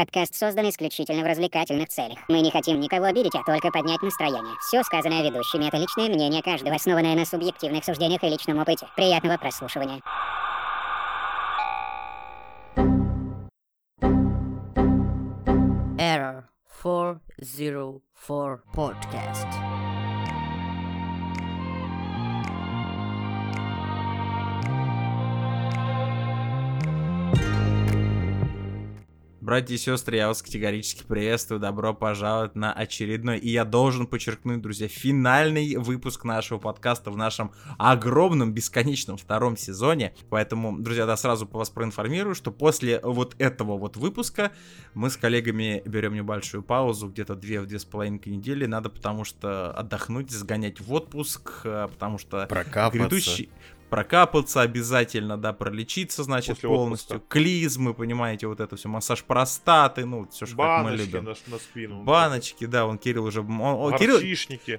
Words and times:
Подкаст 0.00 0.34
создан 0.34 0.66
исключительно 0.70 1.22
в 1.22 1.26
развлекательных 1.26 1.90
целях. 1.90 2.18
Мы 2.26 2.40
не 2.40 2.50
хотим 2.50 2.80
никого 2.80 3.04
обидеть, 3.04 3.34
а 3.34 3.44
только 3.44 3.70
поднять 3.70 4.00
настроение. 4.00 4.54
Все 4.66 4.82
сказанное 4.82 5.22
ведущими— 5.22 5.66
это 5.68 5.76
личное 5.76 6.08
мнение 6.08 6.42
каждого, 6.42 6.74
основанное 6.74 7.14
на 7.14 7.26
субъективных 7.26 7.84
суждениях 7.84 8.24
и 8.24 8.28
личном 8.30 8.60
опыте. 8.60 8.86
Приятного 8.96 9.36
прослушивания. 9.36 10.00
Error 15.98 16.44
404 16.82 18.62
Podcast. 18.74 19.89
Братья 29.50 29.74
и 29.74 29.78
сестры, 29.78 30.14
я 30.14 30.28
вас 30.28 30.42
категорически 30.42 31.02
приветствую. 31.02 31.58
Добро 31.58 31.92
пожаловать 31.92 32.54
на 32.54 32.72
очередной, 32.72 33.36
и 33.36 33.50
я 33.50 33.64
должен 33.64 34.06
подчеркнуть, 34.06 34.62
друзья, 34.62 34.86
финальный 34.86 35.74
выпуск 35.74 36.22
нашего 36.22 36.60
подкаста 36.60 37.10
в 37.10 37.16
нашем 37.16 37.50
огромном, 37.76 38.52
бесконечном 38.52 39.16
втором 39.16 39.56
сезоне. 39.56 40.14
Поэтому, 40.28 40.78
друзья, 40.78 41.04
да, 41.04 41.16
сразу 41.16 41.48
вас 41.50 41.68
проинформирую, 41.68 42.36
что 42.36 42.52
после 42.52 43.00
вот 43.02 43.34
этого 43.40 43.76
вот 43.76 43.96
выпуска 43.96 44.52
мы 44.94 45.10
с 45.10 45.16
коллегами 45.16 45.82
берем 45.84 46.14
небольшую 46.14 46.62
паузу, 46.62 47.08
где-то 47.08 47.34
две-две 47.34 47.80
с 47.80 47.84
половинкой 47.84 48.36
недели. 48.36 48.66
Надо 48.66 48.88
потому 48.88 49.24
что 49.24 49.72
отдохнуть, 49.72 50.30
сгонять 50.30 50.80
в 50.80 50.92
отпуск, 50.92 51.62
э, 51.64 51.88
потому 51.90 52.18
что 52.18 52.46
Прокапаться. 52.46 52.96
грядущий 52.96 53.50
прокапаться 53.90 54.62
обязательно, 54.62 55.36
да, 55.36 55.52
пролечиться, 55.52 56.22
значит, 56.24 56.56
После 56.56 56.68
полностью. 56.68 57.16
отпуска. 57.16 57.32
Клизмы, 57.38 57.92
понимаете, 57.94 58.46
вот 58.46 58.60
это 58.60 58.76
все, 58.76 58.88
массаж 58.88 59.24
простаты, 59.24 60.04
ну, 60.06 60.26
все, 60.30 60.46
что 60.46 60.56
как 60.56 60.84
мы 60.84 60.92
любим. 60.92 61.24
на, 61.24 61.34
на 61.46 61.58
спину. 61.58 62.02
Баночки, 62.04 62.66
да, 62.66 62.86
он 62.86 62.98
Кирилл 62.98 63.24
уже... 63.24 63.40
Он, 63.40 63.60
он- 63.60 63.98
Кирилл. 63.98 64.18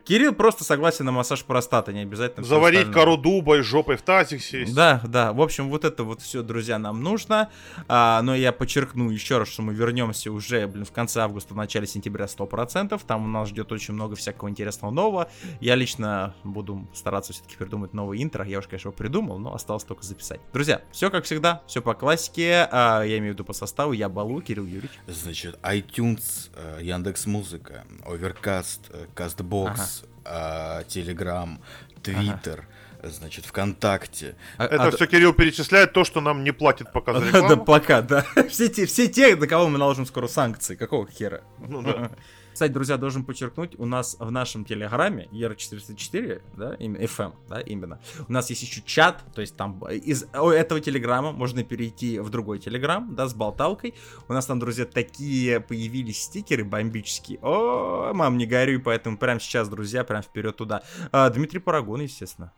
Кирилл 0.03 0.33
просто 0.33 0.63
согласен 0.63 1.05
на 1.05 1.11
массаж 1.11 1.43
простаты, 1.43 1.93
не 1.93 2.01
обязательно. 2.01 2.45
Заварить 2.45 2.91
кору 2.91 3.17
дуба 3.17 3.57
и 3.57 3.61
жопой 3.61 3.97
в 3.97 4.01
тазик 4.01 4.41
сесть. 4.41 4.73
Да, 4.73 5.01
да. 5.05 5.33
В 5.33 5.41
общем, 5.41 5.69
вот 5.69 5.85
это 5.85 6.03
вот 6.03 6.21
все, 6.21 6.41
друзья, 6.41 6.79
нам 6.79 7.03
нужно. 7.03 7.49
А, 7.87 8.21
но 8.21 8.35
я 8.35 8.51
подчеркну 8.51 9.09
еще 9.09 9.37
раз, 9.37 9.49
что 9.49 9.61
мы 9.61 9.73
вернемся 9.73 10.31
уже, 10.31 10.67
блин, 10.67 10.85
в 10.85 10.91
конце 10.91 11.21
августа, 11.21 11.53
в 11.53 11.57
начале 11.57 11.85
сентября 11.87 12.25
100%. 12.25 12.99
Там 13.05 13.25
у 13.25 13.27
нас 13.27 13.49
ждет 13.49 13.71
очень 13.71 13.93
много 13.93 14.15
всякого 14.15 14.49
интересного 14.49 14.91
нового. 14.91 15.29
Я 15.59 15.75
лично 15.75 16.33
буду 16.43 16.87
стараться 16.93 17.33
все-таки 17.33 17.57
придумать 17.57 17.93
новый 17.93 18.21
интро. 18.23 18.45
Я 18.45 18.59
уж, 18.59 18.67
конечно, 18.67 18.91
придумал, 19.01 19.39
но 19.39 19.55
осталось 19.55 19.83
только 19.83 20.03
записать. 20.03 20.39
Друзья, 20.53 20.83
все 20.91 21.09
как 21.09 21.23
всегда, 21.23 21.63
все 21.65 21.81
по 21.81 21.95
классике. 21.95 22.67
А, 22.71 23.01
я 23.01 23.17
имею 23.17 23.33
в 23.33 23.35
виду 23.35 23.43
по 23.43 23.53
составу. 23.53 23.93
Я 23.93 24.09
Балу, 24.09 24.41
Кирилл 24.41 24.65
Юрьевич. 24.65 24.91
Значит, 25.07 25.57
iTunes, 25.63 26.51
Яндекс 26.79 27.25
Музыка, 27.25 27.83
Overcast, 28.05 28.81
э, 28.91 29.07
Castbox, 29.15 30.05
э, 30.23 30.83
Telegram, 30.87 31.57
Twitter, 32.03 32.61
значит, 33.01 33.45
ВКонтакте. 33.45 34.35
А- 34.59 34.65
Это 34.65 34.83
а- 34.83 34.91
все 34.91 35.07
Кирилл 35.07 35.33
перечисляет 35.33 35.93
то, 35.93 36.03
что 36.03 36.21
нам 36.21 36.43
не 36.43 36.51
платит 36.51 36.91
пока 36.93 37.13
за 37.13 37.19
Да, 37.31 37.37
рекламу. 37.39 37.65
пока, 37.65 38.01
да. 38.03 38.23
Все 38.49 38.69
те, 38.69 38.85
все 38.85 39.07
те, 39.07 39.35
на 39.35 39.47
кого 39.47 39.67
мы 39.67 39.79
наложим 39.79 40.05
скоро 40.05 40.27
санкции. 40.27 40.75
Какого 40.75 41.07
хера? 41.07 41.41
Ну 41.57 41.81
да. 41.81 42.11
Кстати, 42.53 42.71
друзья, 42.71 42.97
должен 42.97 43.23
подчеркнуть, 43.23 43.75
у 43.77 43.85
нас 43.85 44.17
в 44.19 44.31
нашем 44.31 44.65
телеграме 44.65 45.27
ER404, 45.31 46.41
да, 46.57 46.75
FM, 46.75 47.33
да, 47.49 47.61
именно, 47.61 47.99
у 48.27 48.31
нас 48.31 48.49
есть 48.49 48.61
еще 48.63 48.81
чат, 48.85 49.23
то 49.33 49.41
есть 49.41 49.55
там 49.55 49.79
из 49.87 50.23
этого 50.33 50.79
телеграма 50.79 51.31
можно 51.31 51.63
перейти 51.63 52.19
в 52.19 52.29
другой 52.29 52.59
телеграм, 52.59 53.13
да, 53.15 53.27
с 53.27 53.33
болталкой. 53.33 53.93
У 54.27 54.33
нас 54.33 54.45
там, 54.45 54.59
друзья, 54.59 54.85
такие 54.85 55.59
появились 55.59 56.23
стикеры 56.23 56.63
бомбические. 56.63 57.39
О, 57.41 58.13
мам, 58.13 58.37
не 58.37 58.45
горюй, 58.45 58.79
поэтому 58.79 59.17
прямо 59.17 59.39
сейчас, 59.39 59.69
друзья, 59.69 60.03
прям 60.03 60.21
вперед 60.21 60.55
туда. 60.55 60.83
А, 61.11 61.29
Дмитрий 61.29 61.59
Парагон, 61.59 62.01
естественно. 62.01 62.51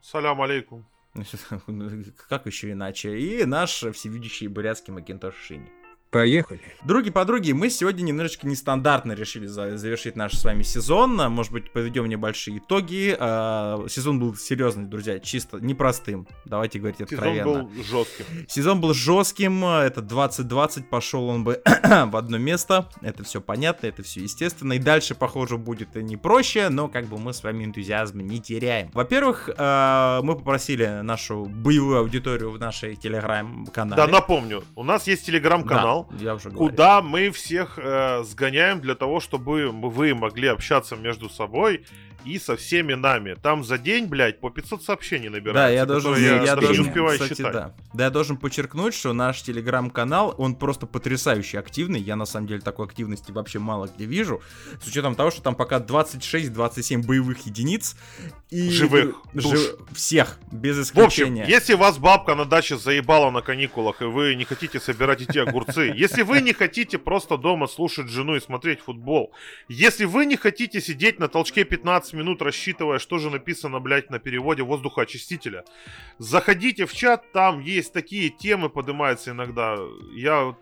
Салям 0.00 0.40
алейкум. 0.40 0.86
Как 2.28 2.46
еще 2.46 2.72
иначе? 2.72 3.18
И 3.18 3.44
наш 3.44 3.84
всевидящий 3.92 4.46
бурятский 4.46 4.92
Макинтош 4.92 5.34
Шини. 5.36 5.70
Поехали. 6.10 6.60
Други 6.84 7.10
подруги, 7.10 7.52
мы 7.52 7.68
сегодня 7.68 8.02
немножечко 8.02 8.46
нестандартно 8.46 9.12
решили 9.12 9.46
за- 9.46 9.76
завершить 9.76 10.16
наш 10.16 10.32
с 10.32 10.42
вами 10.42 10.62
сезон. 10.62 11.20
А, 11.20 11.28
Может 11.28 11.52
быть, 11.52 11.70
подведем 11.70 12.06
небольшие 12.08 12.58
итоги. 12.58 13.14
А, 13.18 13.84
Сезон 13.90 14.18
был 14.18 14.34
серьезный, 14.34 14.86
друзья, 14.86 15.18
чисто 15.20 15.58
непростым. 15.60 16.26
Давайте 16.46 16.78
говорить 16.78 16.96
Сезон 16.98 17.14
откровенно. 17.18 17.44
был 17.64 17.70
жестким. 17.84 18.24
Сезон 18.48 18.80
был 18.80 18.94
жестким, 18.94 19.62
это 19.66 20.00
2020, 20.00 20.88
пошел 20.88 21.28
он 21.28 21.44
бы 21.44 21.60
в 21.82 22.16
одно 22.16 22.38
место, 22.38 22.88
это 23.02 23.22
все 23.24 23.42
понятно, 23.42 23.86
это 23.88 24.02
все 24.02 24.22
естественно, 24.22 24.72
и 24.72 24.78
дальше, 24.78 25.14
похоже, 25.14 25.58
будет 25.58 25.94
и 25.94 26.02
не 26.02 26.16
проще, 26.16 26.70
но 26.70 26.88
как 26.88 27.04
бы 27.06 27.18
мы 27.18 27.34
с 27.34 27.42
вами 27.42 27.64
энтузиазм 27.64 28.20
не 28.20 28.40
теряем. 28.40 28.90
Во-первых, 28.94 29.50
э, 29.54 30.20
мы 30.22 30.36
попросили 30.36 31.00
нашу 31.02 31.44
боевую 31.44 31.98
аудиторию 31.98 32.50
в 32.50 32.58
нашей 32.58 32.96
телеграм-канале. 32.96 33.96
Да, 33.96 34.06
напомню, 34.06 34.64
у 34.74 34.84
нас 34.84 35.06
есть 35.06 35.26
телеграм-канал, 35.26 35.97
Да, 35.97 35.97
я 36.18 36.34
уже 36.34 36.50
говорил. 36.50 36.68
куда 36.70 37.02
мы 37.02 37.30
всех 37.30 37.78
э, 37.78 38.22
сгоняем 38.24 38.80
для 38.80 38.94
того, 38.94 39.20
чтобы 39.20 39.70
вы 39.70 40.14
могли 40.14 40.48
общаться 40.48 40.96
между 40.96 41.28
собой 41.28 41.84
и 42.24 42.38
со 42.38 42.56
всеми 42.56 42.94
нами. 42.94 43.34
Там 43.34 43.64
за 43.64 43.78
день, 43.78 44.06
блядь, 44.06 44.40
по 44.40 44.50
500 44.50 44.82
сообщений 44.82 45.28
набирается. 45.28 45.62
Да, 45.62 45.68
я 45.68 45.86
должен, 45.86 46.16
я, 46.16 46.42
я 46.42 46.56
должен, 46.56 46.82
не 46.82 46.88
успеваю 46.88 47.18
кстати, 47.18 47.38
считать. 47.38 47.52
да. 47.52 47.74
Да, 47.94 48.04
я 48.04 48.10
должен 48.10 48.36
подчеркнуть, 48.36 48.94
что 48.94 49.12
наш 49.12 49.42
телеграм-канал, 49.42 50.34
он 50.38 50.54
просто 50.54 50.86
потрясающе 50.86 51.58
активный. 51.58 52.00
Я, 52.00 52.16
на 52.16 52.26
самом 52.26 52.46
деле, 52.46 52.60
такой 52.60 52.86
активности 52.86 53.32
вообще 53.32 53.58
мало 53.58 53.86
где 53.86 54.04
вижу. 54.04 54.42
С 54.82 54.86
учетом 54.86 55.14
того, 55.14 55.30
что 55.30 55.42
там 55.42 55.54
пока 55.54 55.78
26-27 55.78 57.06
боевых 57.06 57.46
единиц. 57.46 57.96
И... 58.50 58.70
Живых 58.70 59.16
Жи- 59.34 59.42
душ. 59.42 59.60
Всех, 59.92 60.38
без 60.50 60.76
В 60.76 60.98
общем, 61.00 61.24
исключения. 61.24 61.44
если 61.48 61.74
вас 61.74 61.98
бабка 61.98 62.34
на 62.34 62.44
даче 62.44 62.76
заебала 62.76 63.30
на 63.30 63.42
каникулах, 63.42 64.02
и 64.02 64.04
вы 64.04 64.34
не 64.34 64.44
хотите 64.44 64.80
собирать 64.80 65.22
эти 65.22 65.38
огурцы, 65.38 65.92
если 65.96 66.22
вы 66.22 66.40
не 66.40 66.52
хотите 66.52 66.98
просто 66.98 67.36
дома 67.36 67.66
слушать 67.66 68.08
жену 68.08 68.36
и 68.36 68.40
смотреть 68.40 68.80
футбол, 68.80 69.32
если 69.68 70.04
вы 70.04 70.26
не 70.26 70.36
хотите 70.36 70.80
сидеть 70.80 71.18
на 71.18 71.28
толчке 71.28 71.64
15 71.64 72.07
минут, 72.12 72.42
рассчитывая, 72.42 72.98
что 72.98 73.18
же 73.18 73.30
написано, 73.30 73.80
блядь, 73.80 74.10
на 74.10 74.18
переводе 74.18 74.62
воздухоочистителя, 74.62 75.64
заходите 76.18 76.86
в 76.86 76.92
чат, 76.92 77.32
там 77.32 77.60
есть 77.60 77.92
такие 77.92 78.30
темы, 78.30 78.68
поднимаются 78.68 79.30
иногда. 79.30 79.76
Я 80.14 80.44
вот 80.44 80.58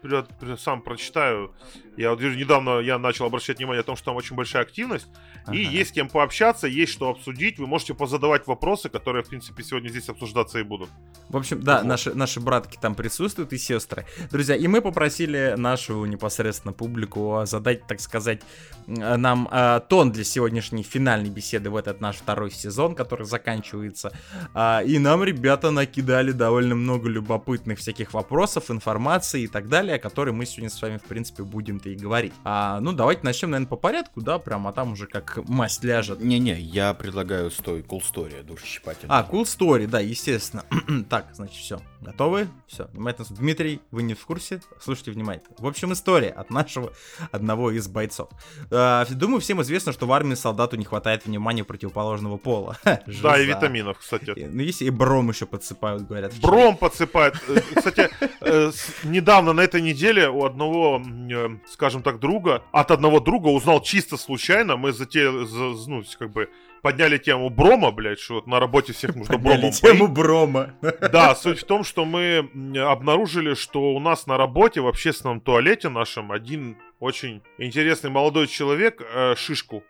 сам 0.58 0.82
прочитаю. 0.82 1.54
Я 1.96 2.10
вот 2.10 2.20
вижу, 2.20 2.38
недавно 2.38 2.80
я 2.80 2.98
начал 2.98 3.26
обращать 3.26 3.58
внимание 3.58 3.80
о 3.80 3.84
том, 3.84 3.96
что 3.96 4.06
там 4.06 4.16
очень 4.16 4.36
большая 4.36 4.62
активность. 4.62 5.06
И 5.52 5.64
Ага. 5.64 5.76
есть 5.76 5.90
с 5.90 5.92
кем 5.92 6.08
пообщаться, 6.08 6.66
есть 6.66 6.92
что 6.92 7.08
обсудить. 7.10 7.58
Вы 7.58 7.66
можете 7.66 7.94
позадавать 7.94 8.46
вопросы, 8.46 8.88
которые, 8.88 9.22
в 9.22 9.28
принципе, 9.28 9.62
сегодня 9.62 9.88
здесь 9.88 10.08
обсуждаться 10.08 10.58
и 10.58 10.62
будут. 10.62 10.90
В 11.28 11.36
общем, 11.36 11.62
да, 11.62 11.78
Вот. 11.78 11.86
наши, 11.86 12.14
наши 12.14 12.40
братки 12.40 12.78
там 12.80 12.94
присутствуют 12.94 13.52
и 13.52 13.58
сестры. 13.58 14.06
Друзья, 14.30 14.56
и 14.56 14.66
мы 14.66 14.80
попросили 14.80 15.54
нашу 15.56 16.04
непосредственно 16.04 16.72
публику 16.72 17.42
задать, 17.46 17.86
так 17.86 18.00
сказать, 18.00 18.42
нам 18.86 19.48
э, 19.50 19.80
тон 19.88 20.12
для 20.12 20.24
сегодняшней 20.24 20.82
финальной 20.82 21.30
беседы 21.30 21.70
в 21.70 21.76
этот 21.76 22.00
наш 22.00 22.16
второй 22.16 22.50
сезон, 22.50 22.94
который 22.94 23.26
заканчивается. 23.26 24.12
А, 24.54 24.82
и 24.84 24.98
нам 24.98 25.24
ребята 25.24 25.70
накидали 25.70 26.32
довольно 26.32 26.74
много 26.74 27.08
любопытных 27.08 27.78
всяких 27.78 28.12
вопросов, 28.14 28.70
информации 28.70 29.42
и 29.42 29.48
так 29.48 29.68
далее, 29.68 29.96
о 29.96 29.98
которой 29.98 30.30
мы 30.30 30.46
сегодня 30.46 30.70
с 30.70 30.80
вами, 30.80 30.98
в 30.98 31.04
принципе, 31.04 31.42
будем-то 31.86 31.90
и 31.90 31.96
говорить. 31.96 32.32
А, 32.44 32.80
ну, 32.80 32.92
давайте 32.92 33.22
начнем, 33.22 33.50
наверное, 33.50 33.68
по 33.68 33.76
порядку, 33.76 34.20
да, 34.20 34.38
прямо 34.38 34.70
а 34.70 34.72
там 34.72 34.92
уже 34.92 35.06
как 35.06 35.38
масть 35.48 35.84
ляжет. 35.84 36.20
Не-не, 36.20 36.58
я 36.58 36.94
предлагаю 36.94 37.50
с 37.50 37.56
той 37.56 37.80
cool 37.82 38.00
story 38.02 38.42
душесчипательной. 38.42 39.14
А, 39.14 39.26
cool 39.30 39.42
story, 39.44 39.86
да, 39.86 40.00
естественно. 40.00 40.64
так, 41.08 41.26
значит, 41.32 41.56
все. 41.56 41.80
Готовы? 42.00 42.48
Все. 42.66 42.88
Дмитрий, 43.30 43.80
вы 43.90 44.02
не 44.02 44.14
в 44.14 44.24
курсе? 44.26 44.60
Слушайте 44.80 45.10
внимательно. 45.12 45.56
В 45.58 45.66
общем, 45.66 45.92
история 45.92 46.30
от 46.30 46.50
нашего 46.50 46.92
одного 47.32 47.70
из 47.70 47.88
бойцов. 47.88 48.28
А, 48.70 49.04
думаю, 49.10 49.40
всем 49.40 49.62
известно, 49.62 49.92
что 49.92 50.06
в 50.06 50.12
армии 50.12 50.34
солдату 50.34 50.76
не 50.76 50.84
хватает 50.84 51.26
внимания 51.26 51.64
противоположного 51.64 52.36
пола. 52.36 52.76
Да, 53.22 53.38
и 53.38 53.46
витаминов, 53.46 53.98
кстати. 53.98 54.30
И- 54.36 54.44
Ну, 54.44 54.62
есть 54.62 54.82
и 54.82 54.90
бром 54.90 55.28
еще 55.30 55.46
подсыпают, 55.46 56.06
говорят. 56.06 56.32
Бром 56.40 56.76
подсыпает. 56.76 57.34
Э, 57.48 57.60
Кстати, 57.74 58.10
э, 58.40 58.70
недавно 59.04 59.52
на 59.52 59.60
этой 59.62 59.80
неделе 59.80 60.28
у 60.28 60.44
одного, 60.44 61.00
э, 61.04 61.48
скажем 61.76 62.02
так, 62.02 62.18
друга, 62.18 62.62
от 62.72 62.90
одного 62.90 63.20
друга 63.20 63.48
узнал 63.48 63.82
чисто 63.82 64.16
случайно, 64.16 64.78
мы 64.78 64.92
затеяли, 64.92 65.44
за- 65.44 65.90
ну, 65.90 66.02
как 66.18 66.30
бы, 66.32 66.48
подняли 66.80 67.18
тему 67.18 67.50
брома, 67.50 67.90
блядь, 67.90 68.18
что 68.18 68.34
вот 68.36 68.46
на 68.46 68.58
работе 68.58 68.94
всех 68.94 69.14
нужно 69.14 69.34
Подняли 69.34 69.56
бромом 69.58 69.72
тему 69.72 69.98
поить. 70.06 70.10
брома. 70.10 70.74
Да, 71.12 71.34
суть 71.34 71.58
в 71.60 71.64
том, 71.64 71.84
что 71.84 72.06
мы 72.06 72.48
обнаружили, 72.80 73.52
что 73.54 73.94
у 73.94 74.00
нас 74.00 74.26
на 74.26 74.38
работе, 74.38 74.80
в 74.80 74.86
общественном 74.86 75.40
туалете 75.40 75.90
нашем, 75.90 76.32
один 76.32 76.78
очень 76.98 77.42
интересный 77.58 78.08
молодой 78.08 78.46
человек 78.46 79.02
э, 79.14 79.34
шишку 79.36 79.84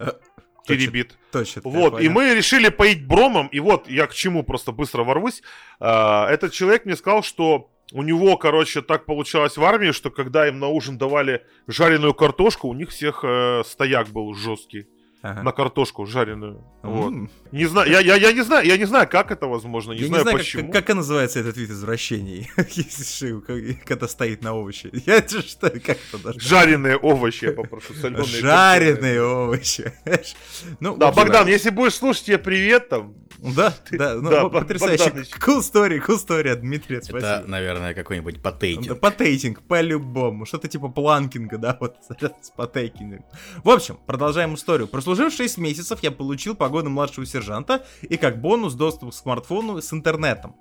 Э, 0.00 0.10
теребит. 0.66 1.16
Точно. 1.30 1.62
я 1.64 1.70
Вот, 1.70 2.00
и 2.00 2.08
мы 2.08 2.34
решили 2.34 2.68
поить 2.68 3.06
бромом, 3.06 3.46
и 3.46 3.60
вот 3.60 3.88
я 3.88 4.06
к 4.08 4.14
чему 4.14 4.42
просто 4.42 4.72
быстро 4.72 5.04
ворвусь. 5.04 5.42
А, 5.78 6.28
Этот 6.30 6.52
человек 6.52 6.84
мне 6.84 6.96
сказал, 6.96 7.22
что 7.22 7.70
у 7.92 8.02
него, 8.02 8.36
короче, 8.36 8.82
так 8.82 9.06
получалось 9.06 9.56
в 9.56 9.64
армии, 9.64 9.92
что 9.92 10.10
когда 10.10 10.46
им 10.46 10.58
на 10.58 10.68
ужин 10.68 10.98
давали 10.98 11.44
жареную 11.66 12.14
картошку, 12.14 12.68
у 12.68 12.74
них 12.74 12.90
всех 12.90 13.24
э, 13.24 13.62
стояк 13.64 14.08
был 14.08 14.34
жесткий 14.34 14.86
Ага. 15.20 15.42
на 15.42 15.50
картошку 15.52 16.06
жареную. 16.06 16.62
Вот. 16.82 17.08
М. 17.12 17.30
Не 17.50 17.66
знаю, 17.66 17.90
я, 17.90 17.98
я, 18.00 18.14
я 18.14 18.32
не 18.32 18.42
знаю, 18.42 18.64
я 18.66 18.76
не 18.76 18.84
знаю, 18.84 19.08
как 19.08 19.32
это 19.32 19.46
возможно, 19.48 19.90
не 19.92 19.98
Я 20.02 20.06
знаю 20.06 20.20
не 20.20 20.22
знаю, 20.22 20.36
как- 20.38 20.46
почему. 20.46 20.72
как, 20.72 20.86
как 20.86 20.96
называется 20.96 21.40
этот 21.40 21.56
вид 21.56 21.70
извращений, 21.70 22.48
когда 23.84 24.08
стоит 24.08 24.42
на 24.42 24.54
овощи. 24.54 24.90
Я 25.06 25.20
что, 25.26 25.70
как 25.70 25.98
это 26.12 26.18
даже? 26.22 26.40
Жареные 26.40 26.96
овощи, 26.96 27.46
я 27.46 27.52
попрошу, 27.52 27.94
соленые. 27.94 28.24
Жареные 28.26 29.22
овощи. 29.22 29.92
Ну, 30.80 30.96
Да, 30.96 31.12
Богдан, 31.12 31.48
если 31.48 31.70
будешь 31.70 31.94
слушать, 31.94 32.24
тебе 32.24 32.38
привет 32.38 32.88
там. 32.88 33.14
Да, 33.38 33.72
да, 33.92 34.14
ну, 34.16 34.30
да, 34.30 34.42
вот 34.44 34.52
Бог- 34.52 34.62
потрясающе. 34.62 35.10
Cool 35.40 35.60
story, 35.60 36.04
cool 36.04 36.16
story 36.18 36.48
от 36.50 36.60
Дмитрия, 36.60 36.96
Это, 36.98 37.06
спасибо. 37.06 37.44
наверное, 37.46 37.94
какой-нибудь 37.94 38.36
Да, 38.42 38.50
потейтинг. 38.50 38.98
Потейтинг, 39.00 39.62
по-любому. 39.62 40.44
Что-то 40.44 40.66
типа 40.68 40.88
планкинга, 40.88 41.58
да, 41.58 41.76
вот 41.80 41.96
с 42.42 42.50
потейкингом. 42.50 43.24
В 43.62 43.70
общем, 43.70 43.98
продолжаем 44.06 44.54
историю. 44.54 44.88
Прослужив 45.08 45.32
6 45.32 45.58
месяцев, 45.58 46.00
я 46.02 46.10
получил 46.10 46.54
погоду 46.54 46.90
младшего 46.90 47.24
сержанта 47.24 47.82
и 48.02 48.18
как 48.18 48.42
бонус 48.42 48.74
доступ 48.74 49.12
к 49.12 49.14
смартфону 49.14 49.80
с 49.80 49.90
интернетом. 49.90 50.54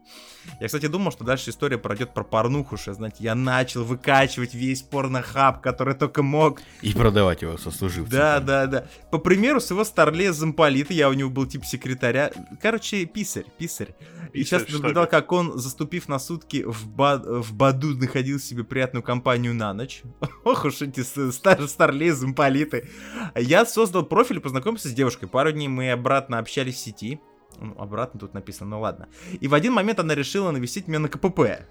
Я, 0.59 0.67
кстати, 0.67 0.87
думал, 0.87 1.11
что 1.11 1.23
дальше 1.23 1.49
история 1.49 1.77
пройдет 1.77 2.13
про 2.13 2.23
порнуху, 2.23 2.77
что, 2.77 2.93
знаете, 2.93 3.17
я 3.19 3.35
начал 3.35 3.83
выкачивать 3.83 4.53
весь 4.53 4.81
порнохаб, 4.81 5.61
который 5.61 5.93
только 5.93 6.23
мог. 6.23 6.61
И 6.81 6.93
продавать 6.93 7.41
его 7.41 7.57
сослуживцам. 7.57 8.17
Да, 8.17 8.39
да, 8.39 8.65
да. 8.65 8.87
По 9.11 9.17
примеру 9.17 9.59
своего 9.59 9.83
старлея 9.83 10.33
замполита, 10.33 10.93
я 10.93 11.09
у 11.09 11.13
него 11.13 11.29
был 11.29 11.45
тип 11.45 11.65
секретаря. 11.65 12.31
Короче, 12.61 13.05
писарь, 13.05 13.45
писарь. 13.57 13.95
И 14.33 14.43
сейчас 14.43 14.67
наблюдал, 14.69 15.07
как 15.07 15.31
он, 15.31 15.57
заступив 15.57 16.07
на 16.07 16.19
сутки 16.19 16.63
в, 16.63 16.87
ба- 16.87 17.21
в 17.25 17.53
Баду, 17.53 17.95
находил 17.97 18.39
себе 18.39 18.63
приятную 18.63 19.03
компанию 19.03 19.53
на 19.53 19.73
ночь. 19.73 20.01
Ох 20.43 20.65
уж 20.65 20.81
эти 20.81 21.01
стар 21.31 21.67
старлеи 21.67 22.09
замполиты. 22.09 22.89
Я 23.35 23.65
создал 23.65 24.03
профиль 24.03 24.37
и 24.37 24.41
познакомился 24.41 24.89
с 24.89 24.93
девушкой. 24.93 25.27
Пару 25.27 25.51
дней 25.51 25.67
мы 25.67 25.91
обратно 25.91 26.39
общались 26.39 26.75
в 26.75 26.79
сети. 26.79 27.19
Ну, 27.59 27.75
обратно 27.77 28.19
тут 28.19 28.33
написано, 28.33 28.71
ну 28.71 28.81
ладно. 28.81 29.07
И 29.39 29.47
в 29.47 29.53
один 29.53 29.73
момент 29.73 29.99
она 29.99 30.15
решила 30.15 30.51
навестить 30.51 30.87
меня 30.87 30.99
на 30.99 31.09
КПП. 31.09 31.65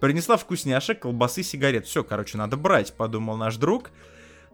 Принесла 0.00 0.36
вкусняшек, 0.36 1.00
колбасы, 1.00 1.42
сигарет. 1.42 1.86
Все, 1.86 2.02
короче, 2.02 2.36
надо 2.38 2.56
брать, 2.56 2.92
подумал 2.94 3.36
наш 3.36 3.56
друг. 3.56 3.90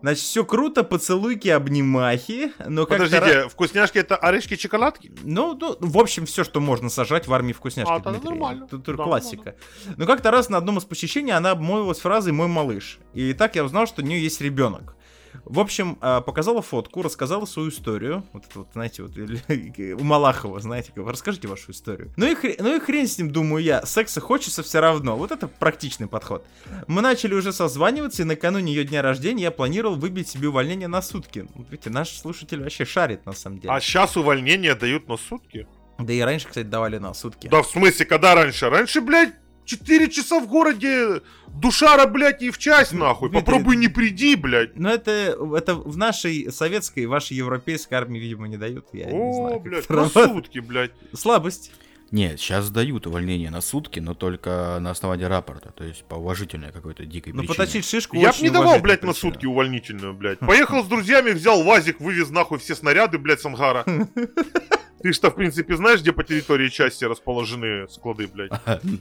Значит, 0.01 0.23
все 0.23 0.45
круто, 0.45 0.85
поцелуйки, 0.85 1.49
обнимахи, 1.49 2.53
но 2.65 2.87
как 2.87 2.99
Подождите, 2.99 3.49
вкусняшки 3.49 3.99
это 3.99 4.17
орешки 4.17 4.55
чоколадки? 4.55 5.13
ну, 5.25 5.59
ну, 5.59 5.77
в 5.81 5.99
общем, 5.99 6.25
все, 6.25 6.45
что 6.45 6.61
можно 6.61 6.89
сажать 6.89 7.27
в 7.27 7.35
армии 7.35 7.53
вкусняшки. 7.53 7.93
А, 7.93 7.99
Дмитрий. 7.99 8.29
нормально. 8.29 8.69
Тут, 8.69 8.85
Да, 8.85 8.95
классика. 8.95 9.57
Но 9.97 10.07
как-то 10.07 10.31
раз 10.31 10.51
на 10.51 10.59
одном 10.59 10.79
из 10.79 10.85
посещений 10.85 11.33
она 11.33 11.51
обмолвилась 11.51 11.99
фразой 11.99 12.33
«мой 12.33 12.47
малыш». 12.47 13.01
И 13.13 13.33
так 13.33 13.57
я 13.57 13.65
узнал, 13.65 13.87
что 13.89 14.03
у 14.03 14.05
нее 14.05 14.23
есть 14.23 14.41
ребенок. 14.41 14.95
В 15.45 15.61
общем, 15.61 15.99
а, 16.01 16.21
показала 16.21 16.63
фотку, 16.63 17.03
рассказала 17.03 17.45
свою 17.47 17.71
историю. 17.71 18.25
Вот 18.33 18.45
это 18.47 18.59
вот, 18.61 18.69
знаете, 18.73 19.03
вот 19.03 19.13
у 20.01 20.05
Малахова, 20.05 20.61
знаете, 20.61 20.93
расскажите 20.97 21.49
вашу 21.49 21.73
историю. 21.73 22.13
Ну 22.17 22.31
и, 22.31 22.35
хрен, 22.35 22.57
ну 22.59 22.77
и 22.77 22.81
хрен 22.81 23.07
с 23.07 23.19
ним, 23.19 23.31
думаю 23.31 23.63
я, 23.63 23.85
секса 23.87 24.21
хочется 24.21 24.63
все 24.63 24.81
равно. 24.81 25.17
Вот 25.17 25.31
это 25.31 25.49
практичный 25.49 26.07
подход. 26.07 26.47
Мы 26.87 27.03
начали 27.03 27.35
уже 27.35 27.53
созваниваться, 27.53 28.23
и 28.23 28.25
накануне 28.25 28.73
ее 28.73 28.85
дня 28.85 29.03
рождения 29.03 29.45
я 29.45 29.51
планировал 29.51 29.97
выбить 29.97 30.29
себе 30.29 30.49
увольнение 30.49 30.89
на 30.89 31.03
сутки. 31.03 31.47
Вот 31.55 31.71
видите, 31.71 31.91
наш 31.91 32.11
слушатель 32.11 32.63
вообще 32.63 32.85
шарит 32.85 33.27
на 33.27 33.33
самом 33.33 33.59
деле. 33.59 33.75
А 33.75 33.81
сейчас 33.81 34.17
увольнение 34.17 34.75
дают 34.75 35.09
на 35.09 35.17
сутки? 35.17 35.67
Да 35.99 36.13
и 36.13 36.21
раньше, 36.21 36.47
кстати, 36.47 36.67
давали 36.67 36.99
на 36.99 37.13
сутки. 37.13 37.49
Да 37.49 37.63
в 37.63 37.67
смысле, 37.67 38.07
когда 38.07 38.35
раньше? 38.35 38.71
Раньше, 38.71 39.01
блядь, 39.01 39.35
4 39.69 40.09
часа 40.11 40.41
в 40.41 40.47
городе, 40.49 41.21
душара, 41.49 42.07
блядь, 42.07 42.43
и 42.43 42.51
в 42.51 42.59
часть, 42.59 42.93
нахуй. 42.93 43.29
Дмитрий, 43.29 43.45
Попробуй 43.45 43.77
не 43.77 43.89
приди, 43.89 44.35
блядь. 44.35 44.77
Но 44.77 44.91
это, 44.91 45.37
это 45.57 45.75
в 45.75 45.97
нашей 45.97 46.51
советской, 46.51 47.07
вашей 47.07 47.37
европейской 47.37 47.95
армии, 47.95 48.19
видимо, 48.19 48.49
не 48.49 48.57
дают. 48.57 48.87
Я 48.93 49.07
не 49.07 49.13
О, 49.19 49.33
знаю. 49.35 49.53
как 49.55 49.63
блядь, 49.63 49.89
на 49.91 50.09
сутки, 50.09 50.59
блядь. 50.61 50.93
Слабость. 51.13 51.71
Нет, 52.11 52.41
сейчас 52.41 52.71
дают 52.71 53.07
увольнение 53.07 53.51
на 53.51 53.61
сутки, 53.61 54.01
но 54.01 54.15
только 54.15 54.79
на 54.81 54.93
основании 54.93 55.25
рапорта, 55.25 55.73
то 55.73 55.85
есть 55.85 56.05
по 56.05 56.15
уважительной 56.15 56.73
какой-то 56.73 57.05
дикой 57.05 57.35
Ну, 57.35 57.41
причине. 57.41 57.55
поточить 57.59 57.85
шишку 57.85 58.17
Я 58.17 58.23
б 58.23 58.29
очень 58.31 58.45
не 58.45 58.51
давал, 58.51 58.79
блядь, 58.81 59.03
на 59.03 59.13
причина. 59.13 59.31
сутки 59.33 59.45
увольнительную, 59.45 60.15
блядь. 60.15 60.39
Поехал 60.41 60.83
с 60.83 60.87
друзьями, 60.87 61.33
взял 61.33 61.63
ВАЗик, 61.63 62.01
вывез 62.01 62.31
нахуй 62.31 62.59
все 62.61 62.75
снаряды, 62.75 63.19
блядь, 63.19 63.41
с 63.43 63.45
ангара. 63.45 63.85
Ты 65.03 65.13
что, 65.13 65.31
в 65.31 65.35
принципе, 65.35 65.77
знаешь, 65.77 66.01
где 66.01 66.13
по 66.13 66.25
территории 66.25 66.69
части 66.69 67.05
расположены 67.05 67.89
склады, 67.89 68.27
блядь? 68.27 68.51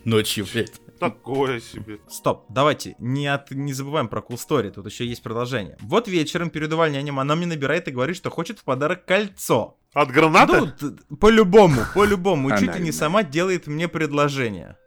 Ночью, 0.06 0.46
блядь. 0.52 0.74
Такое 1.00 1.60
себе. 1.60 2.00
Стоп, 2.10 2.46
давайте, 2.50 2.96
не, 3.00 3.28
от, 3.28 3.52
не 3.52 3.74
забываем 3.74 4.08
про 4.08 4.22
cool 4.22 4.38
story, 4.38 4.72
тут 4.72 4.86
еще 4.86 5.06
есть 5.06 5.22
продолжение. 5.22 5.78
Вот 5.82 6.08
вечером 6.08 6.50
перед 6.50 6.72
увольнением 6.74 7.20
она 7.20 7.36
мне 7.36 7.46
набирает 7.46 7.88
и 7.88 7.92
говорит, 7.92 8.16
что 8.16 8.30
хочет 8.30 8.60
в 8.60 8.64
подарок 8.64 9.06
кольцо. 9.06 9.78
От 9.94 10.12
граната? 10.12 10.76
Ну, 10.80 11.18
по-любому, 11.18 11.82
по-любому. 11.94 12.58
Чуть 12.58 12.76
ли 12.76 12.82
не 12.82 12.92
сама 12.92 13.24
делает 13.24 13.68
мне 13.68 13.88
предложение. 13.88 14.78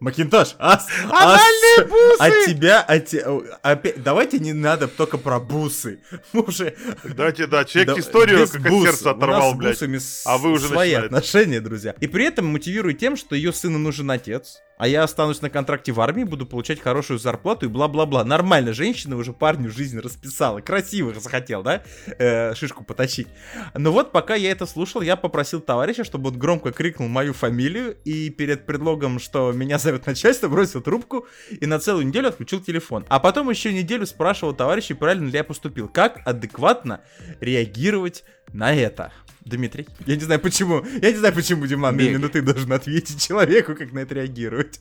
Макинтош, 0.00 0.56
а, 0.58 0.80
с- 0.80 0.88
а, 1.10 1.34
Анальные 1.34 1.76
с- 1.76 1.84
бусы! 1.88 2.16
от 2.18 2.44
тебя, 2.46 2.80
от 2.80 3.06
те- 3.06 3.24
опять, 3.62 4.02
давайте 4.02 4.40
не 4.40 4.52
надо 4.52 4.88
только 4.88 5.16
про 5.16 5.38
бусы. 5.38 6.00
Мы 6.32 6.42
уже 6.42 6.74
Дайте, 7.04 7.46
да, 7.46 7.64
человек 7.64 7.94
Да, 7.94 8.00
историю 8.00 8.48
как 8.48 8.56
от 8.62 8.68
бус. 8.68 8.82
сердца 8.84 9.02
У 9.04 9.06
нас 9.14 9.16
оторвал, 9.16 9.52
с 9.52 9.56
блядь. 9.56 9.78
А 10.26 10.38
вы 10.38 10.50
уже 10.50 10.66
свои 10.66 10.90
начинаете. 10.90 11.06
отношения, 11.06 11.60
друзья. 11.60 11.94
И 12.00 12.08
при 12.08 12.24
этом 12.24 12.46
мотивирует 12.46 12.98
тем, 12.98 13.16
что 13.16 13.36
ее 13.36 13.52
сыну 13.52 13.78
нужен 13.78 14.10
отец, 14.10 14.58
а 14.82 14.88
я 14.88 15.04
останусь 15.04 15.40
на 15.42 15.48
контракте 15.48 15.92
в 15.92 16.00
армии, 16.00 16.24
буду 16.24 16.44
получать 16.44 16.80
хорошую 16.80 17.20
зарплату 17.20 17.66
и 17.66 17.68
бла-бла-бла. 17.68 18.24
Нормально, 18.24 18.72
женщина 18.72 19.14
уже 19.14 19.32
парню 19.32 19.70
жизнь 19.70 19.96
расписала. 20.00 20.60
Красивых 20.60 21.20
захотел, 21.22 21.62
да? 21.62 21.84
Э, 22.18 22.52
шишку 22.56 22.82
поточить. 22.82 23.28
Но 23.74 23.92
вот 23.92 24.10
пока 24.10 24.34
я 24.34 24.50
это 24.50 24.66
слушал, 24.66 25.00
я 25.00 25.14
попросил 25.14 25.60
товарища, 25.60 26.02
чтобы 26.02 26.30
он 26.30 26.38
громко 26.40 26.72
крикнул 26.72 27.06
мою 27.06 27.32
фамилию 27.32 27.96
и 28.04 28.28
перед 28.30 28.66
предлогом, 28.66 29.20
что 29.20 29.52
меня 29.52 29.78
зовет 29.78 30.04
начальство, 30.04 30.48
бросил 30.48 30.80
трубку 30.80 31.28
и 31.48 31.64
на 31.64 31.78
целую 31.78 32.04
неделю 32.04 32.30
отключил 32.30 32.60
телефон. 32.60 33.06
А 33.08 33.20
потом 33.20 33.50
еще 33.50 33.72
неделю 33.72 34.04
спрашивал 34.04 34.52
товарищей, 34.52 34.94
правильно 34.94 35.26
ли 35.26 35.34
я 35.34 35.44
поступил. 35.44 35.88
Как 35.88 36.22
адекватно 36.24 37.02
реагировать 37.38 38.24
на 38.52 38.74
это? 38.74 39.12
Дмитрий, 39.44 39.86
я 40.06 40.14
не 40.16 40.22
знаю 40.22 40.40
почему, 40.40 40.84
я 41.00 41.10
не 41.10 41.16
знаю 41.16 41.34
почему, 41.34 41.66
Диман, 41.66 41.98
именно 41.98 42.28
ты 42.28 42.42
должен 42.42 42.72
ответить 42.72 43.20
человеку, 43.20 43.74
как 43.74 43.92
на 43.92 44.00
это 44.00 44.14
реагировать. 44.14 44.80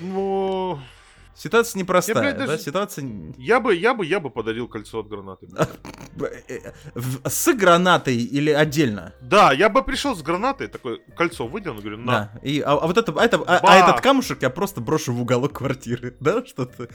Ну, 0.00 0.78
Ситуация 1.34 1.80
непростая, 1.80 2.16
блядь, 2.16 2.38
да, 2.38 2.46
даже- 2.46 2.62
ситуация... 2.62 3.04
я 3.38 3.58
бы, 3.60 3.74
я 3.74 3.94
бы, 3.94 4.04
я 4.04 4.20
бы 4.20 4.30
подарил 4.30 4.68
кольцо 4.68 5.00
от 5.00 5.08
гранаты. 5.08 5.46
блядь. 5.46 5.68
Э, 6.48 6.72
С 7.24 7.52
гранатой 7.54 8.16
или 8.16 8.50
отдельно? 8.50 9.14
Да, 9.22 9.50
я 9.52 9.70
бы 9.70 9.82
пришел 9.82 10.14
с 10.14 10.22
гранатой, 10.22 10.68
такое 10.68 10.98
кольцо 11.16 11.46
выдернул, 11.46 11.80
говорю, 11.80 11.96
на. 11.98 12.12
Да. 12.34 12.40
И, 12.42 12.60
а, 12.60 12.72
а 12.72 12.86
вот 12.86 12.98
это, 12.98 13.12
а, 13.18 13.24
это- 13.24 13.38
а- 13.46 13.60
а 13.62 13.76
этот 13.78 14.02
камушек 14.02 14.42
я 14.42 14.50
просто 14.50 14.80
брошу 14.82 15.14
в 15.14 15.22
уголок 15.22 15.52
квартиры, 15.54 16.14
да, 16.20 16.44
что-то? 16.44 16.88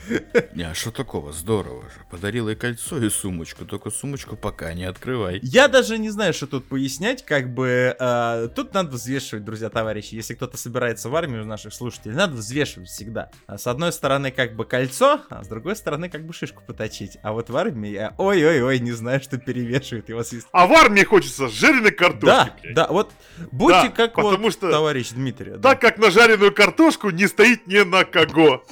Не, 0.54 0.62
а 0.70 0.74
что 0.74 0.92
такого? 0.92 1.32
Здорово 1.32 1.82
же. 1.82 1.96
Подарила 2.10 2.50
и 2.50 2.54
кольцо, 2.54 2.98
и 2.98 3.10
сумочку. 3.10 3.64
Только 3.64 3.90
сумочку 3.90 4.36
пока 4.36 4.72
не 4.72 4.84
открывай. 4.84 5.40
Я 5.42 5.66
даже 5.68 5.98
не 5.98 6.10
знаю, 6.10 6.32
что 6.32 6.46
тут 6.46 6.68
пояснять, 6.68 7.24
как 7.24 7.52
бы 7.52 7.96
э, 7.98 8.48
тут 8.54 8.72
надо 8.72 8.90
взвешивать, 8.90 9.44
друзья, 9.44 9.68
товарищи. 9.68 10.14
Если 10.14 10.34
кто-то 10.34 10.56
собирается 10.56 11.08
в 11.08 11.16
армию 11.16 11.44
наших 11.44 11.74
слушателей, 11.74 12.14
надо 12.14 12.34
взвешивать 12.36 12.88
всегда. 12.88 13.30
А 13.48 13.58
С 13.58 13.66
одной 13.66 13.92
стороны, 13.92 14.27
как 14.30 14.54
бы 14.54 14.64
кольцо, 14.64 15.20
а 15.30 15.42
с 15.44 15.48
другой 15.48 15.76
стороны, 15.76 16.08
как 16.08 16.24
бы 16.26 16.32
шишку 16.32 16.62
поточить. 16.66 17.18
А 17.22 17.32
вот 17.32 17.50
в 17.50 17.56
армии 17.56 17.90
я 17.90 18.14
ой-ой-ой, 18.18 18.78
не 18.80 18.92
знаю, 18.92 19.20
что 19.20 19.38
перевешивает. 19.38 20.08
Вас 20.10 20.32
есть 20.32 20.46
А 20.52 20.66
в 20.66 20.72
армии 20.72 21.02
хочется 21.04 21.48
жареной 21.48 21.90
картошки, 21.92 22.26
Да, 22.26 22.56
блядь. 22.62 22.74
да, 22.74 22.86
вот 22.88 23.10
будьте 23.52 23.82
Да, 23.82 23.88
как 23.90 24.14
потому 24.14 24.38
вот 24.44 24.52
что 24.52 24.70
товарищ 24.70 25.10
Дмитрий. 25.10 25.52
да. 25.52 25.58
Так 25.70 25.80
как 25.80 25.98
на 25.98 26.10
жареную 26.10 26.52
картошку 26.54 27.10
не 27.10 27.26
стоит 27.26 27.66
ни 27.66 27.78
на 27.80 28.04
кого. 28.04 28.64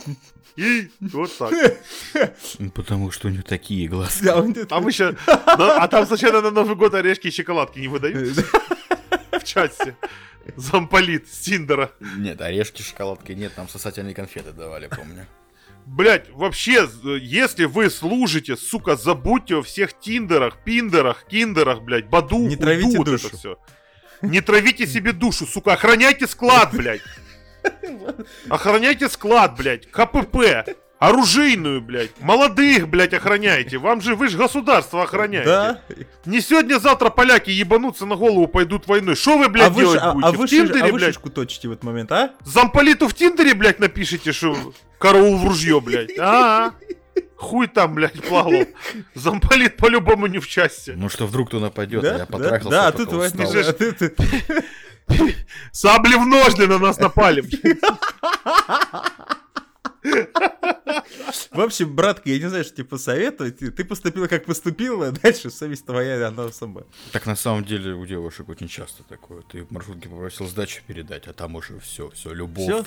И 0.57 0.91
вот 1.01 1.37
так. 1.37 1.53
Ну, 2.59 2.71
Потому 2.71 3.11
что 3.11 3.29
у 3.29 3.31
нее 3.31 3.43
такие 3.43 3.89
глаза. 3.89 4.43
Да, 4.43 4.65
Там 4.65 4.87
еще... 4.89 5.15
А 5.27 5.87
там 5.89 6.07
сначала 6.07 6.41
на 6.41 6.51
Новый 6.51 6.77
год 6.77 6.95
орешки 6.95 7.27
и 7.27 7.31
шоколадки 7.31 7.79
не 7.79 7.89
выдают 7.89 8.37
в 9.33 9.45
части. 9.45 9.95
Замполит 10.57 11.29
с 11.29 11.41
Тиндера. 11.41 11.91
Нет, 12.01 12.41
орешки, 12.41 12.81
шоколадки 12.81 13.33
нет, 13.33 13.53
нам 13.57 13.69
сосательные 13.69 14.15
конфеты 14.15 14.53
давали, 14.53 14.89
помню. 14.89 15.27
Блять, 15.87 16.27
вообще, 16.33 16.89
если 17.21 17.65
вы 17.65 17.91
служите, 17.91 18.57
сука, 18.57 18.97
забудьте 18.97 19.57
о 19.59 19.63
всех 19.63 19.97
тиндерах, 19.99 20.57
пиндерах, 20.65 21.25
киндерах, 21.27 21.83
блядь, 21.83 22.09
баду, 22.09 22.47
Не 22.49 22.57
травите 22.57 22.99
уду, 22.99 23.13
душу. 23.13 23.29
это 23.29 23.37
всё. 23.37 23.59
Не 24.21 24.41
травите 24.41 24.85
себе 24.87 25.13
душу, 25.13 25.47
сука, 25.47 25.75
охраняйте 25.75 26.27
склад, 26.27 26.75
блядь. 26.75 27.03
Охраняйте 28.49 29.09
склад, 29.09 29.57
блядь, 29.57 29.89
КПП. 29.91 30.67
Оружейную, 30.99 31.83
блядь. 31.83 32.11
Молодых, 32.21 32.89
блядь, 32.89 33.13
охраняете. 33.13 33.77
Вам 33.77 34.01
же, 34.01 34.17
вы 34.17 34.29
же 34.29 34.39
государство 34.39 35.03
охраняете. 35.03 35.47
Да? 35.47 35.83
Не 36.25 36.41
сегодня-завтра 36.41 37.11
поляки 37.11 37.51
ебанутся 37.51 38.07
на 38.07 38.17
голову, 38.17 38.49
пойдут 38.49 38.87
войной. 38.87 39.15
Что 39.15 39.37
вы, 39.37 39.51
блядь, 39.51 39.67
а 39.69 39.71
вы, 39.71 39.81
делать 39.83 40.01
а, 40.03 40.13
будете? 40.13 40.29
а 40.29 40.33
вы, 40.33 40.47
в 40.47 40.51
шиш- 40.51 40.67
Тиндере, 40.67 40.81
а 40.81 40.87
вы 40.87 40.93
блядь? 40.95 41.35
точите 41.35 41.69
в 41.69 41.73
этот 41.73 41.85
момент, 41.85 42.11
а? 42.13 42.31
Замполиту 42.45 43.09
в 43.09 43.15
Тиндере, 43.15 43.53
блядь, 43.53 43.79
напишите, 43.79 44.33
что 44.33 44.57
караул 44.99 45.37
в 45.39 45.47
ружье, 45.47 45.81
блядь. 45.81 46.13
А, 46.19 46.73
хуй 47.37 47.67
там, 47.67 47.95
блядь, 47.95 48.23
плавал. 48.23 48.53
Замполит 49.15 49.77
по-любому 49.77 50.27
не 50.27 50.39
в 50.39 50.49
части. 50.49 50.93
Ну 50.97 51.09
что 51.09 51.27
вдруг 51.27 51.49
кто 51.49 51.61
нападет, 51.61 52.03
а 52.05 52.07
Да, 52.07 52.13
я 52.13 52.19
да, 52.19 52.27
потрахался, 52.27 52.71
да, 52.71 52.87
а 52.89 52.93
тут 52.93 53.11
ты 53.11 53.17
возьмешь, 53.17 53.67
а 53.67 53.73
ты- 53.73 53.93
ты- 53.93 54.15
Сабли 55.73 56.15
в 56.17 56.27
ножны 56.27 56.67
на 56.67 56.79
нас 56.79 56.99
напали. 56.99 57.43
В 61.51 61.61
общем, 61.61 61.95
братка, 61.95 62.29
я 62.31 62.39
не 62.39 62.49
знаю, 62.49 62.65
что 62.65 62.75
тебе 62.77 62.85
посоветовать. 62.85 63.59
Ты, 63.59 63.71
ты 63.71 63.85
поступила, 63.85 64.27
как 64.27 64.45
поступила, 64.45 65.09
а 65.09 65.13
дальше 65.13 65.51
совесть 65.51 65.85
твоя, 65.87 66.27
она 66.29 66.51
сама. 66.53 66.83
Так 67.13 67.27
на 67.27 67.37
самом 67.37 67.65
деле 67.65 67.95
у 67.95 68.05
девушек 68.07 68.49
очень 68.49 68.69
часто 68.69 69.03
такое. 69.05 69.43
Ты 69.43 69.65
в 69.65 69.71
маршрутке 69.71 70.09
попросил 70.09 70.47
сдачу 70.47 70.83
передать, 70.87 71.27
а 71.27 71.33
там 71.33 71.55
уже 71.57 71.79
все, 71.81 72.11
все, 72.11 72.33
любовь. 72.33 72.65
Все? 72.65 72.85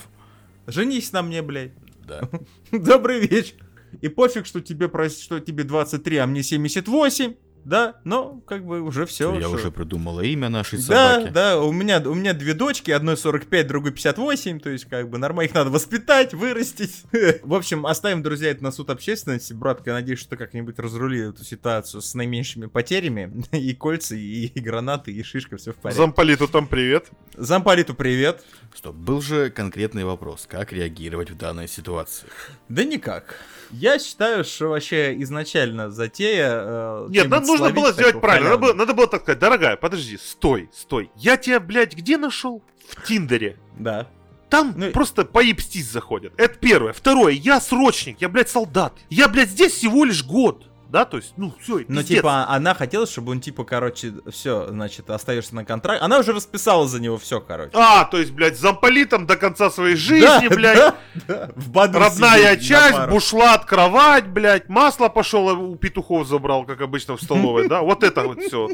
Женись 0.66 1.12
на 1.12 1.22
мне, 1.22 1.42
блядь. 1.42 1.72
Да. 2.10 2.28
Добрый 2.72 3.20
вечер. 3.20 3.54
И 4.00 4.08
пофиг, 4.08 4.46
что 4.46 4.60
тебе 4.60 4.88
что 5.22 5.40
тебе 5.40 5.64
23, 5.64 6.16
а 6.18 6.26
мне 6.26 6.42
78. 6.42 7.34
Да, 7.64 7.96
но 8.04 8.40
как 8.46 8.64
бы 8.64 8.80
уже 8.80 9.06
все. 9.06 9.38
я 9.38 9.48
уже 9.48 9.70
придумала 9.70 10.20
имя 10.22 10.48
нашей 10.48 10.78
Да, 10.86 11.14
собаки. 11.16 11.32
да, 11.32 11.60
у 11.60 11.72
меня, 11.72 12.00
у 12.00 12.14
меня 12.14 12.32
две 12.34 12.54
дочки, 12.54 12.90
одной 12.90 13.16
45, 13.16 13.66
другой 13.66 13.92
58, 13.92 14.60
то 14.60 14.70
есть 14.70 14.86
как 14.86 15.08
бы 15.10 15.18
нормально 15.18 15.48
их 15.48 15.54
надо 15.54 15.70
воспитать, 15.70 16.34
вырастить. 16.34 17.04
В 17.42 17.54
общем, 17.54 17.86
оставим, 17.86 18.22
друзья, 18.22 18.50
это 18.50 18.62
на 18.62 18.72
суд 18.72 18.90
общественности. 18.90 19.52
Братка, 19.52 19.90
я 19.90 19.94
надеюсь, 19.94 20.20
что 20.20 20.36
как-нибудь 20.36 20.78
разрули 20.78 21.28
эту 21.28 21.44
ситуацию 21.44 22.00
с 22.00 22.14
наименьшими 22.14 22.66
потерями. 22.66 23.44
И 23.56 23.74
кольца, 23.74 24.14
и, 24.14 24.46
и 24.46 24.60
гранаты, 24.60 25.12
и 25.12 25.22
шишка, 25.22 25.56
все 25.56 25.72
в 25.72 25.76
порядке. 25.76 26.02
Замполиту 26.02 26.48
там 26.48 26.66
привет. 26.66 27.10
Замполиту 27.36 27.94
привет. 27.94 28.42
Стоп, 28.74 28.94
был 28.94 29.20
же 29.20 29.50
конкретный 29.50 30.04
вопрос, 30.04 30.46
как 30.48 30.72
реагировать 30.72 31.30
в 31.30 31.36
данной 31.36 31.68
ситуации. 31.68 32.26
Да 32.68 32.84
никак. 32.84 33.36
Я 33.72 33.98
считаю, 33.98 34.44
что 34.44 34.68
вообще 34.68 35.20
изначально 35.22 35.90
затея... 35.90 36.50
э, 36.52 37.06
Нет, 37.10 37.28
надо, 37.28 37.46
нужно 37.46 37.70
было 37.70 37.92
сделать 37.92 38.20
правильно. 38.20 38.50
Надо 38.50 38.60
было, 38.60 38.72
надо 38.74 38.94
было 38.94 39.06
так 39.06 39.22
сказать, 39.22 39.38
дорогая, 39.38 39.76
подожди, 39.76 40.16
стой, 40.18 40.68
стой. 40.74 41.10
Я 41.16 41.36
тебя, 41.36 41.60
блядь, 41.60 41.94
где 41.94 42.16
нашел? 42.16 42.62
В 42.88 43.06
Тиндере. 43.06 43.58
Да. 43.78 44.08
Там 44.48 44.74
Ну 44.76 44.90
просто 44.90 45.24
поебстись 45.24 45.88
заходят. 45.88 46.32
Это 46.36 46.58
первое. 46.58 46.92
Второе, 46.92 47.32
я 47.34 47.60
срочник, 47.60 48.20
я, 48.20 48.28
блядь, 48.28 48.48
солдат. 48.48 48.92
Я, 49.08 49.28
блядь, 49.28 49.50
здесь 49.50 49.72
всего 49.72 50.04
лишь 50.04 50.24
год. 50.24 50.66
Да, 50.90 51.04
то 51.04 51.18
есть, 51.18 51.34
ну, 51.36 51.54
все, 51.60 51.84
Ну, 51.86 52.02
типа, 52.02 52.48
она 52.48 52.74
хотела, 52.74 53.06
чтобы 53.06 53.30
он, 53.30 53.40
типа, 53.40 53.62
короче, 53.62 54.12
все, 54.28 54.66
значит, 54.68 55.08
остаешься 55.08 55.54
на 55.54 55.64
контракт. 55.64 56.02
Она 56.02 56.18
уже 56.18 56.32
расписала 56.32 56.88
за 56.88 57.00
него 57.00 57.16
все, 57.16 57.40
короче. 57.40 57.70
А, 57.74 58.04
то 58.06 58.18
есть, 58.18 58.32
блядь, 58.32 58.58
замполитом 58.58 59.24
до 59.24 59.36
конца 59.36 59.70
своей 59.70 59.94
жизни, 59.94 60.48
блядь. 60.48 60.76
да, 60.76 60.96
да, 61.28 61.50
в 61.54 61.70
баду 61.70 62.00
Родная 62.00 62.56
часть, 62.56 62.96
пару. 62.96 63.12
бушлат, 63.12 63.66
кровать, 63.66 64.26
блядь, 64.26 64.68
масло 64.68 65.08
пошел 65.08 65.48
а 65.48 65.54
у 65.54 65.76
петухов 65.76 66.26
забрал, 66.26 66.64
как 66.64 66.80
обычно 66.80 67.16
в 67.16 67.22
столовой, 67.22 67.68
да? 67.68 67.82
Вот 67.82 68.02
это 68.02 68.24
вот 68.24 68.42
все 68.42 68.68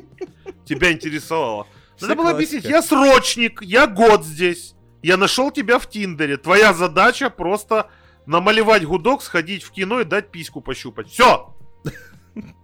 тебя 0.64 0.92
интересовало. 0.92 1.66
Надо 2.00 2.14
было 2.14 2.30
объяснить, 2.30 2.64
я 2.64 2.80
срочник, 2.80 3.61
я 3.61 3.87
год 3.87 4.25
здесь, 4.25 4.75
я 5.02 5.18
нашел 5.18 5.50
тебя 5.50 5.78
в 5.78 5.87
Тиндере, 5.87 6.38
твоя 6.38 6.73
задача 6.73 7.28
просто 7.28 7.90
намалевать 8.25 8.87
гудок, 8.87 9.23
сходить 9.23 9.62
в 9.62 9.70
кино 9.70 10.00
и 10.00 10.04
дать 10.04 10.30
письку 10.30 10.62
пощупать. 10.62 11.08
Все! 11.08 11.55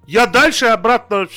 Я 0.06 0.26
дальше 0.26 0.66
обратно 0.66 1.28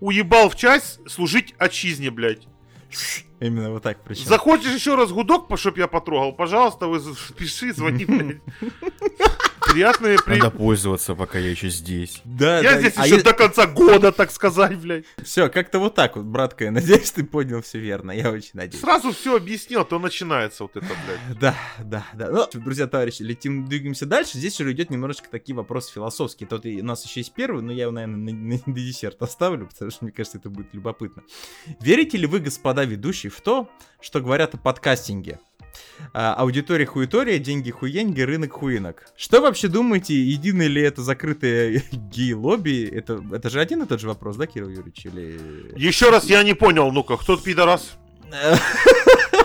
уебал 0.00 0.50
в 0.50 0.56
часть 0.56 1.00
служить 1.08 1.54
отчизне, 1.58 2.10
блядь. 2.10 2.46
Именно 3.40 3.70
вот 3.70 3.82
так 3.82 4.02
причем. 4.04 4.26
Захочешь 4.26 4.74
еще 4.74 4.94
раз 4.94 5.12
гудок, 5.12 5.46
чтоб 5.58 5.76
я 5.78 5.86
потрогал, 5.86 6.32
пожалуйста, 6.32 6.86
вы 6.86 7.00
пиши, 7.38 7.72
звони, 7.72 8.04
блядь. 8.06 8.42
Приятные 9.70 10.18
при... 10.24 10.36
Надо 10.38 10.50
пользоваться, 10.50 11.14
пока 11.14 11.38
я 11.38 11.50
еще 11.50 11.68
здесь. 11.68 12.20
Да, 12.24 12.58
Я 12.60 12.72
да. 12.74 12.80
здесь 12.80 12.92
А 12.96 13.06
еще 13.06 13.16
е- 13.18 13.22
до 13.22 13.32
конца 13.34 13.66
года, 13.66 14.10
так 14.12 14.30
сказать, 14.32 14.76
блядь. 14.78 15.04
Все, 15.22 15.48
как-то 15.48 15.78
вот 15.78 15.94
так 15.94 16.16
вот, 16.16 16.24
братка, 16.24 16.64
я 16.64 16.70
надеюсь, 16.72 17.10
ты 17.12 17.22
понял 17.24 17.62
все 17.62 17.78
верно, 17.78 18.10
я 18.10 18.30
очень 18.30 18.50
надеюсь. 18.54 18.80
Сразу 18.82 19.12
все 19.12 19.36
объяснил, 19.36 19.82
а 19.82 19.84
то 19.84 19.98
начинается 19.98 20.64
вот 20.64 20.76
это, 20.76 20.86
блядь. 20.86 21.38
Да, 21.40 21.54
да, 21.78 22.04
да. 22.14 22.30
Ну, 22.30 22.60
друзья, 22.60 22.86
товарищи, 22.86 23.22
летим, 23.22 23.64
двигаемся 23.66 24.06
дальше. 24.06 24.38
Здесь 24.38 24.60
уже 24.60 24.72
идет 24.72 24.90
немножечко 24.90 25.28
такие 25.30 25.54
вопросы 25.54 25.92
философские. 25.92 26.48
Тот 26.48 26.66
и 26.66 26.80
у 26.80 26.84
нас 26.84 27.04
еще 27.04 27.20
есть 27.20 27.32
первый, 27.32 27.62
но 27.62 27.72
я 27.72 27.82
его, 27.82 27.92
наверное, 27.92 28.32
на, 28.32 28.32
на- 28.56 28.60
на 28.66 28.72
десерт 28.74 29.22
оставлю, 29.22 29.66
потому 29.66 29.90
что 29.90 30.04
мне 30.04 30.12
кажется, 30.12 30.38
это 30.38 30.50
будет 30.50 30.74
любопытно. 30.74 31.22
Верите 31.80 32.18
ли 32.18 32.26
вы, 32.26 32.40
господа 32.40 32.84
ведущие, 32.84 33.30
в 33.30 33.40
то, 33.40 33.70
что 34.00 34.20
говорят 34.20 34.54
о 34.54 34.58
подкастинге? 34.58 35.38
А, 36.12 36.34
аудитория 36.34 36.86
хуитория, 36.86 37.38
деньги 37.38 37.70
хуеньги, 37.70 38.20
рынок 38.20 38.52
хуинок. 38.52 39.06
Что 39.16 39.40
вообще 39.40 39.68
думаете, 39.68 40.14
единое 40.14 40.66
ли 40.66 40.82
это 40.82 41.02
закрытое 41.02 41.82
гей-лобби? 41.92 42.88
Это, 42.92 43.22
это 43.32 43.50
же 43.50 43.60
один 43.60 43.82
и 43.82 43.86
тот 43.86 44.00
же 44.00 44.08
вопрос, 44.08 44.36
да, 44.36 44.46
Кирилл 44.46 44.68
Юрьевич? 44.68 45.06
Или... 45.06 45.72
Еще 45.76 46.10
раз 46.10 46.24
я 46.24 46.42
не 46.42 46.54
понял, 46.54 46.90
ну-ка, 46.90 47.16
кто 47.16 47.36
пидорас? 47.36 47.96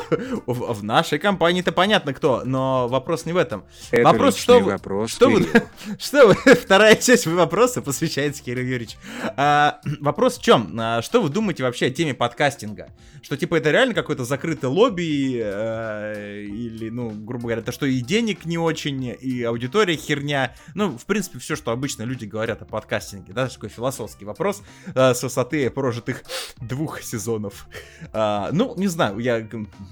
В, 0.45 0.74
в 0.74 0.83
нашей 0.83 1.19
компании-то 1.19 1.71
понятно 1.71 2.13
кто, 2.13 2.43
но 2.45 2.88
вопрос 2.88 3.25
не 3.25 3.33
в 3.33 3.38
этом. 3.38 3.63
Это 3.91 4.03
Вопрос, 4.03 4.38
что 4.38 4.59
вы- 4.59 4.71
вопрос, 4.71 5.12
Что 5.12 5.29
вы, 5.29 5.47
что 6.00 6.27
вы, 6.27 6.35
вторая 6.55 6.95
часть 6.95 7.25
вопроса 7.27 7.81
посвящается 7.81 8.43
Кирилл 8.43 8.65
Юрьевич. 8.65 8.97
А, 9.38 9.79
вопрос 10.00 10.38
в 10.38 10.41
чем? 10.43 10.75
А, 10.79 11.01
что 11.01 11.21
вы 11.21 11.29
думаете 11.29 11.63
вообще 11.63 11.88
о 11.88 11.89
теме 11.89 12.13
подкастинга? 12.13 12.89
Что 13.21 13.38
типа 13.38 13.55
это 13.55 13.71
реально 13.71 13.93
какое-то 13.95 14.24
закрытое 14.24 14.69
лобби 14.69 15.41
э, 15.43 16.43
или, 16.43 16.89
ну, 16.89 17.09
грубо 17.09 17.43
говоря, 17.45 17.62
то 17.63 17.71
что 17.71 17.85
и 17.88 18.00
денег 18.01 18.45
не 18.45 18.57
очень, 18.59 19.15
и 19.19 19.43
аудитория 19.43 19.95
херня. 19.95 20.53
Ну, 20.75 20.95
в 20.97 21.05
принципе, 21.05 21.39
все, 21.39 21.55
что 21.55 21.71
обычно 21.71 22.03
люди 22.03 22.25
говорят 22.25 22.62
о 22.62 22.65
подкастинге, 22.65 23.33
да, 23.33 23.47
такой 23.47 23.69
философский 23.69 24.25
вопрос 24.25 24.62
э, 24.93 25.13
с 25.15 25.24
высоты 25.24 25.69
прожитых 25.71 26.24
двух 26.62 27.01
сезонов. 27.01 27.67
А, 28.13 28.50
ну, 28.51 28.75
не 28.77 28.88
знаю, 28.88 29.17
я 29.17 29.47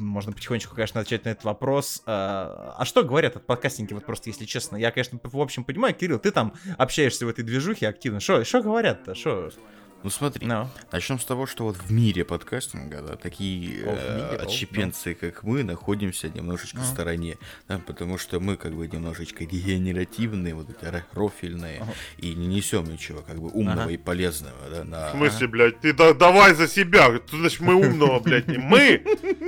можно 0.05 0.31
потихонечку, 0.31 0.75
конечно, 0.75 1.01
начать 1.01 1.25
на 1.25 1.29
этот 1.29 1.43
вопрос. 1.43 2.03
А, 2.05 2.75
а 2.77 2.85
что 2.85 3.03
говорят 3.03 3.35
о 3.35 3.39
подкастинге, 3.39 3.95
вот 3.95 4.05
просто, 4.05 4.29
если 4.29 4.45
честно? 4.45 4.77
Я, 4.77 4.91
конечно, 4.91 5.19
в 5.21 5.39
общем 5.39 5.63
понимаю, 5.63 5.93
Кирилл, 5.93 6.19
ты 6.19 6.31
там 6.31 6.53
общаешься 6.77 7.25
в 7.25 7.29
этой 7.29 7.43
движухе 7.43 7.87
активно. 7.87 8.19
Что 8.19 8.43
говорят-то? 8.61 9.15
Что? 9.15 9.51
Ну 10.03 10.09
смотри, 10.09 10.45
Ну. 10.45 10.67
начнем 10.91 11.17
с 11.17 11.23
того, 11.23 11.45
что 11.47 11.63
вот 11.63 11.77
в 11.77 11.89
мире 11.89 12.25
подкастинга, 12.25 13.01
да, 13.01 13.15
такие 13.15 13.83
в 13.85 13.87
э, 13.87 14.15
мире, 14.31 14.43
отщепенцы, 14.43 15.13
как 15.13 15.43
мы, 15.43 15.63
находимся 15.63 16.27
немножечко 16.27 16.77
в 16.79 16.81
Ага. 16.81 16.91
стороне, 16.91 17.37
да, 17.69 17.79
потому 17.85 18.17
что 18.17 18.41
мы 18.41 18.57
как 18.57 18.73
бы 18.73 18.85
немножечко 18.87 19.45
регенеративные, 19.45 20.55
вот 20.55 20.69
эти 20.69 20.83
ро- 20.91 21.03
рофильные, 21.13 21.79
Ага. 21.81 21.93
и 22.17 22.33
не 22.33 22.47
несем 22.47 22.83
ничего 22.91 23.21
как 23.21 23.39
бы 23.39 23.49
умного 23.49 23.83
Ага. 23.83 23.91
и 23.91 23.97
полезного, 23.97 24.69
да, 24.69 24.83
на... 24.83 25.07
В 25.07 25.11
смысле, 25.11 25.47
блядь, 25.47 25.79
ты 25.79 25.93
да- 25.93 26.13
давай 26.13 26.53
за 26.53 26.67
себя. 26.67 27.09
Тут, 27.19 27.39
значит, 27.39 27.61
мы 27.61 27.75
умного, 27.75 28.19
блядь, 28.19 28.47
не 28.49 28.57
мы. 28.57 29.03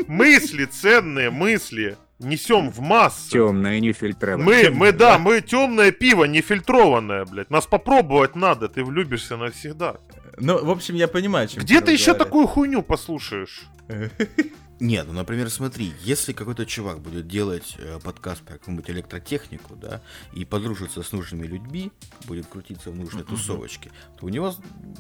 Мысли, 0.08 0.64
ценные 0.66 1.32
мысли. 1.32 1.98
Несем 2.20 2.72
в 2.72 2.80
массы. 2.80 3.32
Темное 3.32 3.82
нефильтрованное. 3.82 4.70
Мы, 4.70 4.70
мы, 4.70 4.92
да, 4.94 5.18
мы 5.20 5.42
темное 5.42 5.92
пиво, 5.92 6.24
нефильтрованное, 6.24 7.26
блядь. 7.26 7.50
Нас 7.50 7.66
попробовать 7.68 8.38
надо, 8.38 8.70
ты 8.70 8.86
влюбишься 8.86 9.36
навсегда. 9.36 9.98
Ну, 10.38 10.64
в 10.64 10.70
общем, 10.70 10.96
я 10.96 11.08
понимаю, 11.08 11.48
чем 11.48 11.64
Где 11.64 11.82
ты 11.82 11.92
еще 11.92 12.14
такую 12.14 12.48
хуйню 12.48 12.82
послушаешь? 12.82 13.66
Нет, 14.80 15.06
ну, 15.08 15.14
например, 15.14 15.50
смотри, 15.50 15.94
если 16.02 16.34
какой-то 16.34 16.66
чувак 16.66 17.00
будет 17.00 17.28
делать 17.28 17.76
э, 17.78 17.98
подкаст 18.04 18.42
про 18.42 18.56
какую-нибудь 18.56 18.90
электротехнику, 18.90 19.76
да, 19.76 20.02
и 20.34 20.44
подружится 20.44 21.02
с 21.02 21.14
нужными 21.14 21.48
людьми, 21.48 21.94
будет 22.26 22.48
крутиться 22.48 22.92
в 22.92 22.96
нужной 22.96 23.24
тусовочке, 23.24 23.92
то 24.20 24.26
у 24.26 24.30
него 24.30 24.54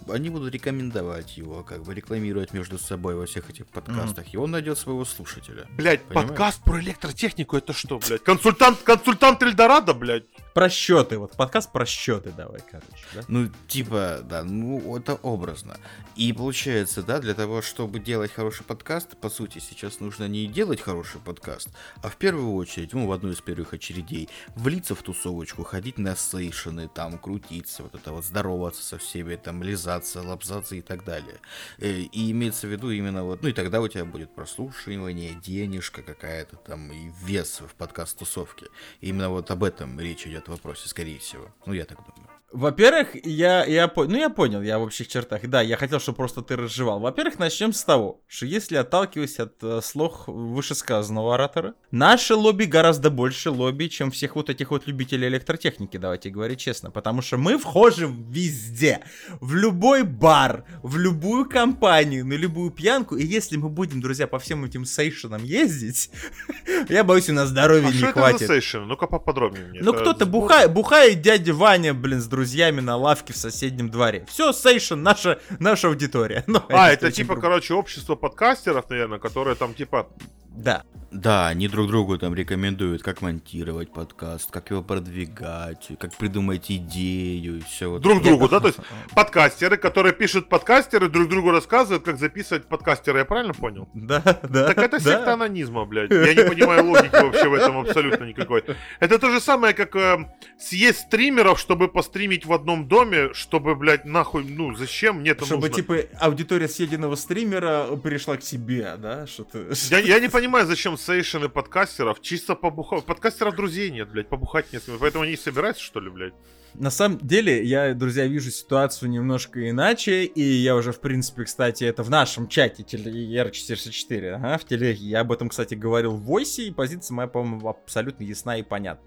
они 0.07 0.29
будут 0.29 0.53
рекомендовать 0.53 1.37
его, 1.37 1.63
как 1.63 1.83
бы 1.83 1.93
рекламировать 1.93 2.53
между 2.53 2.77
собой 2.77 3.15
во 3.15 3.25
всех 3.25 3.49
этих 3.49 3.67
подкастах, 3.67 4.33
и 4.33 4.37
он 4.37 4.51
найдет 4.51 4.77
своего 4.77 5.03
слушателя. 5.03 5.67
Понимаешь? 6.07 6.29
подкаст 6.29 6.63
про 6.63 6.79
электротехнику 6.79 7.57
это 7.57 7.73
что, 7.73 7.99
блядь? 7.99 8.23
Консультант, 8.23 8.79
консультант 8.81 9.43
Эльдорадо, 9.43 9.93
блядь? 9.93 10.23
Про 10.55 10.69
счеты, 10.69 11.17
вот 11.17 11.33
подкаст 11.33 11.69
про 11.73 11.85
счеты 11.85 12.31
давай, 12.31 12.61
короче, 12.61 13.05
да? 13.13 13.23
Ну, 13.27 13.49
типа, 13.67 14.21
да, 14.23 14.45
ну, 14.45 14.95
это 14.95 15.15
образно. 15.15 15.77
И 16.15 16.31
получается, 16.31 17.03
да, 17.03 17.19
для 17.19 17.33
того, 17.33 17.61
чтобы 17.61 17.99
делать 17.99 18.31
хороший 18.31 18.63
подкаст, 18.63 19.17
по 19.17 19.29
сути, 19.29 19.59
сейчас 19.59 19.99
нужно 19.99 20.29
не 20.29 20.47
делать 20.47 20.79
хороший 20.79 21.19
подкаст, 21.19 21.67
а 22.01 22.07
в 22.07 22.15
первую 22.15 22.53
очередь, 22.53 22.93
ну, 22.93 23.05
в 23.05 23.11
одну 23.11 23.31
из 23.31 23.41
первых 23.41 23.73
очередей, 23.73 24.29
влиться 24.55 24.95
в 24.95 25.03
тусовочку, 25.03 25.65
ходить 25.65 25.97
на 25.97 26.15
сейшены, 26.15 26.87
там, 26.87 27.17
крутиться, 27.17 27.83
вот 27.83 27.93
это 27.93 28.13
вот, 28.13 28.23
здороваться 28.23 28.81
со 28.81 28.97
всеми, 28.97 29.35
там, 29.35 29.61
лизаться, 29.61 30.21
лапзаться 30.21 30.75
и 30.77 30.81
так 30.81 31.03
далее. 31.03 31.41
Э, 31.79 31.91
и 31.91 32.31
имеется 32.31 32.67
в 32.67 32.69
виду 32.69 32.91
именно 32.91 33.25
вот, 33.25 33.43
ну, 33.43 33.49
и 33.49 33.51
тогда 33.51 33.81
у 33.81 33.89
тебя 33.89 34.05
будет 34.05 34.33
прослушивание, 34.33 35.33
денежка 35.33 36.01
какая-то 36.01 36.55
там, 36.55 36.93
и 36.93 37.11
вес 37.25 37.59
в 37.59 37.75
подкаст-тусовке. 37.75 38.67
Именно 39.01 39.31
вот 39.31 39.51
об 39.51 39.61
этом 39.61 39.99
речь 39.99 40.25
идет 40.25 40.44
в 40.47 40.51
вопросе, 40.51 40.87
скорее 40.87 41.19
всего. 41.19 41.47
Ну, 41.65 41.73
я 41.73 41.85
так 41.85 41.97
думаю. 41.97 42.34
Во-первых, 42.55 43.09
я, 43.25 43.65
я, 43.65 43.91
ну, 43.93 44.17
я 44.17 44.29
понял, 44.29 44.61
я 44.61 44.79
в 44.79 44.83
общих 44.83 45.09
чертах. 45.09 45.45
Да, 45.45 45.61
я 45.61 45.75
хотел, 45.75 45.99
чтобы 45.99 46.15
просто 46.15 46.41
ты 46.41 46.55
разжевал. 46.55 47.01
Во-первых, 47.01 47.37
начнем 47.37 47.73
с 47.73 47.83
того, 47.83 48.21
что 48.27 48.45
если 48.45 48.77
отталкиваясь 48.77 49.39
от 49.39 49.61
э, 49.61 49.81
слов 49.83 50.23
вышесказанного 50.25 51.33
оратора, 51.33 51.73
наше 51.91 52.33
лобби 52.33 52.63
гораздо 52.63 53.09
больше 53.09 53.49
лобби, 53.49 53.87
чем 53.87 54.09
всех 54.09 54.37
вот 54.37 54.49
этих 54.49 54.71
вот 54.71 54.87
любителей 54.87 55.27
электротехники, 55.27 55.97
давайте 55.97 56.29
говорить 56.29 56.61
честно. 56.61 56.91
Потому 56.91 57.21
что 57.21 57.35
мы 57.35 57.57
вхожим 57.57 58.31
везде. 58.31 59.01
В 59.41 59.53
любой 59.53 60.03
бар, 60.03 60.63
в 60.81 60.97
любую 60.97 61.49
компанию, 61.49 62.25
на 62.25 62.35
любую 62.35 62.71
пьянку. 62.71 63.17
И 63.17 63.25
если 63.25 63.57
мы 63.57 63.67
будем, 63.67 63.99
друзья, 63.99 64.27
по 64.27 64.39
всем 64.39 64.63
этим 64.63 64.85
сейшенам 64.85 65.43
ездить, 65.43 66.09
я 66.87 67.03
боюсь, 67.03 67.29
у 67.29 67.33
нас 67.33 67.49
здоровья 67.49 67.89
А 67.89 67.91
не 67.91 67.99
хватит. 68.13 68.49
Ну-ка 68.73 69.07
поподробнее 69.07 69.67
мне. 69.67 69.81
Ну, 69.81 69.91
кто-то 69.91 70.25
бухает, 70.25 70.71
бухает 70.71 71.19
дядя 71.19 71.53
Ваня, 71.53 71.93
блин, 71.93 72.21
с 72.21 72.27
друзьями 72.27 72.44
на 72.81 72.95
лавке 72.95 73.33
в 73.33 73.37
соседнем 73.37 73.89
дворе. 73.89 74.25
Все, 74.27 74.51
сейшн, 74.53 74.95
наша, 74.95 75.39
наша 75.59 75.87
аудитория. 75.87 76.43
Ну, 76.55 76.61
А, 76.69 76.91
это 76.91 77.11
типа, 77.11 77.33
грубо. 77.33 77.41
короче, 77.41 77.73
общество 77.73 78.15
подкастеров, 78.15 78.89
наверное, 78.89 79.19
которые 79.19 79.55
там 79.55 79.73
типа... 79.73 80.07
Да. 80.49 80.83
Да, 81.11 81.47
они 81.47 81.69
друг 81.69 81.87
другу 81.87 82.17
там 82.17 82.35
рекомендуют, 82.35 83.01
как 83.01 83.21
монтировать 83.21 83.91
подкаст, 83.93 84.51
как 84.51 84.69
его 84.69 84.81
продвигать, 84.81 85.87
как 85.97 86.13
придумать 86.13 86.69
идею 86.69 87.59
и 87.59 87.61
все 87.61 87.89
вот. 87.89 88.01
Друг 88.01 88.17
это. 88.17 88.25
другу, 88.25 88.49
да? 88.49 88.59
То 88.59 88.67
есть 88.67 88.79
подкастеры, 89.15 89.77
которые 89.77 90.13
пишут 90.13 90.49
подкастеры, 90.49 91.07
друг 91.07 91.29
другу 91.29 91.51
рассказывают, 91.51 92.03
как 92.03 92.19
записывать 92.19 92.65
подкастеры. 92.65 93.19
Я 93.19 93.25
правильно 93.25 93.53
понял? 93.53 93.87
Да, 93.93 94.21
да. 94.43 94.67
Так 94.67 94.77
это 94.79 94.97
да. 94.97 94.99
секта 94.99 95.33
анонизма, 95.33 95.85
блядь. 95.85 96.11
Я 96.11 96.33
не 96.33 96.49
понимаю 96.49 96.85
логики 96.85 97.15
вообще 97.15 97.47
в 97.47 97.53
этом 97.53 97.79
абсолютно 97.79 98.25
никакой. 98.25 98.65
Это 98.99 99.17
то 99.17 99.31
же 99.31 99.39
самое, 99.39 99.73
как 99.73 99.95
э, 99.95 100.17
съесть 100.59 100.99
стримеров, 100.99 101.59
чтобы 101.59 101.87
постримить 101.87 102.34
в 102.43 102.51
одном 102.51 102.87
доме, 102.87 103.33
чтобы, 103.33 103.75
блядь, 103.75 104.03
нахуй, 104.03 104.43
ну, 104.43 104.75
зачем 104.75 105.19
мне 105.19 105.29
это 105.29 105.45
Чтобы, 105.45 105.67
нужно? 105.69 105.75
типа, 105.75 105.97
аудитория 106.19 106.67
съеденного 106.67 107.15
стримера 107.15 107.87
перешла 108.03 108.35
к 108.35 108.43
себе, 108.43 108.95
да? 108.97 109.25
Что 109.27 109.43
ты... 109.43 109.67
Я, 109.91 109.99
я 109.99 110.19
не 110.19 110.27
понимаю, 110.27 110.65
зачем 110.65 110.97
сейшены 110.97 111.47
подкастеров. 111.47 112.21
Чисто 112.21 112.55
побухать. 112.55 113.05
Подкастеров 113.05 113.55
друзей 113.55 113.91
нет, 113.91 114.09
блядь, 114.09 114.27
побухать 114.27 114.73
нет. 114.73 114.83
Поэтому 114.99 115.23
они 115.23 115.33
и 115.33 115.37
собираются, 115.37 115.83
что 115.83 115.99
ли, 115.99 116.09
блядь? 116.09 116.33
На 116.77 116.89
самом 116.89 117.19
деле, 117.19 117.63
я, 117.63 117.93
друзья, 117.93 118.27
вижу 118.27 118.51
ситуацию 118.51 119.09
немножко 119.09 119.69
иначе, 119.69 120.25
и 120.25 120.41
я 120.41 120.75
уже, 120.75 120.91
в 120.91 120.99
принципе, 120.99 121.45
кстати, 121.45 121.83
это 121.85 122.03
в 122.03 122.09
нашем 122.09 122.47
чате 122.47 122.83
R464, 122.83 124.31
ага, 124.31 124.57
в 124.57 124.65
телеге, 124.65 125.05
я 125.05 125.21
об 125.21 125.31
этом, 125.31 125.49
кстати, 125.49 125.73
говорил 125.73 126.11
в 126.11 126.23
войсе, 126.23 126.67
и 126.67 126.71
позиция 126.71 127.15
моя, 127.15 127.27
по-моему, 127.27 127.69
абсолютно 127.69 128.23
ясна 128.23 128.57
и 128.57 128.63
понятна. 128.63 129.05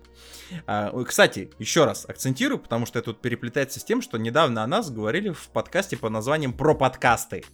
А, 0.67 0.93
кстати, 1.05 1.51
еще 1.59 1.85
раз 1.85 2.07
акцентирую, 2.09 2.59
потому 2.59 2.87
что 2.87 2.99
это 2.99 3.13
тут 3.13 3.21
переплетается 3.21 3.81
с 3.81 3.85
тем, 3.85 4.01
что 4.01 4.17
недавно 4.19 4.63
о 4.63 4.67
нас 4.67 4.91
говорили 4.91 5.31
в 5.31 5.49
подкасте 5.49 5.97
под 5.97 6.11
названием 6.13 6.53
«Про 6.53 6.75
подкасты». 6.75 7.45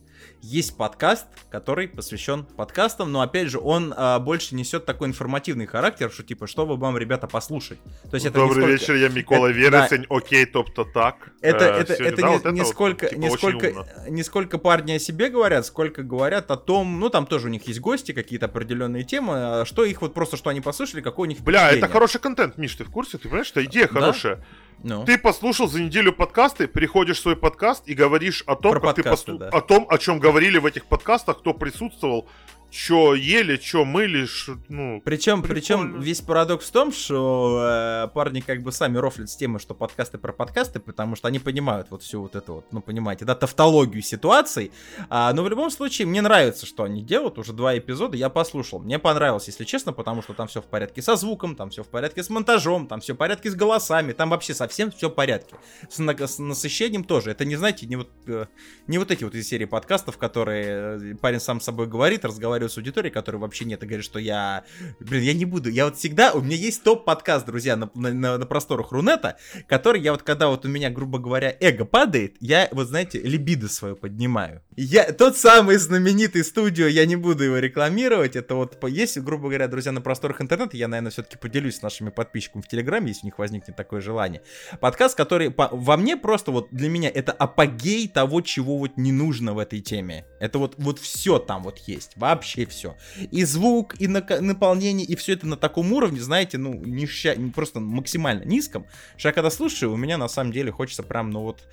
Есть 0.40 0.76
подкаст, 0.76 1.26
который 1.50 1.88
посвящен 1.88 2.44
подкастам, 2.44 3.10
но 3.12 3.20
опять 3.22 3.48
же 3.48 3.58
он 3.58 3.94
а, 3.96 4.18
больше 4.18 4.54
несет 4.54 4.84
такой 4.84 5.08
информативный 5.08 5.66
характер, 5.66 6.10
что 6.12 6.22
типа 6.22 6.46
что 6.46 6.66
вы 6.66 6.76
вам, 6.76 6.98
ребята, 6.98 7.26
послушать. 7.26 7.78
То 8.10 8.14
есть 8.14 8.26
это 8.26 8.36
Добрый 8.36 8.62
столько- 8.64 8.70
вечер, 8.72 8.94
я 8.96 9.08
Микола 9.08 9.46
Это- 9.48 9.58
Вересень, 9.58 10.06
окей, 10.10 10.44
топ-то 10.44 10.84
так. 10.84 11.30
это, 11.40 11.64
Э, 11.64 11.68
это, 11.80 11.94
сегодня, 11.96 12.06
это 12.12 12.20
да, 12.22 12.28
не, 12.28 12.32
вот 12.34 12.40
это 12.40 12.50
не 12.52 12.60
вот, 12.60 12.68
сколько, 12.68 13.06
типа, 13.08 13.18
не, 13.18 13.30
сколько, 13.30 13.86
не 14.08 14.22
сколько 14.22 14.58
парни 14.58 14.92
о 14.92 14.98
себе 14.98 15.30
говорят, 15.30 15.64
сколько 15.66 16.02
говорят 16.02 16.50
о 16.50 16.56
том, 16.56 17.00
ну 17.00 17.08
там 17.08 17.26
тоже 17.26 17.46
у 17.46 17.50
них 17.50 17.66
есть 17.66 17.80
гости, 17.80 18.12
какие-то 18.12 18.46
определенные 18.46 19.04
темы, 19.04 19.32
а 19.60 19.64
что 19.64 19.84
их 19.84 20.02
вот 20.02 20.12
просто, 20.14 20.36
что 20.36 20.50
они 20.50 20.60
послушали, 20.60 21.00
какой 21.00 21.26
у 21.26 21.30
них 21.30 21.40
Бля, 21.40 21.72
это 21.72 21.88
хороший 21.88 22.20
контент, 22.20 22.58
Миш, 22.58 22.74
ты 22.76 22.84
в 22.84 22.90
курсе? 22.90 23.16
Ты 23.18 23.24
понимаешь, 23.28 23.46
что 23.46 23.64
идея 23.64 23.86
Да? 23.88 24.00
хорошая. 24.00 24.44
Ну, 24.86 25.02
Ты 25.06 25.16
послушал 25.16 25.66
за 25.66 25.80
неделю 25.80 26.12
подкасты, 26.12 26.66
переходишь 26.66 27.16
в 27.16 27.22
свой 27.22 27.36
подкаст 27.36 27.84
и 27.88 27.94
говоришь 27.94 28.42
о 28.46 28.54
том, 28.54 28.72
Про 28.72 28.80
как 28.80 28.96
подкасты, 28.96 29.32
ты 29.32 29.32
посту- 29.32 29.38
да. 29.38 29.48
о 29.48 29.62
том, 29.62 29.86
о 29.88 29.96
чем 29.96 30.18
говорили 30.18 30.58
в 30.58 30.66
этих 30.66 30.84
подкастах, 30.84 31.38
кто 31.38 31.54
присутствовал, 31.54 32.28
что 32.76 33.14
ели, 33.14 33.56
что 33.62 33.84
мыли, 33.84 34.26
ш- 34.26 34.56
ну. 34.68 35.00
Причем, 35.04 35.42
Прикольно. 35.42 35.54
причем 35.60 36.00
весь 36.00 36.20
парадокс 36.20 36.68
в 36.68 36.72
том, 36.72 36.92
что 36.92 38.04
э, 38.06 38.08
парни 38.12 38.40
как 38.40 38.62
бы 38.62 38.72
сами 38.72 38.98
рофлят 38.98 39.30
с 39.30 39.36
темой, 39.36 39.60
что 39.60 39.74
подкасты 39.74 40.18
про 40.18 40.32
подкасты, 40.32 40.80
потому 40.80 41.14
что 41.14 41.28
они 41.28 41.38
понимают 41.38 41.86
вот 41.90 42.02
всю 42.02 42.22
вот 42.22 42.34
эту 42.34 42.54
вот, 42.54 42.72
ну 42.72 42.80
понимаете, 42.80 43.24
да, 43.24 43.36
тавтологию 43.36 44.02
ситуаций. 44.02 44.72
А, 45.08 45.32
но 45.32 45.44
в 45.44 45.48
любом 45.48 45.70
случае 45.70 46.06
мне 46.08 46.20
нравится, 46.20 46.66
что 46.66 46.82
они 46.82 47.02
делают. 47.02 47.38
Уже 47.38 47.52
два 47.52 47.78
эпизода 47.78 48.16
я 48.16 48.28
послушал. 48.28 48.80
Мне 48.80 48.98
понравилось, 48.98 49.46
если 49.46 49.62
честно, 49.64 49.92
потому 49.92 50.22
что 50.22 50.32
там 50.34 50.48
все 50.48 50.60
в 50.60 50.66
порядке 50.66 51.00
со 51.00 51.14
звуком, 51.14 51.54
там 51.54 51.70
все 51.70 51.84
в 51.84 51.88
порядке 51.88 52.22
с 52.24 52.28
монтажом, 52.30 52.88
там 52.88 53.00
все 53.00 53.14
в 53.14 53.16
порядке 53.16 53.50
с 53.50 53.54
голосами, 53.54 54.12
там 54.12 54.30
вообще 54.30 54.52
совсем 54.52 54.90
все 54.90 55.08
в 55.10 55.14
порядке. 55.14 55.54
С, 55.88 55.98
на- 55.98 56.26
с 56.26 56.38
насыщением 56.40 57.04
тоже. 57.04 57.30
Это 57.30 57.44
не, 57.44 57.54
знаете, 57.56 57.86
не 57.86 57.96
вот, 57.96 58.10
э, 58.26 58.46
не 58.88 58.98
вот 58.98 59.10
эти 59.12 59.22
вот 59.22 59.34
из 59.36 59.46
серии 59.48 59.66
подкастов, 59.66 60.18
которые 60.18 61.12
э, 61.12 61.14
парень 61.20 61.38
сам 61.40 61.60
с 61.60 61.64
собой 61.64 61.86
говорит, 61.86 62.24
разговаривает 62.24 62.63
с 62.68 62.76
аудиторией, 62.78 63.12
которой 63.12 63.36
вообще 63.36 63.64
нет, 63.64 63.82
и 63.82 63.86
говорит, 63.86 64.04
что 64.04 64.18
я... 64.18 64.64
Блин, 65.00 65.22
я 65.22 65.34
не 65.34 65.44
буду. 65.44 65.68
Я 65.70 65.86
вот 65.86 65.96
всегда... 65.96 66.32
У 66.32 66.40
меня 66.40 66.56
есть 66.56 66.82
топ-подкаст, 66.82 67.46
друзья, 67.46 67.76
на, 67.76 67.90
на- 67.94 68.38
на- 68.38 68.46
просторах 68.46 68.92
Рунета, 68.92 69.36
который 69.66 70.00
я 70.00 70.12
вот, 70.12 70.22
когда 70.22 70.48
вот 70.48 70.64
у 70.64 70.68
меня, 70.68 70.90
грубо 70.90 71.18
говоря, 71.18 71.54
эго 71.60 71.84
падает, 71.84 72.36
я, 72.40 72.68
вот 72.72 72.88
знаете, 72.88 73.20
либидо 73.20 73.68
свое 73.68 73.96
поднимаю. 73.96 74.62
Я 74.76 75.12
тот 75.12 75.36
самый 75.36 75.76
знаменитый 75.76 76.44
студио, 76.44 76.86
я 76.86 77.06
не 77.06 77.16
буду 77.16 77.44
его 77.44 77.58
рекламировать, 77.58 78.36
это 78.36 78.54
вот 78.54 78.82
есть, 78.88 79.18
грубо 79.18 79.48
говоря, 79.48 79.68
друзья, 79.68 79.92
на 79.92 80.00
просторах 80.00 80.40
интернета, 80.40 80.76
я, 80.76 80.88
наверное, 80.88 81.10
все-таки 81.10 81.36
поделюсь 81.36 81.76
с 81.76 81.82
нашими 81.82 82.10
подписчиками 82.10 82.62
в 82.62 82.68
Телеграме, 82.68 83.08
если 83.08 83.22
у 83.22 83.26
них 83.26 83.38
возникнет 83.38 83.76
такое 83.76 84.00
желание. 84.00 84.42
Подкаст, 84.80 85.16
который 85.16 85.50
по- 85.50 85.70
во 85.72 85.96
мне 85.96 86.16
просто 86.16 86.50
вот 86.50 86.68
для 86.70 86.88
меня 86.88 87.10
это 87.12 87.32
апогей 87.32 88.08
того, 88.08 88.40
чего 88.40 88.78
вот 88.78 88.96
не 88.96 89.12
нужно 89.12 89.54
в 89.54 89.58
этой 89.58 89.80
теме. 89.80 90.26
Это 90.40 90.58
вот, 90.58 90.74
вот 90.78 90.98
все 90.98 91.38
там 91.38 91.62
вот 91.64 91.78
есть, 91.78 92.12
вообще 92.16 92.53
все. 92.64 92.96
И 93.30 93.44
звук, 93.44 94.00
и 94.00 94.06
наполнение, 94.06 95.06
и 95.06 95.16
все 95.16 95.32
это 95.32 95.46
на 95.46 95.56
таком 95.56 95.92
уровне, 95.92 96.20
знаете, 96.20 96.58
ну, 96.58 96.74
нища, 96.74 97.34
просто 97.54 97.80
максимально 97.80 98.44
низком, 98.44 98.86
что 99.16 99.28
я 99.28 99.32
когда 99.32 99.50
слушаю, 99.50 99.92
у 99.92 99.96
меня 99.96 100.16
на 100.18 100.28
самом 100.28 100.52
деле 100.52 100.70
хочется 100.70 101.02
прям, 101.02 101.30
ну 101.30 101.42
вот... 101.42 101.64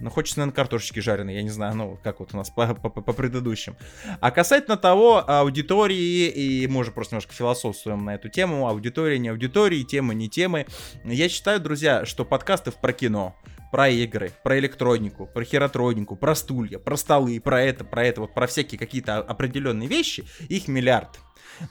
Ну, 0.00 0.10
хочется, 0.10 0.40
наверное, 0.40 0.56
картошечки 0.56 0.98
жареные, 0.98 1.36
я 1.36 1.42
не 1.42 1.50
знаю, 1.50 1.76
ну, 1.76 1.98
как 2.02 2.18
вот 2.18 2.34
у 2.34 2.36
нас 2.36 2.50
по, 2.50 2.66
предыдущим. 2.66 3.76
А 4.20 4.32
касательно 4.32 4.76
того, 4.76 5.22
аудитории, 5.26 6.28
и 6.28 6.66
уже 6.66 6.90
просто 6.90 7.14
немножко 7.14 7.32
философствуем 7.32 8.04
на 8.04 8.16
эту 8.16 8.28
тему, 8.28 8.68
аудитория, 8.68 9.18
не 9.18 9.28
аудитории, 9.28 9.82
темы, 9.84 10.14
не 10.14 10.28
темы. 10.28 10.66
Я 11.04 11.28
считаю, 11.28 11.60
друзья, 11.60 12.04
что 12.04 12.24
подкасты 12.24 12.72
про 12.72 12.92
кино, 12.92 13.36
про 13.74 13.88
игры, 13.88 14.30
про 14.44 14.56
электронику, 14.60 15.26
про 15.26 15.42
херотронику, 15.42 16.14
про 16.14 16.36
стулья, 16.36 16.78
про 16.78 16.96
столы, 16.96 17.40
про 17.40 17.60
это, 17.60 17.82
про 17.82 18.06
это, 18.06 18.20
вот 18.20 18.32
про 18.32 18.46
всякие 18.46 18.78
какие-то 18.78 19.16
определенные 19.16 19.88
вещи, 19.88 20.24
их 20.48 20.68
миллиард. 20.68 21.18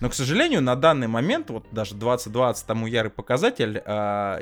Но, 0.02 0.10
к 0.10 0.14
сожалению, 0.14 0.62
на 0.62 0.76
данный 0.76 1.08
момент, 1.08 1.50
вот 1.50 1.66
даже 1.72 1.96
2020 1.96 2.68
тому 2.68 2.88
ярый 2.88 3.10
показатель, 3.10 3.82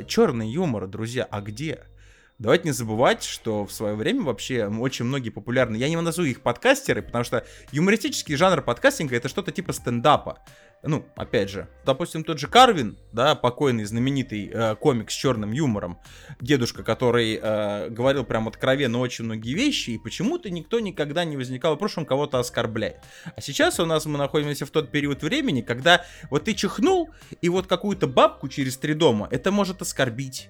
черный 0.08 0.50
юмор, 0.50 0.88
друзья, 0.88 1.28
а 1.30 1.40
где? 1.40 1.84
Давайте 2.42 2.70
не 2.70 2.72
забывать, 2.72 3.22
что 3.22 3.68
в 3.68 3.72
свое 3.72 3.94
время 3.94 4.24
вообще 4.24 4.66
очень 4.66 5.06
многие 5.06 5.30
популярные, 5.30 5.80
я 5.80 5.88
не 5.88 5.96
назову 5.96 6.28
их 6.28 6.42
подкастеры, 6.42 7.04
потому 7.04 7.24
что 7.24 7.46
юмористический 7.72 8.36
жанр 8.36 8.64
подкастинга 8.64 9.16
это 9.16 9.30
что-то 9.30 9.52
типа 9.52 9.74
стендапа. 9.74 10.40
Ну, 10.82 11.06
опять 11.16 11.52
же, 11.52 11.68
допустим, 11.86 12.24
тот 12.24 12.40
же 12.40 12.48
Карвин, 12.48 12.98
да, 13.12 13.36
покойный 13.36 13.84
знаменитый 13.84 14.50
э, 14.52 14.76
комик 14.78 15.12
с 15.12 15.14
черным 15.14 15.52
юмором, 15.52 16.00
дедушка, 16.40 16.82
который 16.82 17.40
э, 17.40 17.90
говорил 17.90 18.24
прям 18.24 18.48
откровенно 18.48 18.98
очень 18.98 19.26
многие 19.26 19.54
вещи, 19.54 19.92
и 19.92 20.00
почему-то 20.00 20.50
никто 20.50 20.80
никогда 20.80 21.24
не 21.26 21.38
возникал 21.38 21.78
что 21.88 22.00
он 22.00 22.08
кого-то 22.08 22.40
оскорбляет. 22.40 22.98
А 23.36 23.40
сейчас 23.40 23.80
у 23.80 23.86
нас 23.86 24.08
мы 24.08 24.18
находимся 24.18 24.66
в 24.66 24.72
тот 24.72 24.90
период 24.90 25.22
времени, 25.22 25.62
когда 25.62 26.04
вот 26.32 26.46
ты 26.46 26.56
чихнул, 26.56 27.12
и 27.40 27.50
вот 27.50 27.68
какую-то 27.68 28.08
бабку 28.08 28.50
через 28.50 28.78
три 28.78 28.96
дома, 28.96 29.28
это 29.30 29.52
может 29.52 29.84
оскорбить. 29.84 30.50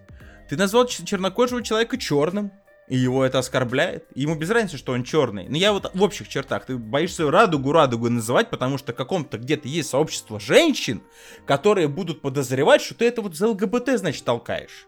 Ты 0.52 0.58
назвал 0.58 0.86
чернокожего 0.86 1.64
человека 1.64 1.98
черным, 1.98 2.52
и 2.90 2.98
его 2.98 3.24
это 3.24 3.40
оскорбляет. 3.40 4.04
Ему 4.16 4.36
без 4.36 4.50
разницы, 4.50 4.76
что 4.76 4.92
он 4.92 5.06
черный. 5.06 5.48
Но 5.48 5.56
я 5.56 5.72
вот 5.72 5.90
в 5.94 6.04
общих 6.04 6.28
чертах, 6.28 6.66
ты 6.66 6.76
боишься 6.76 7.32
радугу 7.32 7.72
радугу 7.72 8.10
называть, 8.10 8.50
потому 8.50 8.78
что 8.78 8.92
каком-то 8.92 9.38
где-то 9.38 9.70
есть 9.70 9.90
сообщество 9.90 10.42
женщин, 10.42 11.04
которые 11.46 11.88
будут 11.88 12.22
подозревать, 12.22 12.82
что 12.82 12.96
ты 12.96 13.06
это 13.06 13.22
вот 13.22 13.34
за 13.34 13.48
ЛГБТ, 13.48 13.92
значит, 13.98 14.26
толкаешь. 14.26 14.88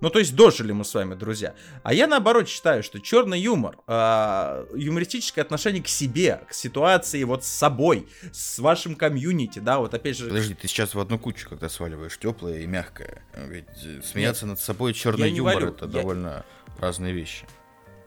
Ну, 0.00 0.10
то 0.10 0.18
есть 0.18 0.34
дожили 0.34 0.72
мы 0.72 0.84
с 0.84 0.94
вами, 0.94 1.14
друзья. 1.14 1.54
А 1.82 1.92
я 1.92 2.06
наоборот 2.06 2.48
считаю, 2.48 2.82
что 2.82 3.00
черный 3.00 3.38
юмор, 3.40 3.76
э, 3.86 4.66
юмористическое 4.74 5.44
отношение 5.44 5.82
к 5.82 5.88
себе, 5.88 6.40
к 6.48 6.54
ситуации 6.54 7.22
вот 7.24 7.44
с 7.44 7.48
собой, 7.48 8.08
с 8.32 8.58
вашим 8.58 8.94
комьюнити, 8.94 9.58
да, 9.58 9.78
вот 9.78 9.92
опять 9.94 10.16
же... 10.16 10.28
Подожди, 10.28 10.54
ты 10.54 10.68
сейчас 10.68 10.94
в 10.94 11.00
одну 11.00 11.18
кучу, 11.18 11.48
когда 11.48 11.68
сваливаешь 11.68 12.18
теплое 12.18 12.60
и 12.60 12.66
мягкое. 12.66 13.22
Ведь 13.46 13.66
э, 13.84 14.00
смеяться 14.02 14.46
над 14.46 14.58
собой 14.58 14.94
черный 14.94 15.30
юмор 15.30 15.54
валю, 15.54 15.68
это 15.68 15.84
я- 15.84 15.90
довольно 15.92 16.44
разные 16.78 17.12
вещи. 17.12 17.44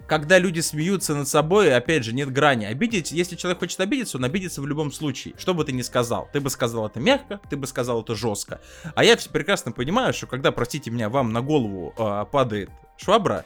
Когда 0.08 0.38
люди 0.38 0.60
смеются 0.60 1.16
над 1.16 1.28
собой, 1.28 1.74
опять 1.74 2.04
же, 2.04 2.14
нет 2.14 2.32
грани. 2.32 2.66
Обидеть, 2.66 3.12
если 3.12 3.36
человек 3.36 3.60
хочет 3.60 3.80
обидеться, 3.80 4.18
он 4.18 4.26
обидится 4.26 4.62
в 4.62 4.68
любом 4.68 4.92
случае. 4.92 5.34
Что 5.38 5.54
бы 5.54 5.64
ты 5.64 5.72
ни 5.72 5.82
сказал. 5.82 6.30
Ты 6.34 6.40
бы 6.42 6.50
сказал 6.50 6.88
это 6.88 7.00
мягко, 7.00 7.40
ты 7.50 7.58
бы 7.58 7.68
сказал 7.68 8.02
это 8.02 8.16
жестко. 8.16 8.62
А 8.96 9.04
я 9.04 9.16
все 9.18 9.30
прекрасно 9.30 9.72
понимаю, 9.72 10.14
что 10.14 10.28
когда, 10.28 10.52
простите 10.52 10.92
меня, 10.92 11.10
вам 11.10 11.32
на 11.32 11.42
голову 11.42 11.94
а, 11.98 12.26
падает 12.26 12.70
швабра, 12.98 13.46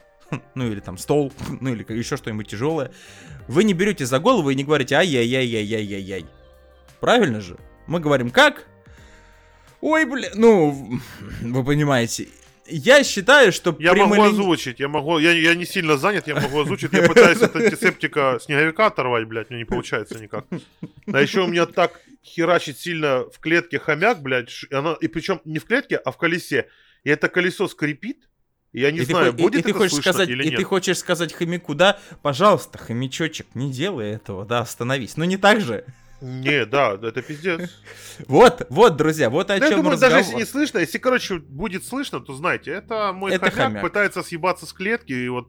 ну 0.56 0.67
или 0.67 0.80
там 0.80 0.98
стол, 0.98 1.32
ну 1.62 1.74
или 1.74 1.86
еще 1.93 2.17
что-нибудь 2.17 2.48
тяжелое, 2.48 2.91
вы 3.48 3.63
не 3.63 3.74
берете 3.74 4.06
за 4.06 4.20
голову 4.20 4.50
и 4.50 4.56
не 4.56 4.63
говорите 4.63 4.96
ай-яй-яй-яй-яй-яй-яй. 4.96 6.26
Правильно 7.00 7.41
же? 7.41 7.58
Мы 7.86 8.00
говорим 8.00 8.32
как? 8.32 8.65
Ой, 9.80 10.06
бля, 10.06 10.30
ну, 10.34 11.00
вы 11.41 11.63
понимаете. 11.63 12.30
Я 12.69 13.03
считаю, 13.03 13.51
что 13.51 13.75
Я 13.80 13.93
могу 13.93 14.15
прямолини- 14.15 14.30
озвучить, 14.30 14.80
я 14.80 14.88
могу, 14.88 15.19
я, 15.19 15.32
я 15.32 15.56
не 15.56 15.65
сильно 15.65 15.97
занят, 15.97 16.27
я 16.27 16.36
могу 16.36 16.60
озвучить. 16.62 16.91
Я 16.93 17.08
пытаюсь 17.08 17.41
от 17.41 17.56
антисептика 17.56 18.39
снеговика 18.41 18.88
оторвать, 18.88 19.25
блядь, 19.27 19.49
мне 19.49 19.60
не 19.60 19.65
получается 19.65 20.19
никак. 20.19 20.45
А 21.12 21.21
еще 21.21 21.41
у 21.43 21.47
меня 21.47 21.65
так 21.65 21.99
херачит 22.23 22.77
сильно 22.77 23.23
в 23.34 23.39
клетке 23.39 23.80
хомяк, 23.80 24.21
блядь, 24.21 24.49
и, 24.69 24.73
она, 24.73 24.97
и 24.99 25.08
причем 25.08 25.39
не 25.45 25.60
в 25.60 25.65
клетке, 25.65 25.95
а 25.97 26.12
в 26.12 26.17
колесе. 26.17 26.67
И 27.03 27.10
это 27.10 27.30
колесо 27.30 27.67
скрипит, 27.69 28.27
и 28.73 28.82
я 28.82 28.91
не 28.91 28.97
и 28.99 29.06
ты 29.06 29.12
знаю, 29.13 29.30
и- 29.34 29.41
будет 29.41 29.60
и, 29.60 29.63
ты 29.63 29.69
это 29.69 29.77
хочешь 29.80 29.91
слышно 29.93 30.12
сказать, 30.12 30.30
или 30.30 30.43
и 30.43 30.49
нет. 30.49 30.58
ты 30.58 30.63
хочешь 30.65 30.97
сказать 30.97 31.34
хомяку, 31.34 31.73
да, 31.73 31.99
пожалуйста, 32.21 32.77
хомячочек, 32.77 33.47
не 33.53 33.71
делай 33.71 34.12
этого, 34.12 34.45
да, 34.45 34.60
остановись. 34.60 35.15
Но 35.15 35.23
не 35.25 35.38
так 35.38 35.62
же. 35.62 35.86
Не, 36.21 36.65
да, 36.65 36.93
это 37.01 37.21
пиздец. 37.21 37.69
Вот, 38.27 38.65
вот, 38.69 38.95
друзья, 38.97 39.30
вот 39.30 39.51
о 39.51 39.60
Да, 39.60 39.65
я 39.65 39.69
чем 39.69 39.77
думаю, 39.77 39.93
разговор. 39.93 40.15
даже 40.17 40.25
если 40.30 40.38
не 40.39 40.45
слышно, 40.45 40.80
если, 40.80 40.97
короче, 40.97 41.38
будет 41.38 41.86
слышно, 41.86 42.19
то 42.19 42.34
знаете, 42.34 42.71
это 42.71 43.13
мой 43.13 43.32
Это 43.32 43.51
хомяк, 43.51 43.67
хомяк. 43.67 43.82
пытается 43.84 44.23
съебаться 44.23 44.65
с 44.65 44.73
клетки, 44.73 45.13
и 45.13 45.30
вот 45.30 45.47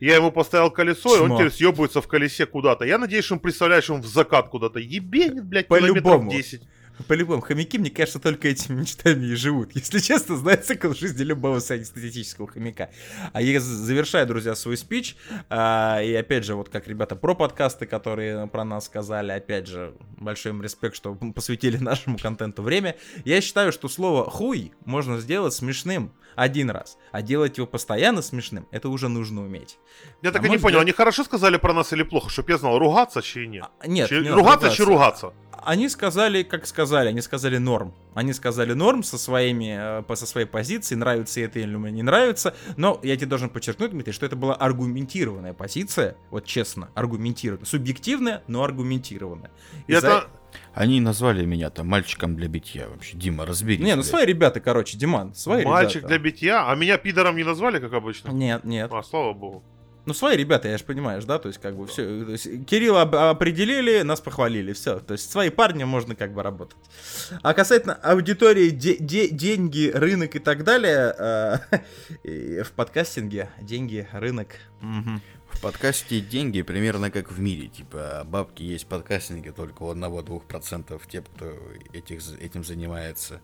я 0.00 0.14
ему 0.16 0.32
поставил 0.32 0.70
колесо, 0.70 1.14
и 1.14 1.20
он 1.20 1.26
Чмо. 1.28 1.36
теперь 1.38 1.52
съебывается 1.52 2.00
в 2.00 2.08
колесе 2.08 2.46
куда-то. 2.46 2.86
Я 2.86 2.96
надеюсь, 2.96 3.26
что 3.26 3.34
он 3.34 3.40
представляет, 3.40 3.84
что 3.84 3.94
он 3.94 4.00
в 4.00 4.06
закат 4.06 4.48
куда-то 4.48 4.78
ебенит, 4.78 5.44
блядь, 5.44 5.68
По-любому. 5.68 6.30
километров 6.30 6.30
10. 6.32 6.62
По-любому, 7.08 7.40
хомяки, 7.42 7.78
мне 7.78 7.90
кажется, 7.90 8.18
только 8.18 8.48
этими 8.48 8.80
мечтами 8.80 9.24
и 9.26 9.34
живут. 9.34 9.72
Если 9.74 9.98
честно, 10.00 10.36
знает 10.36 10.64
цикл 10.64 10.92
жизни 10.92 11.22
любого 11.22 11.58
среднестатистического 11.60 12.46
хомяка. 12.48 12.90
А 13.32 13.40
я 13.42 13.60
завершаю, 13.60 14.26
друзья, 14.26 14.54
свой 14.54 14.76
спич. 14.76 15.16
А, 15.48 16.00
и 16.02 16.14
опять 16.14 16.44
же, 16.44 16.54
вот 16.54 16.68
как 16.68 16.88
ребята 16.88 17.16
про 17.16 17.34
подкасты, 17.34 17.86
которые 17.86 18.46
про 18.48 18.64
нас 18.64 18.86
сказали, 18.86 19.32
опять 19.32 19.66
же, 19.66 19.94
большой 20.18 20.52
им 20.52 20.62
респект, 20.62 20.96
что 20.96 21.14
посвятили 21.14 21.76
нашему 21.80 22.18
контенту 22.18 22.62
время. 22.62 22.96
Я 23.24 23.40
считаю, 23.40 23.72
что 23.72 23.88
слово 23.88 24.28
«хуй» 24.30 24.72
можно 24.84 25.18
сделать 25.20 25.54
смешным 25.54 26.12
один 26.36 26.70
раз, 26.70 26.96
а 27.12 27.22
делать 27.22 27.58
его 27.58 27.66
постоянно 27.66 28.22
смешным, 28.22 28.66
это 28.70 28.88
уже 28.88 29.08
нужно 29.08 29.42
уметь. 29.42 29.78
Я 30.22 30.30
так 30.30 30.42
На 30.42 30.46
и 30.46 30.50
не 30.50 30.56
понял, 30.58 30.78
взгляд- 30.78 30.82
они 30.82 30.92
хорошо 30.92 31.24
сказали 31.24 31.56
про 31.56 31.74
нас 31.74 31.92
или 31.92 32.02
плохо, 32.04 32.30
чтобы 32.30 32.52
я 32.52 32.56
знал, 32.58 32.78
ругаться 32.78 33.20
чи 33.20 33.46
нет? 33.46 33.64
А, 33.80 33.86
Нет, 33.86 34.08
Чи- 34.08 34.20
не 34.20 34.30
ругаться 34.30 34.70
чи 34.70 34.84
ругаться? 34.84 35.32
Они 35.64 35.88
сказали, 35.88 36.42
как 36.42 36.66
сказали, 36.66 37.08
они 37.08 37.20
сказали 37.20 37.58
норм. 37.58 37.94
Они 38.14 38.32
сказали 38.32 38.72
норм 38.72 39.02
со 39.02 39.18
своими, 39.18 40.00
э, 40.08 40.16
со 40.16 40.26
своей 40.26 40.46
позиции, 40.46 40.94
нравится 40.94 41.40
это 41.40 41.58
или 41.58 41.74
не 41.90 42.02
нравится. 42.02 42.54
Но 42.76 42.98
я 43.02 43.16
тебе 43.16 43.26
должен 43.26 43.50
подчеркнуть, 43.50 43.90
Дмитрий, 43.90 44.12
что 44.12 44.26
это 44.26 44.36
была 44.36 44.54
аргументированная 44.54 45.52
позиция, 45.52 46.16
вот 46.30 46.44
честно, 46.44 46.90
аргументированная, 46.94 47.66
субъективная, 47.66 48.42
но 48.46 48.62
аргументированная. 48.64 49.50
И 49.86 49.92
И 49.92 49.94
за- 49.96 50.06
это... 50.06 50.26
Они 50.74 51.00
назвали 51.00 51.44
меня 51.44 51.70
там 51.70 51.86
мальчиком 51.86 52.34
для 52.34 52.48
битья 52.48 52.88
вообще. 52.88 53.16
Дима, 53.16 53.46
разберись. 53.46 53.84
Не, 53.84 53.94
ну 53.94 54.02
свои 54.02 54.26
ребята, 54.26 54.58
короче, 54.60 54.98
Диман, 54.98 55.32
свои 55.34 55.64
Мальчик 55.64 55.98
ребята. 56.02 56.08
для 56.08 56.18
битья, 56.18 56.68
а 56.70 56.74
меня 56.74 56.96
пидором 56.98 57.36
не 57.36 57.44
назвали, 57.44 57.78
как 57.78 57.92
обычно? 57.92 58.30
Нет, 58.30 58.64
нет. 58.64 58.90
А, 58.92 59.02
слава 59.02 59.32
богу. 59.32 59.62
Ну, 60.06 60.14
свои 60.14 60.36
ребята, 60.36 60.68
я 60.68 60.78
же 60.78 60.84
понимаешь, 60.84 61.24
да, 61.24 61.38
то 61.38 61.48
есть, 61.48 61.60
как 61.60 61.76
бы, 61.76 61.86
все, 61.86 62.04
Кирилла 62.64 63.02
об- 63.02 63.14
определили, 63.14 64.02
нас 64.02 64.20
похвалили, 64.20 64.72
все, 64.72 64.98
то 65.00 65.12
есть, 65.12 65.30
свои 65.30 65.50
парни 65.50 65.84
можно, 65.84 66.14
как 66.14 66.32
бы, 66.32 66.42
работать. 66.42 66.76
А 67.42 67.52
касательно 67.54 67.94
аудитории, 67.94 68.70
де- 68.70 68.96
де- 68.98 69.28
деньги, 69.28 69.90
рынок 69.94 70.36
и 70.36 70.38
так 70.38 70.64
далее, 70.64 71.14
э, 72.24 72.62
в 72.64 72.72
подкастинге 72.72 73.50
деньги, 73.60 74.08
рынок, 74.12 74.48
мгм. 74.80 75.20
В 75.50 75.60
подкасте 75.62 76.20
деньги 76.20 76.62
примерно 76.62 77.10
как 77.10 77.30
в 77.30 77.38
мире. 77.38 77.68
Типа 77.68 78.22
бабки 78.26 78.62
есть 78.62 78.84
в 78.84 78.88
подкастинге 78.88 79.52
только 79.52 79.82
у 79.82 79.90
одного-двух 79.90 80.46
процентов 80.46 81.06
те, 81.06 81.20
кто 81.20 81.52
этих, 81.92 82.20
этим 82.40 82.64
занимается. 82.64 83.40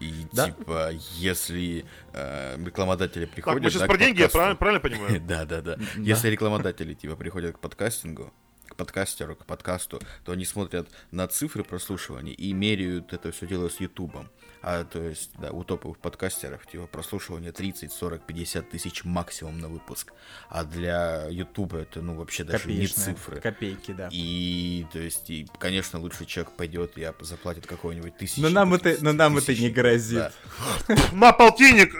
И 0.00 0.26
Да? 0.32 0.46
типа, 0.50 0.90
если 1.18 1.84
э, 2.12 2.56
рекламодатели 2.64 3.26
Так, 3.26 3.34
приходят... 3.34 3.62
мы 3.62 3.70
сейчас 3.70 3.82
да, 3.82 3.86
про 3.86 3.98
деньги, 3.98 4.20
я 4.20 4.26
подкасту- 4.26 4.56
правильно, 4.56 4.80
правильно 4.80 4.80
понимаю? 4.80 5.20
Да, 5.26 5.44
да. 5.44 5.60
Да. 5.62 5.76
Если 5.96 6.28
рекламодатели 6.28 6.94
типа 6.94 7.14
приходят 7.14 7.56
к 7.56 7.60
подкастингу, 7.60 8.32
к 8.66 8.74
подкастеру, 8.74 9.36
к 9.36 9.44
подкасту, 9.46 10.00
то 10.24 10.32
они 10.32 10.44
смотрят 10.44 10.88
на 11.12 11.28
цифры 11.28 11.62
прослушивания 11.62 12.32
и 12.32 12.52
меряют 12.52 13.12
это 13.12 13.30
все 13.30 13.46
дело 13.46 13.68
с 13.68 13.78
Ютубом. 13.80 14.28
А 14.62 14.84
то 14.84 15.02
есть, 15.02 15.30
да, 15.38 15.50
у 15.50 15.64
топовых 15.64 15.98
подкастеров, 15.98 16.66
типа, 16.66 16.86
прослушивание 16.86 17.50
30, 17.50 17.92
40, 17.92 18.26
50 18.26 18.68
тысяч 18.68 19.04
максимум 19.04 19.58
на 19.58 19.68
выпуск. 19.68 20.12
А 20.50 20.64
для 20.64 21.26
Ютуба 21.30 21.78
это, 21.78 22.02
ну, 22.02 22.14
вообще 22.14 22.44
даже 22.44 22.68
не 22.68 22.74
Копеечные, 22.74 23.04
цифры. 23.14 23.40
Копейки, 23.40 23.92
да. 23.92 24.08
И, 24.12 24.86
то 24.92 24.98
есть, 24.98 25.30
и, 25.30 25.46
конечно, 25.58 25.98
лучше 25.98 26.26
человек 26.26 26.52
пойдет 26.52 26.98
и 26.98 27.08
заплатит 27.20 27.66
какой-нибудь 27.66 28.18
тысячи. 28.18 28.40
Но 28.40 28.50
нам 28.50 28.74
это, 28.74 28.96
но 29.00 29.12
нам 29.12 29.38
это 29.38 29.54
не 29.54 29.70
грозит. 29.70 30.32
Да. 30.88 30.96
На 31.12 31.32
полтинник 31.32 31.94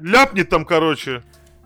ляпнет 0.00 0.48
там, 0.48 0.64
короче. 0.64 1.22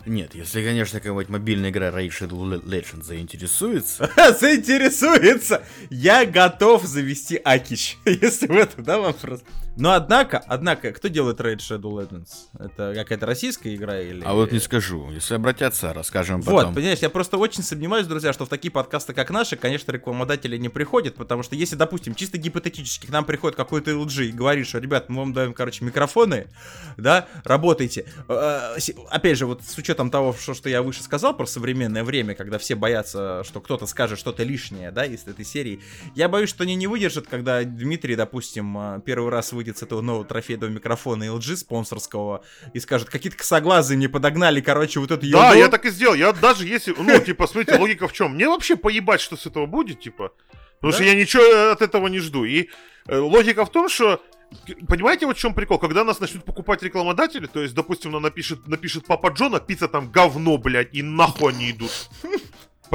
Нет, 0.07 0.35
если, 0.35 0.63
конечно, 0.63 0.99
какая-нибудь 0.99 1.29
мобильная 1.29 1.69
игра 1.69 1.89
Raid 1.89 2.09
Shadow 2.09 2.61
Legends 2.63 3.03
заинтересуется, 3.03 4.09
Заинтересуется. 4.39 5.63
Я 5.89 6.25
готов 6.25 6.83
завести 6.83 7.39
Акич, 7.43 7.97
если 8.05 8.47
в 8.47 8.51
этом, 8.55 8.83
да, 8.83 8.99
вопрос. 8.99 9.41
Но 9.79 9.93
однако, 9.93 10.39
однако, 10.39 10.91
кто 10.91 11.07
делает 11.07 11.39
Raid 11.39 11.57
Shadow 11.57 11.91
Legends? 11.91 12.29
Это 12.57 12.93
какая-то 12.95 13.27
российская 13.27 13.75
игра 13.75 13.99
или... 13.99 14.23
А 14.25 14.33
вот 14.33 14.51
не 14.51 14.59
скажу. 14.59 15.11
Если 15.11 15.35
обратятся, 15.35 15.93
расскажем 15.93 16.41
Вот, 16.41 16.55
потом. 16.55 16.73
понимаешь, 16.73 16.97
я 16.99 17.11
просто 17.11 17.37
очень 17.37 17.61
сомневаюсь, 17.61 18.07
друзья, 18.07 18.33
что 18.33 18.47
в 18.47 18.49
такие 18.49 18.71
подкасты, 18.71 19.13
как 19.13 19.29
наши, 19.29 19.55
конечно, 19.55 19.91
рекламодатели 19.91 20.57
не 20.57 20.69
приходят, 20.69 21.13
потому 21.13 21.43
что 21.43 21.55
если, 21.55 21.75
допустим, 21.75 22.15
чисто 22.15 22.39
гипотетически 22.39 23.05
к 23.05 23.09
нам 23.09 23.23
приходит 23.23 23.55
какой-то 23.55 23.91
LG 23.91 24.25
и 24.25 24.31
говорит, 24.31 24.65
что, 24.65 24.79
ребят, 24.79 25.09
мы 25.09 25.19
вам 25.19 25.33
даем, 25.33 25.53
короче, 25.53 25.85
микрофоны, 25.85 26.47
да, 26.97 27.27
работайте. 27.43 28.05
Э, 28.27 28.77
Опять 29.09 29.37
же, 29.37 29.45
вот 29.45 29.61
с 29.63 29.77
учетом 29.77 29.96
того, 30.11 30.33
что, 30.39 30.53
что 30.53 30.69
я 30.69 30.81
выше 30.81 31.03
сказал 31.03 31.35
про 31.35 31.45
современное 31.45 32.03
время, 32.03 32.35
когда 32.35 32.57
все 32.57 32.75
боятся, 32.75 33.43
что 33.43 33.59
кто-то 33.59 33.85
скажет 33.87 34.19
что-то 34.19 34.43
лишнее, 34.43 34.91
да, 34.91 35.05
из 35.05 35.27
этой 35.27 35.43
серии, 35.43 35.81
я 36.15 36.29
боюсь, 36.29 36.49
что 36.49 36.63
они 36.63 36.75
не 36.75 36.87
выдержат, 36.87 37.27
когда 37.27 37.63
Дмитрий, 37.63 38.15
допустим, 38.15 38.77
э, 38.77 39.01
первый 39.05 39.31
раз 39.31 39.51
выйдет 39.51 39.77
с 39.77 39.83
этого 39.83 40.01
нового 40.01 40.23
трофейного 40.25 40.69
микрофона 40.69 41.23
LG 41.25 41.57
спонсорского 41.57 42.43
и 42.73 42.79
скажет, 42.79 43.09
какие-то 43.09 43.37
косоглазые 43.37 43.97
мне 43.97 44.07
подогнали, 44.09 44.61
короче, 44.61 44.99
вот 44.99 45.11
эту 45.11 45.21
Да, 45.21 45.27
ерунду». 45.49 45.57
я 45.59 45.67
так 45.69 45.85
и 45.85 45.89
сделал. 45.89 46.15
Я 46.15 46.31
даже 46.33 46.65
если, 46.65 46.93
ну, 46.97 47.19
типа, 47.25 47.47
смотрите, 47.47 47.77
логика 47.79 48.07
в 48.07 48.13
чем? 48.13 48.35
Мне 48.35 48.47
вообще 48.47 48.75
поебать, 48.75 49.21
что 49.21 49.35
с 49.35 49.45
этого 49.45 49.65
будет, 49.65 49.99
типа. 49.99 50.31
Потому 50.79 50.91
Да? 50.91 50.97
что 50.97 51.03
я 51.03 51.15
ничего 51.15 51.43
э, 51.43 51.71
от 51.71 51.81
этого 51.81 52.07
не 52.07 52.19
жду. 52.19 52.43
И 52.45 52.69
э, 53.07 53.17
логика 53.17 53.65
в 53.65 53.71
том, 53.71 53.89
что 53.89 54.21
Понимаете, 54.87 55.25
вот 55.25 55.37
в 55.37 55.39
чем 55.39 55.53
прикол? 55.53 55.77
Когда 55.79 56.03
нас 56.03 56.19
начнут 56.19 56.43
покупать 56.45 56.81
рекламодатели, 56.83 57.47
то 57.47 57.61
есть, 57.61 57.73
допустим, 57.73 58.11
нам 58.11 58.21
напишет, 58.21 58.67
напишет 58.67 59.05
Папа 59.05 59.27
Джона, 59.29 59.59
пицца 59.59 59.87
там 59.87 60.09
говно, 60.11 60.57
блядь, 60.57 60.93
и 60.93 61.01
нахуй 61.01 61.53
они 61.53 61.71
идут. 61.71 61.91
Мы 62.23 62.29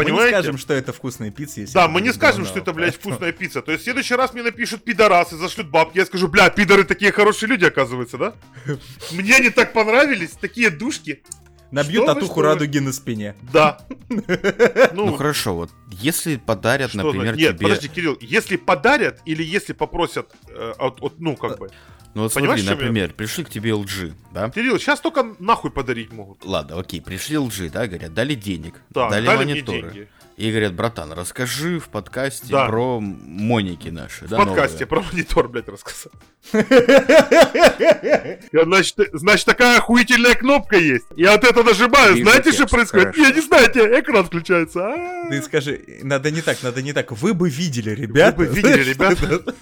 не 0.05 0.09
Понимаете? 0.09 0.37
скажем, 0.37 0.57
что 0.59 0.73
это 0.73 0.93
вкусная 0.95 1.31
пицца, 1.31 1.61
если 1.61 1.75
Да, 1.75 1.87
мы 1.87 2.01
не 2.01 2.12
скажем, 2.15 2.47
что 2.47 2.59
это, 2.59 2.73
блядь, 2.73 2.95
поэтому- 2.95 3.15
вкусная 3.15 3.33
пицца. 3.33 3.61
То 3.61 3.73
есть 3.73 3.83
в 3.83 3.85
следующий 3.85 4.15
раз 4.15 4.33
мне 4.33 4.43
напишут 4.43 4.85
пидорасы, 4.85 5.37
зашлют 5.37 5.69
бабки, 5.69 5.99
я 5.99 6.07
скажу, 6.07 6.29
бля, 6.29 6.49
пидоры 6.49 6.85
такие 6.85 7.12
хорошие 7.12 7.51
люди, 7.51 7.67
оказывается, 7.67 8.17
да? 8.17 8.35
Мне 9.12 9.37
они 9.37 9.51
так 9.51 9.75
понравились, 9.75 10.31
такие 10.31 10.71
душки. 10.71 11.23
Набьют 11.73 12.05
Что 12.05 12.15
вы, 12.15 12.21
татуху 12.21 12.41
вы? 12.41 12.47
радуги 12.47 12.79
на 12.79 12.93
спине. 12.93 13.35
Да. 13.53 13.79
Ну 14.95 15.07
Ну, 15.07 15.17
хорошо, 15.17 15.55
вот 15.55 15.71
если 15.91 16.37
подарят, 16.37 16.91
что 16.91 16.99
например, 17.03 17.35
за- 17.35 17.41
Нет, 17.41 17.57
тебе... 17.57 17.67
подожди, 17.69 17.89
Кирилл, 17.89 18.17
если 18.21 18.57
подарят 18.57 19.21
или 19.25 19.43
если 19.43 19.73
попросят, 19.73 20.31
э, 20.49 20.73
от, 20.79 21.03
от- 21.03 21.19
ну, 21.19 21.35
как 21.37 21.59
бы. 21.59 21.71
Ну 22.15 22.23
вот 22.25 22.35
Понимаешь, 22.35 22.61
смотри, 22.61 22.63
чем 22.63 22.79
я? 22.79 22.87
например, 22.87 23.15
пришли 23.15 23.43
к 23.45 23.49
тебе 23.49 23.71
LG, 23.71 24.13
да? 24.35 24.51
Кирилл, 24.51 24.79
сейчас 24.79 25.01
только 25.01 25.35
нахуй 25.39 25.71
подарить 25.71 26.13
могут. 26.13 26.45
Ладно, 26.45 26.79
окей, 26.79 27.01
пришли 27.01 27.37
LG, 27.37 27.71
да, 27.71 27.87
говорят, 27.87 28.13
дали 28.13 28.35
денег, 28.35 28.75
Да, 28.91 29.09
дали 29.09 29.25
дали 29.27 29.45
мне 29.45 29.55
мониторы, 29.55 29.81
деньги. 29.83 30.09
И 30.37 30.51
говорят, 30.51 30.75
братан, 30.75 31.12
расскажи 31.12 31.79
в 31.79 31.88
подкасте 31.88 32.47
Да. 32.49 32.66
про 32.66 33.01
Моники 33.01 33.88
наши. 33.88 34.25
В 34.25 34.31
да, 34.31 34.38
подкасте 34.38 34.85
новые». 34.85 34.87
про 34.87 35.01
монитор, 35.03 35.49
блядь, 35.49 35.68
рассказал. 35.68 36.12
Значит, 38.53 38.97
значит, 39.12 39.47
такая 39.47 39.79
охуительная 39.79 40.35
кнопка 40.35 40.77
есть. 40.77 41.07
Я 41.16 41.35
от 41.35 41.45
этого 41.45 41.64
нажимаю. 41.64 42.16
Знаете, 42.16 42.53
что 42.53 42.66
происходит? 42.66 43.16
Я 43.16 43.31
не 43.31 43.40
знаю, 43.40 43.71
тебе 43.71 44.01
экран 44.01 44.25
включается. 44.25 44.81
А. 44.81 45.29
Ты 45.29 45.42
скажи, 45.42 45.85
надо 46.03 46.31
не 46.31 46.40
так, 46.40 46.62
надо 46.62 46.83
не 46.83 46.92
так. 46.92 47.12
Вы 47.12 47.35
бы 47.35 47.49
видели, 47.49 47.90
ребята. 47.90 48.37
Вы 48.38 48.47
бы 48.47 48.55
видели, 48.55 48.83
ребята. 48.83 49.42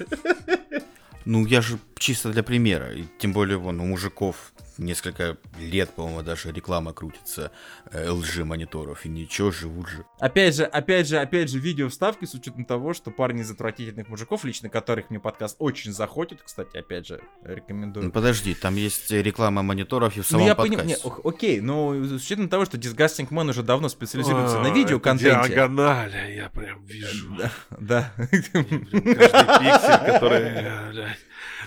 Ну, 1.27 1.45
я 1.47 1.61
же 1.61 1.79
чисто 1.99 2.31
для 2.31 2.43
примера. 2.43 2.93
И 2.93 3.05
тем 3.19 3.33
более, 3.35 3.59
вон, 3.59 3.79
у 3.79 3.85
мужиков 3.85 4.53
несколько 4.81 5.37
лет, 5.59 5.91
по-моему, 5.91 6.23
даже 6.23 6.51
реклама 6.53 6.93
крутится 6.93 7.53
э, 7.93 8.09
LG 8.09 8.45
мониторов. 8.45 9.05
И 9.07 9.09
ничего, 9.09 9.51
живут 9.51 9.89
же. 9.89 10.05
Опять 10.19 10.57
же, 10.57 10.65
опять 10.65 11.07
же, 11.09 11.19
опять 11.19 11.51
же, 11.51 11.59
видео 11.59 11.89
вставки 11.89 12.25
с 12.25 12.35
учетом 12.35 12.65
того, 12.65 12.95
что 12.95 13.11
парни 13.11 13.43
из 13.43 13.51
отвратительных 13.51 14.09
мужиков, 14.09 14.45
лично 14.45 14.69
которых 14.69 15.11
мне 15.11 15.21
подкаст 15.21 15.57
очень 15.59 15.93
заходит, 15.93 16.41
кстати, 16.43 16.77
опять 16.77 17.07
же, 17.07 17.21
рекомендую. 17.45 18.07
Ну, 18.07 18.13
подожди, 18.13 18.55
там 18.55 18.75
есть 18.77 19.11
реклама 19.11 19.63
мониторов 19.63 20.17
и 20.17 20.23
в 20.23 20.31
Ну, 20.31 20.39
самом 20.39 20.47
я 20.47 20.55
подкасте. 20.55 20.97
понимаю, 20.97 21.23
не, 21.25 21.29
окей, 21.29 21.61
но 21.61 21.95
с 21.95 22.13
учетом 22.25 22.49
того, 22.49 22.65
что 22.65 22.77
Disgusting 22.79 23.29
Man 23.29 23.51
уже 23.51 23.63
давно 23.63 23.89
специализируется 23.89 24.61
на 24.61 24.69
А, 24.71 24.75
видеоконтенте. 24.75 25.37
это 25.37 25.49
Диагонали, 25.49 26.35
я 26.37 26.49
прям 26.49 26.85
вижу. 26.85 27.37
Да, 27.37 27.51
да. 27.79 28.13
Каждый 28.17 28.65
пиксель, 28.65 30.13
который... 30.13 31.17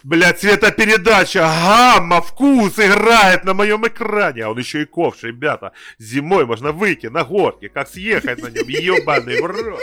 Бля, 0.03 0.33
цветопередача, 0.33 1.39
гамма, 1.41 2.21
вкус 2.21 2.77
играет 2.77 3.45
на 3.45 3.53
моем 3.53 3.87
экране. 3.87 4.43
А 4.43 4.49
он 4.49 4.59
еще 4.59 4.81
и 4.81 4.85
ковш, 4.85 5.23
ребята. 5.23 5.71
Зимой 5.97 6.45
можно 6.45 6.73
выйти 6.73 7.07
на 7.07 7.23
горке, 7.23 7.69
как 7.69 7.87
съехать 7.87 8.41
на 8.41 8.47
нем, 8.47 8.67
ебаный 8.67 9.41
в 9.41 9.45
рот. 9.45 9.79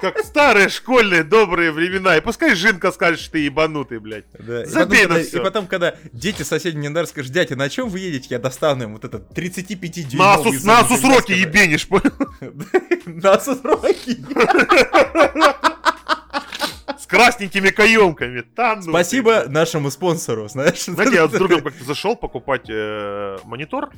Как 0.00 0.18
старые 0.20 0.68
школьные 0.68 1.22
добрые 1.22 1.70
времена. 1.72 2.16
И 2.16 2.20
пускай 2.20 2.54
Жинка 2.54 2.92
скажет, 2.92 3.20
что 3.20 3.32
ты 3.32 3.38
ебанутый, 3.40 3.98
блядь. 3.98 4.24
Да. 4.38 4.62
И, 4.62 4.66
Забей 4.66 5.02
потом, 5.02 5.08
на 5.08 5.14
когда, 5.16 5.28
всё. 5.28 5.38
и 5.38 5.44
потом, 5.44 5.66
когда 5.66 5.94
дети 6.12 6.42
соседней 6.42 6.82
Нендар 6.82 7.06
скажут, 7.06 7.32
дядя, 7.32 7.56
на 7.56 7.68
чем 7.68 7.88
вы 7.88 8.00
едете, 8.00 8.28
я 8.30 8.38
достану 8.38 8.84
им 8.84 8.92
вот 8.94 9.04
этот 9.04 9.34
35 9.34 10.08
дюймовый 10.08 10.18
На 10.18 10.50
Асус, 10.50 10.64
на 10.64 10.78
Асус 10.80 11.02
Роки 11.02 11.32
ебенишь, 11.32 11.88
понял? 11.88 12.12
На 13.06 13.32
Асус 13.34 13.58
Роки. 13.62 14.18
С 16.98 17.06
красненькими 17.06 17.70
каемками. 17.70 18.40
Та 18.40 18.76
ну 18.76 18.82
ты, 18.82 18.90
Спасибо 18.90 19.44
нашему 19.48 19.90
спонсору, 19.90 20.48
знаешь. 20.48 20.84
Знаете, 20.84 21.16
я 21.16 21.28
с 21.28 21.30
другом 21.30 21.62
как-то 21.62 21.84
зашел 21.84 22.16
покупать 22.16 22.66
э, 22.68 23.38
монитор, 23.44 23.90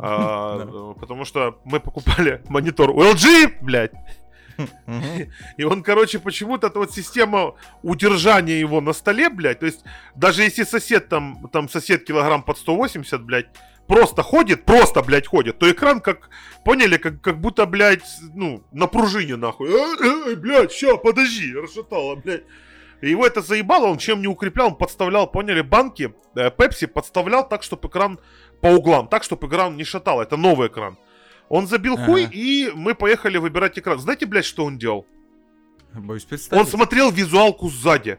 а, 0.00 0.94
потому 0.98 1.24
что 1.24 1.60
мы 1.64 1.80
покупали 1.80 2.42
монитор 2.48 2.90
у 2.90 3.02
LG, 3.02 3.58
блядь, 3.60 3.92
и 5.56 5.64
он, 5.64 5.82
короче, 5.82 6.18
почему-то 6.18 6.70
вот 6.74 6.92
система 6.92 7.54
удержания 7.82 8.58
его 8.58 8.80
на 8.80 8.92
столе, 8.92 9.28
блядь, 9.28 9.60
то 9.60 9.66
есть 9.66 9.84
даже 10.14 10.42
если 10.42 10.64
сосед 10.64 11.08
там, 11.08 11.48
там 11.52 11.68
сосед 11.68 12.04
килограмм 12.04 12.42
под 12.42 12.58
180, 12.58 13.22
блядь, 13.22 13.46
просто 13.92 14.22
ходит, 14.22 14.64
просто, 14.64 15.02
блядь, 15.02 15.26
ходит, 15.26 15.58
то 15.58 15.70
экран 15.70 16.00
как, 16.00 16.30
поняли, 16.64 16.96
как, 16.96 17.20
как 17.20 17.40
будто, 17.40 17.66
блядь, 17.66 18.04
ну, 18.34 18.62
на 18.72 18.86
пружине, 18.86 19.36
нахуй. 19.36 19.68
Э, 19.68 20.30
э, 20.32 20.36
блядь, 20.36 20.72
ща, 20.72 20.96
подожди, 20.96 21.54
расшатало, 21.54 22.16
блядь. 22.16 22.44
И 23.02 23.10
его 23.10 23.26
это 23.26 23.42
заебало, 23.42 23.88
он 23.88 23.98
чем 23.98 24.22
не 24.22 24.28
укреплял, 24.28 24.68
он 24.68 24.76
подставлял, 24.76 25.26
поняли, 25.30 25.60
банки, 25.60 26.14
э, 26.36 26.50
Пепси 26.50 26.86
подставлял 26.86 27.46
так, 27.46 27.62
чтобы 27.62 27.88
экран 27.88 28.18
по 28.62 28.68
углам, 28.68 29.08
так, 29.08 29.24
чтобы 29.24 29.46
экран 29.46 29.76
не 29.76 29.84
шатал, 29.84 30.22
это 30.22 30.36
новый 30.36 30.68
экран. 30.68 30.96
Он 31.48 31.66
забил 31.66 31.94
Ага. 31.94 32.04
хуй, 32.06 32.24
и 32.24 32.70
мы 32.74 32.94
поехали 32.94 33.36
выбирать 33.36 33.78
экран. 33.78 33.98
Знаете, 33.98 34.24
блядь, 34.24 34.46
что 34.46 34.64
он 34.64 34.78
делал? 34.78 35.06
Боюсь 35.92 36.22
Он 36.22 36.28
представить. 36.30 36.68
смотрел 36.68 37.10
визуалку 37.10 37.68
сзади. 37.68 38.18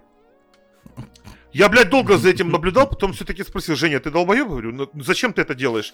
Я, 1.53 1.69
блядь, 1.69 1.89
долго 1.89 2.17
за 2.17 2.29
этим 2.29 2.49
наблюдал, 2.49 2.87
потом 2.87 3.13
все-таки 3.13 3.43
спросил, 3.43 3.75
Женя, 3.75 3.99
ты 3.99 4.09
долбоеб? 4.09 4.47
Говорю, 4.47 4.71
«Ну, 4.71 4.89
зачем 4.95 5.33
ты 5.33 5.41
это 5.41 5.53
делаешь? 5.53 5.93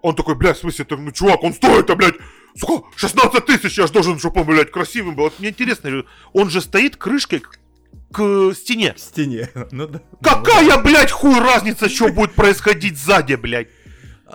Он 0.00 0.14
такой, 0.14 0.34
блядь, 0.36 0.56
в 0.56 0.60
смысле, 0.60 0.84
ты, 0.84 0.96
ну, 0.96 1.12
чувак, 1.12 1.42
он 1.42 1.52
стоит, 1.52 1.90
а, 1.90 1.94
блядь, 1.96 2.14
сука, 2.56 2.86
16 2.96 3.44
тысяч, 3.44 3.78
я 3.78 3.86
ж 3.86 3.90
должен, 3.90 4.18
чтобы 4.18 4.40
он, 4.40 4.46
блядь, 4.46 4.70
красивым 4.70 5.14
был. 5.14 5.24
Вот 5.24 5.38
мне 5.38 5.50
интересно, 5.50 6.04
он 6.32 6.50
же 6.50 6.60
стоит 6.60 6.96
крышкой 6.96 7.40
к, 7.40 7.58
к 8.12 8.54
стене. 8.54 8.94
В 8.94 9.00
стене. 9.00 9.50
Ну 9.70 9.86
да. 9.86 10.02
Какая, 10.22 10.78
блядь, 10.82 11.10
хуй 11.10 11.38
разница, 11.40 11.88
что 11.88 12.08
будет 12.08 12.32
происходить 12.32 12.98
сзади, 12.98 13.34
блядь? 13.34 13.68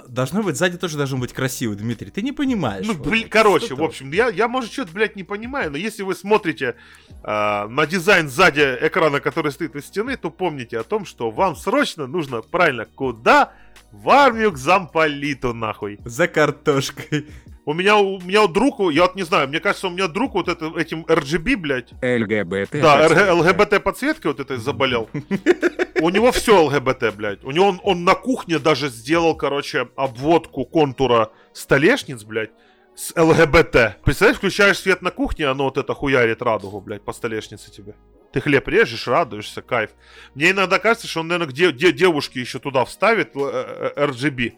Должно 0.07 0.43
быть, 0.43 0.57
сзади 0.57 0.77
тоже 0.77 0.97
должен 0.97 1.19
быть 1.19 1.33
красивый, 1.33 1.77
Дмитрий. 1.77 2.11
Ты 2.11 2.21
не 2.21 2.31
понимаешь. 2.31 2.85
Ну, 2.85 2.93
Вот, 2.93 3.07
блин, 3.07 3.23
вот 3.23 3.31
короче, 3.31 3.65
что 3.67 3.75
в 3.75 3.83
общем, 3.83 4.11
я, 4.11 4.29
я 4.29 4.47
может, 4.47 4.71
что-то, 4.71 4.91
блядь, 4.91 5.15
не 5.15 5.23
понимаю, 5.23 5.71
но 5.71 5.77
если 5.77 6.03
вы 6.03 6.15
смотрите 6.15 6.75
а, 7.23 7.67
на 7.67 7.85
дизайн 7.87 8.29
сзади 8.29 8.77
экрана, 8.81 9.19
который 9.19 9.51
стоит 9.51 9.75
у 9.75 9.79
стены, 9.79 10.17
то 10.17 10.29
помните 10.29 10.79
о 10.79 10.83
том, 10.83 11.05
что 11.05 11.31
вам 11.31 11.55
срочно 11.55 12.07
нужно, 12.07 12.41
правильно, 12.41 12.85
куда? 12.85 13.53
В 13.91 14.09
армию 14.09 14.51
к 14.51 14.57
замполиту, 14.57 15.53
нахуй. 15.53 15.99
За 16.03 16.27
картошкой. 16.27 17.27
У 17.65 17.73
меня, 17.73 17.97
у 17.97 18.21
меня 18.21 18.41
вот 18.41 18.53
друг, 18.53 18.79
я 18.93 19.03
вот 19.03 19.15
не 19.15 19.23
знаю, 19.23 19.49
мне 19.49 19.59
кажется, 19.59 19.87
у 19.87 19.91
меня 19.91 20.07
друг 20.07 20.35
вот 20.35 20.47
это, 20.47 20.71
этим 20.77 21.03
RGB, 21.03 21.57
блядь, 21.57 21.91
ЛГБТ. 22.01 22.79
да, 22.81 23.33
ЛГБТ 23.33 23.83
подсветкой 23.83 24.31
вот 24.31 24.39
этой 24.39 24.57
заболел. 24.57 25.09
У 26.01 26.09
него 26.09 26.31
все 26.31 26.63
ЛГБТ, 26.63 27.15
блядь. 27.15 27.43
У 27.43 27.51
него 27.51 27.67
он, 27.67 27.81
он 27.83 28.03
на 28.03 28.15
кухне 28.15 28.59
даже 28.59 28.89
сделал, 28.89 29.35
короче, 29.35 29.89
обводку 29.95 30.65
контура 30.65 31.31
столешниц, 31.53 32.23
блядь, 32.23 32.51
с 32.95 33.13
ЛГБТ. 33.15 34.01
Представляешь, 34.03 34.37
включаешь 34.37 34.79
свет 34.79 35.01
на 35.01 35.11
кухне, 35.11 35.47
оно 35.47 35.65
вот 35.65 35.77
это 35.77 35.93
хуярит 35.93 36.41
радугу, 36.41 36.81
блядь, 36.81 37.03
по 37.03 37.13
столешнице 37.13 37.71
тебе. 37.71 37.95
Ты 38.31 38.41
хлеб 38.41 38.67
режешь, 38.67 39.07
радуешься, 39.07 39.61
кайф. 39.61 39.91
Мне 40.35 40.51
иногда 40.51 40.79
кажется, 40.79 41.07
что 41.07 41.21
он, 41.21 41.27
наверное, 41.27 41.51
где, 41.51 41.71
где 41.71 41.91
девушки 41.91 42.39
еще 42.39 42.59
туда 42.59 42.85
вставит 42.85 43.35
э, 43.35 43.93
э, 43.95 44.05
RGB. 44.05 44.53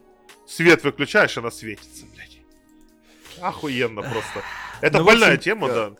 Свет 0.47 0.83
выключаешь, 0.83 1.37
она 1.37 1.51
светится, 1.51 2.05
блядь. 2.13 2.39
Охуенно 3.41 4.01
просто. 4.01 4.43
Это 4.81 4.99
Ну, 4.99 5.05
больная 5.05 5.35
общем, 5.35 5.41
тема, 5.41 5.67
э, 5.67 5.73
да. 5.73 5.91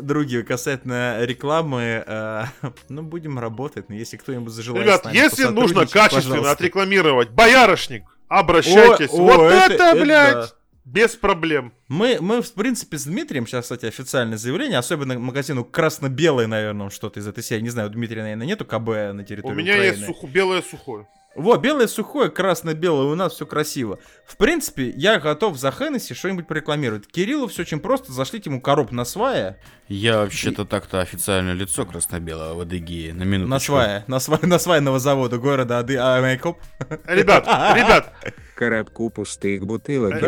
Другие, 0.00 0.42
касательно 0.44 1.24
рекламы, 1.24 2.04
э, 2.06 2.44
ну, 2.88 3.02
будем 3.02 3.38
работать, 3.38 3.88
но 3.88 3.94
если 3.94 4.16
кто-нибудь 4.16 4.52
зажелает 4.52 4.84
Ребят, 4.84 5.12
если 5.12 5.44
нужно 5.44 5.86
качественно 5.86 6.20
пожалуйста. 6.36 6.52
отрекламировать 6.52 7.30
боярышник, 7.30 8.04
обращайтесь. 8.28 9.10
О, 9.10 9.16
о, 9.16 9.22
вот 9.38 9.52
это- 9.52 9.72
это, 9.74 9.84
это 9.84 10.00
блядь, 10.04 10.32
да. 10.34 10.48
без 10.84 11.16
проблем. 11.16 11.72
Мы, 11.88 12.18
мы, 12.20 12.42
в 12.42 12.52
принципе, 12.54 12.98
с 12.98 13.04
Дмитрием, 13.04 13.46
сейчас, 13.46 13.64
кстати, 13.64 13.86
официальное 13.86 14.36
заявление, 14.38 14.78
особенно 14.78 15.18
магазину 15.18 15.64
красно-белый, 15.64 16.46
наверное, 16.46 16.90
что-то 16.90 17.20
из 17.20 17.26
этой 17.26 17.42
серии, 17.42 17.62
не 17.62 17.70
знаю, 17.70 17.88
у 17.88 17.92
Дмитрия, 17.92 18.22
наверное, 18.22 18.46
нету 18.46 18.64
КБ 18.64 18.88
на 19.14 19.24
территории 19.24 19.52
У 19.52 19.56
меня 19.56 19.74
Украины. 19.74 19.94
есть 19.96 20.08
сухо- 20.08 20.28
белое 20.30 20.62
сухое. 20.62 21.06
Во, 21.38 21.56
белое 21.56 21.86
сухое, 21.86 22.30
красно-белое, 22.30 23.04
у 23.06 23.14
нас 23.14 23.34
все 23.34 23.46
красиво. 23.46 24.00
В 24.26 24.36
принципе, 24.36 24.90
я 24.90 25.20
готов 25.20 25.56
за 25.56 25.70
Хеннесси 25.70 26.12
что-нибудь 26.12 26.48
порекламировать. 26.48 27.06
Кириллу 27.06 27.46
все 27.46 27.62
очень 27.62 27.78
просто, 27.78 28.12
зашлите 28.12 28.50
ему 28.50 28.60
короб 28.60 28.90
на 28.90 29.04
свая, 29.04 29.60
Я 29.86 30.18
вообще-то 30.18 30.64
так-то 30.64 31.00
официальное 31.00 31.52
лицо 31.52 31.86
красно-белого 31.86 32.54
в 32.54 32.60
Адыгее. 32.62 33.14
На 33.14 33.22
минуточку. 33.22 33.50
на 33.52 33.60
свая, 33.60 34.04
на, 34.08 34.18
свай, 34.18 34.40
на 34.42 34.58
свайного 34.58 34.98
завода 34.98 35.38
города 35.38 35.78
Ады 35.78 35.96
Амейкоп. 35.96 36.58
Ребят, 37.06 37.46
ребят, 37.46 38.12
Коробку 38.56 39.08
пустых 39.08 39.64
бутылок. 39.64 40.20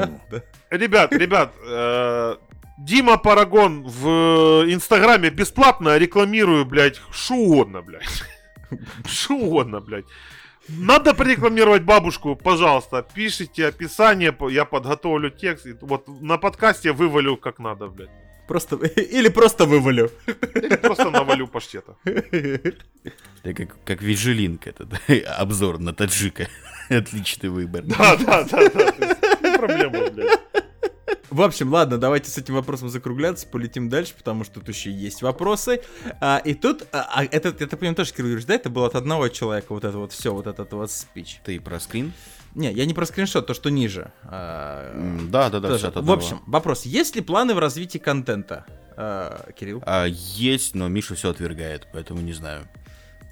Ребят, 0.70 1.12
ребят, 1.12 1.52
э, 1.66 2.36
Дима 2.78 3.18
Парагон 3.18 3.82
в 3.82 4.64
Инстаграме 4.68 5.30
бесплатно 5.30 5.98
рекламирую, 5.98 6.64
блядь, 6.66 7.00
что 7.10 7.34
угодно, 7.34 7.82
блядь. 7.82 8.22
Что 9.04 9.34
угодно, 9.34 9.80
блядь. 9.80 10.04
Надо 10.78 11.14
порекламировать 11.14 11.82
бабушку, 11.82 12.36
пожалуйста, 12.36 13.02
пишите 13.14 13.66
описание, 13.66 14.36
я 14.50 14.64
подготовлю 14.64 15.30
текст, 15.30 15.66
и 15.66 15.74
вот 15.80 16.08
на 16.20 16.38
подкасте 16.38 16.92
вывалю 16.92 17.36
как 17.36 17.58
надо, 17.58 17.88
блядь. 17.88 18.10
Просто, 18.46 18.76
или 18.96 19.28
просто 19.28 19.64
вывалю. 19.64 20.10
Или 20.54 20.76
просто 20.76 21.10
навалю 21.10 21.46
паштета. 21.46 21.94
Это 22.04 23.54
как, 23.54 23.76
как 23.84 24.02
Вижелинк 24.02 24.66
этот 24.66 24.88
обзор 25.38 25.78
на 25.78 25.92
таджика. 25.94 26.48
Отличный 26.88 27.48
выбор. 27.48 27.82
Да, 27.84 28.16
да, 28.16 28.44
да, 28.44 28.68
да. 28.68 29.18
Не 29.40 29.56
проблема, 29.56 30.10
блядь. 30.10 30.40
В 31.30 31.42
общем, 31.42 31.72
ладно, 31.72 31.96
давайте 31.96 32.28
с 32.28 32.38
этим 32.38 32.54
вопросом 32.54 32.88
закругляться, 32.88 33.46
полетим 33.46 33.88
дальше, 33.88 34.14
потому 34.16 34.44
что 34.44 34.54
тут 34.60 34.68
еще 34.68 34.90
есть 34.90 35.22
вопросы. 35.22 35.80
А, 36.20 36.42
и 36.44 36.54
тут, 36.54 36.86
а, 36.92 37.08
а, 37.14 37.24
это, 37.24 37.50
это, 37.50 37.76
понимаю, 37.76 37.94
тоже, 37.94 38.12
Кирилл 38.12 38.26
Юрьевич, 38.26 38.46
да, 38.46 38.54
это 38.54 38.68
было 38.68 38.88
от 38.88 38.96
одного 38.96 39.28
человека, 39.28 39.66
вот 39.70 39.84
это 39.84 39.96
вот 39.96 40.12
все, 40.12 40.34
вот 40.34 40.48
этот 40.48 40.72
вот 40.72 40.90
спич. 40.90 41.40
Ты 41.44 41.60
про 41.60 41.78
скрин? 41.78 42.12
Не, 42.56 42.72
я 42.72 42.84
не 42.84 42.94
про 42.94 43.06
скриншот, 43.06 43.46
то, 43.46 43.54
что 43.54 43.70
ниже. 43.70 44.10
А, 44.24 44.92
Да, 45.30 45.50
да, 45.50 45.60
да. 45.60 45.74
от 45.74 45.96
В 45.96 46.10
общем, 46.10 46.42
вопрос, 46.46 46.84
есть 46.84 47.14
ли 47.14 47.22
планы 47.22 47.54
в 47.54 47.60
развитии 47.60 47.98
контента, 47.98 48.66
А, 48.96 49.52
Кирилл? 49.52 49.82
А, 49.86 50.06
есть, 50.06 50.74
но 50.74 50.88
Миша 50.88 51.14
все 51.14 51.30
отвергает, 51.30 51.86
поэтому 51.92 52.20
не 52.20 52.32
знаю. 52.32 52.66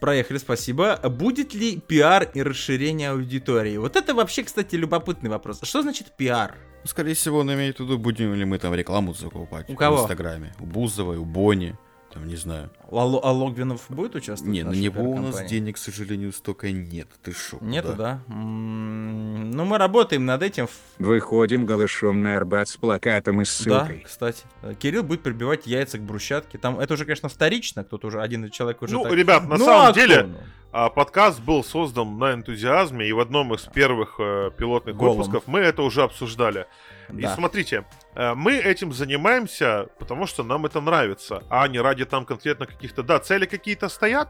Проехали, 0.00 0.38
спасибо. 0.38 0.96
Будет 1.08 1.54
ли 1.54 1.80
пиар 1.80 2.30
и 2.32 2.42
расширение 2.42 3.10
аудитории? 3.10 3.76
Вот 3.76 3.96
это 3.96 4.14
вообще, 4.14 4.44
кстати, 4.44 4.76
любопытный 4.76 5.28
вопрос. 5.28 5.58
Что 5.64 5.82
значит 5.82 6.12
пиар? 6.16 6.54
Скорее 6.84 7.14
всего, 7.14 7.38
он 7.40 7.52
имеет 7.52 7.78
в 7.78 7.80
виду, 7.84 7.98
будем 7.98 8.34
ли 8.34 8.44
мы 8.44 8.58
там 8.58 8.74
рекламу 8.74 9.14
закупать. 9.14 9.68
У 9.68 9.74
кого? 9.74 9.98
В 9.98 10.00
Инстаграме. 10.02 10.54
У 10.60 10.66
Бузовой, 10.66 11.16
у 11.18 11.24
Бони. 11.24 11.74
Там, 12.12 12.26
не 12.26 12.36
знаю. 12.36 12.70
А, 12.90 13.02
а 13.02 13.32
Логвинов 13.32 13.84
будет 13.90 14.14
участвовать? 14.14 14.50
Не, 14.54 14.62
в 14.62 14.68
на 14.68 14.72
него 14.72 15.02
у 15.10 15.18
нас 15.18 15.44
денег, 15.44 15.74
к 15.74 15.78
сожалению, 15.78 16.32
столько 16.32 16.70
нет. 16.72 17.06
Ты 17.22 17.32
шо? 17.32 17.58
Нету, 17.60 17.92
да? 17.94 18.22
М, 18.28 19.50
Ну, 19.50 19.64
мы 19.66 19.76
работаем 19.76 20.24
над 20.24 20.42
этим. 20.42 20.68
Выходим 20.98 21.66
голышом 21.66 22.22
на 22.22 22.36
Арбат 22.38 22.68
с 22.68 22.76
плакатом 22.78 23.42
и 23.42 23.44
с 23.44 23.62
Да, 23.62 23.80
ссылкой. 23.80 24.02
кстати. 24.06 24.44
Э, 24.62 24.72
Кирилл 24.78 25.02
будет 25.02 25.22
прибивать 25.22 25.66
яйца 25.66 25.98
к 25.98 26.02
брусчатке. 26.02 26.56
Там 26.56 26.80
это 26.80 26.94
уже, 26.94 27.04
конечно, 27.04 27.28
вторично. 27.28 27.84
Кто-то 27.84 28.06
уже 28.06 28.22
один 28.22 28.48
человек 28.50 28.80
уже 28.80 28.94
Ну, 28.94 29.02
так- 29.02 29.12
ребят, 29.12 29.46
на 29.46 29.58
Ну, 29.58 29.64
самом 29.66 29.86
а 29.88 29.90
кто? 29.92 30.00
деле, 30.00 30.22
Ну, 30.22 30.38
а, 30.70 30.90
подкаст 30.90 31.40
был 31.40 31.64
создан 31.64 32.18
на 32.18 32.34
энтузиазме, 32.34 33.06
и 33.06 33.12
в 33.12 33.20
одном 33.20 33.54
из 33.54 33.62
первых 33.62 34.16
э, 34.18 34.50
пилотных 34.56 34.96
Голом. 34.96 35.16
выпусков 35.18 35.44
мы 35.46 35.60
это 35.60 35.82
уже 35.82 36.02
обсуждали. 36.02 36.66
И 37.10 37.22
да. 37.22 37.34
смотрите, 37.34 37.86
э, 38.14 38.34
мы 38.34 38.56
этим 38.56 38.92
занимаемся, 38.92 39.88
потому 39.98 40.26
что 40.26 40.42
нам 40.42 40.66
это 40.66 40.80
нравится, 40.80 41.42
а 41.48 41.66
не 41.68 41.80
ради 41.80 42.04
там 42.04 42.26
конкретно 42.26 42.66
каких-то... 42.66 43.02
Да, 43.02 43.18
цели 43.18 43.46
какие-то 43.46 43.88
стоят, 43.88 44.28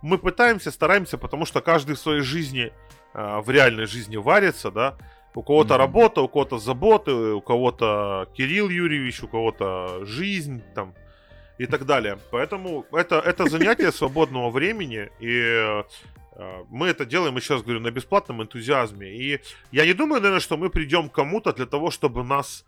мы 0.00 0.18
пытаемся, 0.18 0.70
стараемся, 0.70 1.18
потому 1.18 1.44
что 1.44 1.60
каждый 1.60 1.96
в 1.96 1.98
своей 1.98 2.22
жизни, 2.22 2.72
э, 3.14 3.40
в 3.40 3.50
реальной 3.50 3.86
жизни 3.86 4.16
варится, 4.16 4.70
да, 4.70 4.96
у 5.34 5.42
кого-то 5.42 5.74
Мгм. 5.74 5.78
работа, 5.78 6.22
у 6.22 6.28
кого-то 6.28 6.58
заботы, 6.58 7.12
у 7.12 7.40
кого-то 7.40 8.28
Кирилл 8.34 8.68
Юрьевич, 8.68 9.22
у 9.22 9.28
кого-то 9.28 10.04
жизнь, 10.04 10.62
там, 10.74 10.94
и 11.60 11.66
так 11.66 11.84
далее. 11.84 12.18
Поэтому 12.30 12.86
это, 12.90 13.16
это 13.16 13.50
занятие 13.50 13.92
свободного 13.92 14.50
времени, 14.50 15.10
и 15.20 15.28
э, 15.28 15.82
мы 16.70 16.86
это 16.86 17.04
делаем, 17.04 17.36
еще 17.36 17.54
раз 17.54 17.62
говорю, 17.62 17.80
на 17.80 17.90
бесплатном 17.90 18.42
энтузиазме. 18.42 19.14
И 19.14 19.40
я 19.70 19.84
не 19.84 19.92
думаю, 19.92 20.22
наверное, 20.22 20.40
что 20.40 20.56
мы 20.56 20.70
придем 20.70 21.10
к 21.10 21.12
кому-то 21.12 21.52
для 21.52 21.66
того, 21.66 21.90
чтобы 21.90 22.24
нас... 22.24 22.64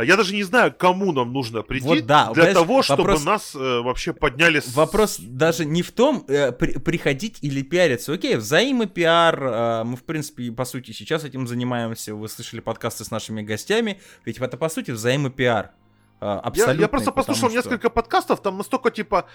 Я 0.00 0.16
даже 0.16 0.32
не 0.32 0.44
знаю, 0.44 0.72
кому 0.78 1.10
нам 1.12 1.32
нужно 1.32 1.62
прийти 1.62 1.86
Вот 1.86 2.06
да, 2.06 2.30
для 2.34 2.52
того, 2.54 2.82
чтобы 2.82 3.02
вопрос- 3.02 3.24
нас 3.24 3.54
э, 3.56 3.58
вообще 3.58 4.12
подняли 4.12 4.60
с... 4.60 4.76
Вопрос 4.76 5.18
даже 5.18 5.64
не 5.64 5.82
в 5.82 5.90
том, 5.90 6.24
э, 6.28 6.52
при- 6.52 6.78
приходить 6.78 7.38
или 7.42 7.62
пиариться. 7.62 8.12
Окей, 8.12 8.36
взаимопиар, 8.36 9.42
э, 9.42 9.84
мы, 9.84 9.96
в 9.96 10.04
принципе, 10.04 10.52
по 10.52 10.64
сути, 10.64 10.92
сейчас 10.92 11.24
этим 11.24 11.48
занимаемся. 11.48 12.14
Вы 12.14 12.28
слышали 12.28 12.60
подкасты 12.60 13.04
с 13.04 13.10
нашими 13.10 13.42
гостями. 13.42 13.98
Ведь 14.24 14.38
это, 14.38 14.56
по 14.56 14.68
сути, 14.68 14.92
взаимопиар. 14.92 15.72
Э, 16.20 16.24
Я, 16.26 16.38
абсолютно. 16.38 16.80
я 16.80 16.88
просто 16.88 17.12
послушал 17.12 17.50
несколько 17.50 17.90
подкастов, 17.90 18.40
там 18.42 18.56
настолько, 18.56 18.90
типа, 18.90 19.26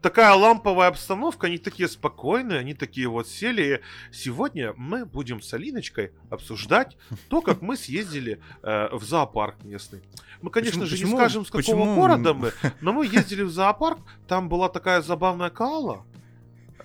такая 0.00 0.32
ламповая 0.34 0.88
обстановка, 0.88 1.46
они 1.46 1.58
такие 1.58 1.88
спокойные, 1.88 2.58
они 2.58 2.74
такие 2.74 3.06
вот 3.08 3.28
сели. 3.28 3.62
и 4.10 4.14
Сегодня 4.14 4.72
мы 4.76 5.04
будем 5.04 5.40
с 5.42 5.52
Алиночкой 5.54 6.12
обсуждать 6.30 6.96
то, 7.28 7.40
как 7.42 7.60
мы 7.62 7.76
съездили 7.76 8.40
э, 8.62 8.88
в 8.96 9.04
зоопарк 9.04 9.62
местный. 9.64 10.02
Мы, 10.40 10.50
конечно 10.50 10.80
Почему- 10.80 10.86
же, 10.86 10.96
почему- 10.96 11.10
не 11.12 11.16
скажем, 11.16 11.44
с 11.44 11.50
какого 11.50 11.60
почему- 11.62 11.94
города 11.94 12.34
мы, 12.34 12.52
но 12.80 12.92
мы 12.92 13.06
ездили 13.06 13.42
в 13.42 13.50
зоопарк, 13.50 13.98
там 14.26 14.48
была 14.48 14.68
такая 14.68 15.02
забавная 15.02 15.50
кала. 15.50 16.04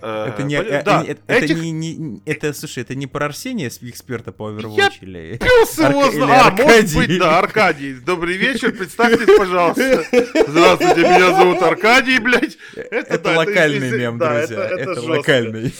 Это 0.00 0.42
не, 0.44 0.54
э, 0.56 0.82
да, 0.84 1.02
э, 1.06 1.12
это, 1.12 1.32
этих 1.44 1.58
не, 1.58 1.70
не- 1.72 2.22
это, 2.26 2.52
слушай, 2.52 2.82
это 2.82 2.94
не 2.94 3.06
про 3.06 3.26
Арсения, 3.26 3.68
эксперта 3.82 4.32
по 4.32 4.50
Overwatch 4.50 4.98
или... 5.00 5.38
пес 5.38 5.78
его 5.78 6.00
Арка- 6.04 6.10
зна- 6.12 6.24
или 6.24 6.32
А, 6.32 6.50
может 6.50 6.94
быть, 6.96 7.18
да, 7.18 7.38
Аркадий. 7.38 7.94
Добрый 7.94 8.36
вечер, 8.36 8.72
представьтесь, 8.72 9.36
пожалуйста. 9.36 10.04
Здравствуйте, 10.46 11.00
меня 11.02 11.34
зовут 11.36 11.62
Аркадий, 11.62 12.18
блядь. 12.18 12.56
Это, 12.74 13.18
да, 13.18 13.36
локальный 13.38 13.88
из- 13.88 13.94
мем, 13.94 14.18
да, 14.18 14.38
друзья. 14.38 14.64
это- 14.64 14.74
Это, 14.80 14.90
это 14.92 15.00
локальный. 15.02 15.74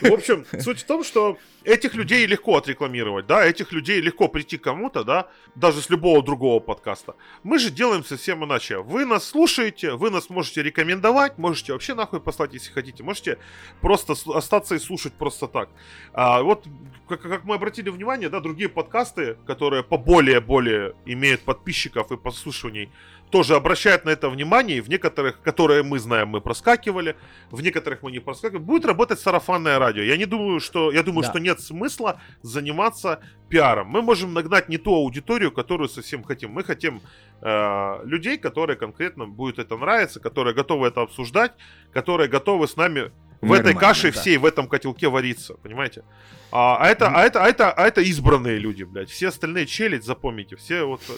В 0.00 0.12
общем, 0.12 0.44
суть 0.60 0.80
в 0.80 0.84
том, 0.84 1.02
что 1.04 1.38
этих 1.64 1.94
людей 1.94 2.26
легко 2.26 2.56
отрекламировать, 2.56 3.26
да, 3.26 3.44
этих 3.44 3.72
людей 3.72 4.00
легко 4.00 4.28
прийти 4.28 4.58
кому-то, 4.58 5.04
да, 5.04 5.28
даже 5.54 5.80
с 5.80 5.90
любого 5.90 6.22
другого 6.22 6.60
подкаста. 6.60 7.14
Мы 7.42 7.58
же 7.58 7.70
делаем 7.70 8.04
совсем 8.04 8.44
иначе. 8.44 8.78
Вы 8.78 9.04
нас 9.04 9.24
слушаете, 9.24 9.92
вы 9.92 10.10
нас 10.10 10.30
можете 10.30 10.62
рекомендовать, 10.62 11.38
можете 11.38 11.72
вообще 11.72 11.94
нахуй 11.94 12.20
послать, 12.20 12.54
если 12.54 12.72
хотите, 12.72 13.02
можете 13.02 13.38
просто 13.80 14.14
остаться 14.34 14.74
и 14.74 14.78
слушать 14.78 15.12
просто 15.14 15.46
так. 15.46 15.68
А, 16.12 16.42
вот, 16.42 16.66
как, 17.08 17.22
как 17.22 17.44
мы 17.44 17.54
обратили 17.54 17.90
внимание, 17.90 18.28
да, 18.28 18.40
другие 18.40 18.68
подкасты, 18.68 19.36
которые 19.46 19.82
поболее-более 19.82 20.94
имеют 21.06 21.42
подписчиков 21.42 22.10
и 22.12 22.16
послушаний, 22.16 22.90
тоже 23.32 23.56
обращают 23.56 24.04
на 24.04 24.10
это 24.10 24.28
внимание, 24.28 24.76
и 24.76 24.80
в 24.80 24.88
некоторых, 24.88 25.40
которые 25.40 25.82
мы 25.82 25.98
знаем, 25.98 26.28
мы 26.28 26.40
проскакивали, 26.40 27.16
в 27.50 27.62
некоторых 27.62 28.02
мы 28.02 28.12
не 28.12 28.20
проскакивали, 28.20 28.62
будет 28.62 28.84
работать 28.84 29.18
сарафанное 29.18 29.78
радио. 29.78 30.02
Я 30.02 30.16
не 30.18 30.26
думаю, 30.26 30.60
что, 30.60 30.92
я 30.92 31.02
думаю, 31.02 31.22
Да. 31.22 31.30
что 31.30 31.38
нет 31.40 31.60
смысла 31.60 32.20
заниматься 32.42 33.20
пиаром. 33.48 33.88
Мы 33.88 34.02
можем 34.02 34.34
нагнать 34.34 34.68
не 34.68 34.76
ту 34.76 34.94
аудиторию, 34.94 35.50
которую 35.50 35.88
совсем 35.88 36.22
хотим. 36.22 36.52
Мы 36.52 36.62
хотим 36.62 37.00
э, 37.40 38.00
людей, 38.04 38.36
которые 38.36 38.76
конкретно 38.76 39.26
будет 39.26 39.58
это 39.58 39.76
нравиться, 39.76 40.20
которые 40.20 40.54
готовы 40.54 40.86
это 40.88 41.00
обсуждать, 41.00 41.52
которые 41.92 42.28
готовы 42.28 42.68
с 42.68 42.76
нами 42.76 43.12
в 43.40 43.52
этой 43.52 43.74
каше 43.74 44.12
да. 44.12 44.20
всей, 44.20 44.36
в 44.36 44.44
этом 44.44 44.68
котелке 44.68 45.08
вариться, 45.08 45.54
понимаете? 45.54 46.04
А, 46.52 46.76
а 46.78 46.88
это, 46.88 47.08
а 47.08 47.22
это, 47.22 47.42
а 47.42 47.48
это, 47.48 47.72
а 47.72 47.86
это 47.86 48.02
избранные 48.02 48.58
люди, 48.58 48.82
блядь. 48.84 49.08
Все 49.08 49.28
остальные 49.28 49.66
челядь, 49.66 50.04
запомните, 50.04 50.56
все 50.56 50.84
вот 50.84 51.00
э, 51.08 51.12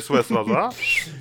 ЧСВ 0.00 0.26
сразу, 0.26 0.52
а? 0.56 0.72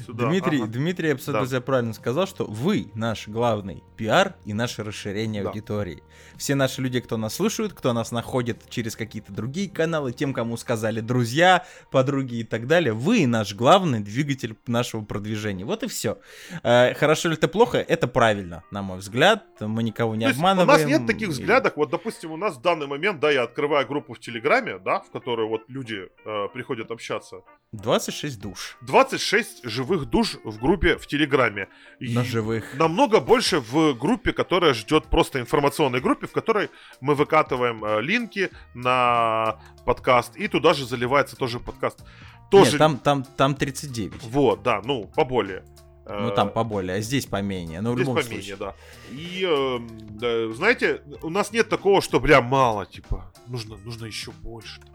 Сюда, 0.05 0.27
Дмитрий, 0.29 0.62
ага. 0.62 0.67
Дмитрий 0.67 1.12
абсолютно 1.12 1.47
Да. 1.47 1.62
правильно 1.62 1.93
сказал, 1.93 2.25
что 2.25 2.45
вы 2.45 2.88
наш 2.95 3.27
главный 3.27 3.84
пиар 3.97 4.34
и 4.45 4.53
наше 4.53 4.84
расширение 4.84 5.43
Да. 5.43 5.49
аудитории. 5.49 6.01
Все 6.38 6.55
наши 6.55 6.81
люди, 6.81 6.99
кто 6.99 7.17
нас 7.17 7.36
слушают, 7.36 7.73
кто 7.73 7.93
нас 7.93 8.12
находит 8.12 8.63
через 8.69 8.95
какие-то 8.95 9.31
другие 9.31 9.69
каналы, 9.69 10.12
тем, 10.12 10.34
кому 10.34 10.58
сказали 10.58 10.99
друзья, 10.99 11.65
подруги 11.91 12.38
и 12.38 12.43
так 12.43 12.65
далее, 12.65 12.93
вы 12.93 13.27
наш 13.27 13.53
главный 13.53 13.99
двигатель 13.99 14.55
нашего 14.65 15.03
продвижения. 15.05 15.65
Вот 15.65 15.84
и 15.84 15.88
все. 15.88 16.17
Хорошо 16.63 17.29
ли 17.29 17.36
это 17.36 17.47
плохо? 17.47 17.77
Это 17.77 18.08
правильно, 18.08 18.63
на 18.71 18.81
мой 18.81 18.97
взгляд. 18.97 19.43
Мы 19.60 19.84
никого 19.84 20.15
не 20.15 20.25
То 20.25 20.31
обманываем. 20.31 20.67
У 20.69 20.71
нас 20.71 20.86
нет 20.86 21.05
таких 21.05 21.29
взглядов. 21.29 21.73
Вот, 21.75 21.91
допустим, 21.91 22.31
у 22.31 22.38
нас 22.38 22.55
в 22.55 22.62
данный 22.62 22.88
момент, 22.88 23.19
да, 23.19 23.35
я 23.36 23.43
открываю 23.43 23.88
группу 23.88 24.13
в 24.13 24.19
Телеграме, 24.19 24.80
да, 24.80 25.00
в 25.00 25.12
которой 25.12 25.48
вот 25.48 25.62
люди 25.67 26.10
э, 26.26 26.48
приходят 26.54 26.91
общаться. 26.91 27.41
26 27.71 28.41
душ 28.41 28.78
26 28.82 29.69
живых 29.69 30.06
душ 30.06 30.38
в 30.43 30.60
группе 30.60 30.98
в 30.98 31.08
Телеграме. 31.08 31.67
И 32.00 32.15
на 32.15 32.24
живых. 32.24 32.63
намного 32.78 33.19
больше 33.19 33.60
в 33.60 33.93
группе, 33.93 34.34
которая 34.34 34.74
ждет 34.74 35.06
просто 35.06 35.39
информационной 35.39 36.02
группе, 36.02 36.28
в 36.28 36.32
которой 36.32 36.69
мы 37.02 37.15
выкатываем 37.15 37.84
э, 37.84 38.02
линки 38.02 38.50
на 38.74 39.60
подкаст, 39.86 40.36
и 40.38 40.48
туда 40.48 40.74
же 40.74 40.86
заливается 40.86 41.36
тоже 41.36 41.60
подкаст. 41.60 42.04
Тоже... 42.52 42.71
Нет, 42.71 42.80
там, 42.80 42.98
там, 42.98 43.24
там 43.24 43.56
39. 43.56 44.24
Вот, 44.24 44.63
да, 44.63 44.82
ну, 44.84 45.12
поболее. 45.15 45.63
Ну 46.08 46.30
Э, 46.30 46.36
там 46.36 46.50
поболее, 46.52 46.98
а 46.98 47.02
здесь 47.02 47.26
поменее. 47.26 47.82
Но 47.82 47.91
в 47.91 47.96
Здесь 47.96 48.08
любом 48.08 48.15
поменее, 48.24 48.41
случае. 48.44 48.56
да. 48.58 48.76
И, 49.12 49.44
эм, 49.44 49.88
да, 50.20 50.54
знаете, 50.54 51.02
у 51.24 51.30
нас 51.30 51.52
нет 51.52 51.68
такого, 51.70 52.02
что 52.02 52.20
бля 52.20 52.41
мало, 52.41 52.86
типа, 52.86 53.32
нужно, 53.48 53.78
нужно 53.78 54.06
еще 54.06 54.32
больше. 54.32 54.82
там, 54.82 54.89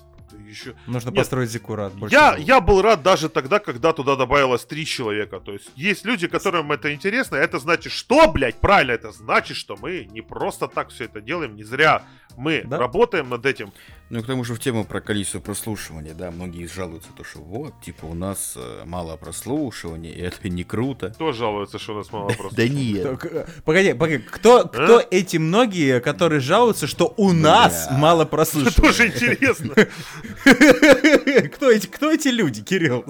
Еще... 0.49 0.75
Нужно 0.87 1.09
Нет. 1.11 1.17
построить 1.19 1.51
зиккурат. 1.51 1.93
больше 1.95 2.15
Я, 2.15 2.37
я 2.37 2.61
был 2.61 2.83
рад 2.83 3.03
даже 3.03 3.29
тогда, 3.29 3.59
когда 3.59 3.93
туда 3.93 4.17
добавилось 4.17 4.65
три 4.65 4.85
человека. 4.87 5.41
То 5.41 5.53
есть 5.53 5.71
есть 5.77 6.05
люди, 6.05 6.27
которым 6.29 6.71
это 6.73 6.93
интересно. 6.95 7.37
Это 7.37 7.59
значит, 7.59 7.93
что, 7.93 8.31
блядь, 8.31 8.57
правильно, 8.57 8.93
это 8.93 9.13
значит, 9.13 9.57
что 9.57 9.77
мы 9.77 10.07
не 10.11 10.21
просто 10.23 10.69
так 10.69 10.91
все 10.91 11.05
это 11.05 11.21
делаем, 11.21 11.57
не 11.57 11.65
зря. 11.65 12.03
Мы 12.37 12.63
Да. 12.65 12.79
работаем 12.79 13.29
над 13.29 13.45
этим. 13.45 13.73
Ну 14.09 14.19
и 14.21 14.23
к 14.23 14.27
тому 14.27 14.45
же 14.45 14.55
в 14.55 14.61
тему 14.61 14.85
про 14.85 15.01
количество 15.01 15.39
прослушивания, 15.41 16.15
да, 16.15 16.31
многие 16.33 16.67
жалуются, 16.67 17.11
то, 17.17 17.23
что 17.23 17.39
вот, 17.41 17.81
типа, 17.81 18.07
у 18.07 18.15
нас 18.15 18.55
э, 18.57 18.83
мало 18.85 19.17
прослушивания, 19.17 20.11
и 20.13 20.21
это 20.21 20.49
не 20.49 20.65
круто. 20.65 21.11
Кто 21.11 21.33
жалуется, 21.33 21.79
что 21.79 21.95
у 21.95 21.99
нас 21.99 22.11
мало 22.13 22.29
просто? 22.31 22.57
Да 22.57 22.67
нет. 22.69 23.19
к- 23.19 23.47
Погоди, 23.65 23.93
погоди, 23.93 24.19
кто, 24.19 24.65
кто 24.67 25.01
эти 25.11 25.37
многие, 25.37 26.01
которые 26.01 26.41
жалуются, 26.41 26.87
что 26.89 27.13
у 27.17 27.33
нас 27.33 27.89
мало 27.93 28.23
Это 28.23 28.31
прослушивания? 28.31 28.73
тоже 28.89 29.07
интересно. 29.09 29.75
Кто 31.55 31.71
эти, 31.71 31.87
кто 31.87 32.11
эти 32.13 32.29
люди, 32.29 32.63
Кирилл? 32.63 33.05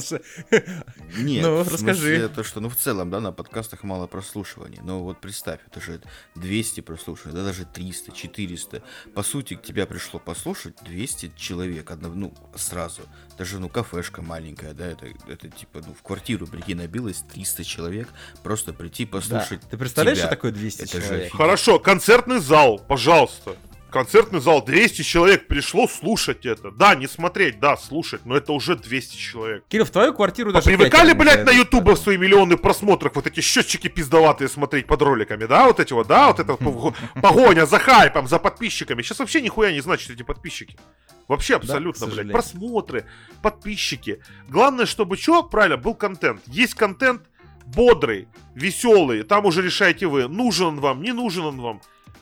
Нет, 1.17 1.43
Ну, 1.45 1.65
расскажи. 1.65 2.17
это 2.17 2.45
что, 2.45 2.61
ну 2.61 2.69
в 2.69 2.77
целом, 2.77 3.11
да, 3.11 3.21
на 3.21 3.33
подкастах 3.33 3.83
мало 3.83 4.07
прослушиваний. 4.07 4.79
Но 4.83 5.03
вот 5.03 5.21
представь, 5.21 5.61
это 5.67 5.81
же 5.81 6.01
200 6.37 6.81
прослушиваний, 6.81 7.37
да, 7.37 7.45
даже 7.45 7.65
300, 7.65 8.13
400. 8.13 8.83
По 9.15 9.23
сути, 9.23 9.55
к 9.55 9.63
тебя 9.63 9.87
пришло 9.87 10.21
послушать 10.21 10.75
200 10.85 11.33
человек, 11.37 11.91
одно, 11.91 12.09
ну, 12.09 12.35
сразу. 12.55 13.03
Даже, 13.39 13.59
ну, 13.59 13.69
кафешка 13.69 14.23
маленькая, 14.23 14.73
да, 14.75 14.87
это, 14.87 15.07
это 15.29 15.49
типа, 15.49 15.83
ну, 15.87 15.95
в 15.95 16.03
квартиру, 16.03 16.47
прикинь, 16.47 16.77
набилось 16.77 17.23
300 17.33 17.65
человек, 17.65 18.09
просто 18.43 18.73
прийти 18.73 19.05
Да. 19.05 19.13
послушать 19.13 19.61
Ты 19.71 19.77
представляешь, 19.77 20.19
тебя. 20.19 20.27
что 20.29 20.37
такое 20.37 20.53
200 20.53 20.83
Это 20.83 20.87
же 20.87 21.07
человек? 21.07 21.13
офигеть. 21.27 21.37
Хорошо, 21.37 21.79
концертный 21.79 22.41
зал, 22.41 22.79
пожалуйста. 22.79 23.57
Концертный 23.91 24.41
зал, 24.41 24.65
200 24.65 25.03
человек 25.03 25.47
пришло 25.47 25.89
слушать 25.89 26.47
это. 26.47 26.71
Да, 26.71 26.95
не 26.95 27.07
смотреть, 27.07 27.61
да, 27.61 27.77
слушать, 27.77 28.25
но 28.25 28.37
это 28.37 28.53
уже 28.53 28.77
200 28.77 29.17
человек. 29.17 29.65
Кирилл, 29.69 29.85
в 29.85 29.91
твою 29.91 30.15
квартиру 30.15 30.53
даже... 30.53 30.67
Привыкали, 30.67 31.13
пятеро 31.13 31.19
блядь, 31.19 31.47
на 31.47 31.51
ютубе 31.51 31.97
свои 31.97 32.17
миллионы 32.17 32.57
просмотров, 32.57 33.15
вот 33.15 33.27
эти 33.27 33.41
счетчики 33.41 33.89
пиздоватые 33.89 34.49
смотреть 34.49 34.87
под 34.87 35.03
роликами, 35.03 35.45
да, 35.47 35.67
вот 35.67 35.81
эти 35.81 35.93
вот, 35.93 36.07
да, 36.07 36.29
вот 36.29 36.41
это 36.41 36.57
погоня 37.21 37.67
за 37.67 37.79
хайпом, 37.79 38.29
за 38.29 38.39
подписчиками. 38.39 39.03
Сейчас 39.03 39.19
вообще 39.19 39.41
нихуя 39.41 39.73
не 39.73 39.81
значит 39.81 40.11
эти 40.11 40.23
подписчики. 40.23 40.77
Вообще 41.29 41.57
абсолютно, 41.57 42.07
блядь. 42.07 42.11
сожалению. 42.11 42.33
Просмотры, 42.33 43.07
подписчики. 43.43 44.21
Главное, 44.49 44.87
чтобы 44.87 45.17
что, 45.17 45.43
правильно, 45.43 45.77
был 45.77 45.95
контент. 45.95 46.43
Есть 46.47 46.75
контент 46.75 47.23
бодрый, 47.67 48.29
веселый, 48.55 49.23
там 49.23 49.47
уже 49.47 49.63
решаете 49.63 50.07
вы, 50.07 50.29
нужен 50.29 50.67
он 50.67 50.81
вам, 50.81 51.03
не 51.03 51.13
нужен 51.13 51.45
он 51.45 51.61
вам. 51.61 51.81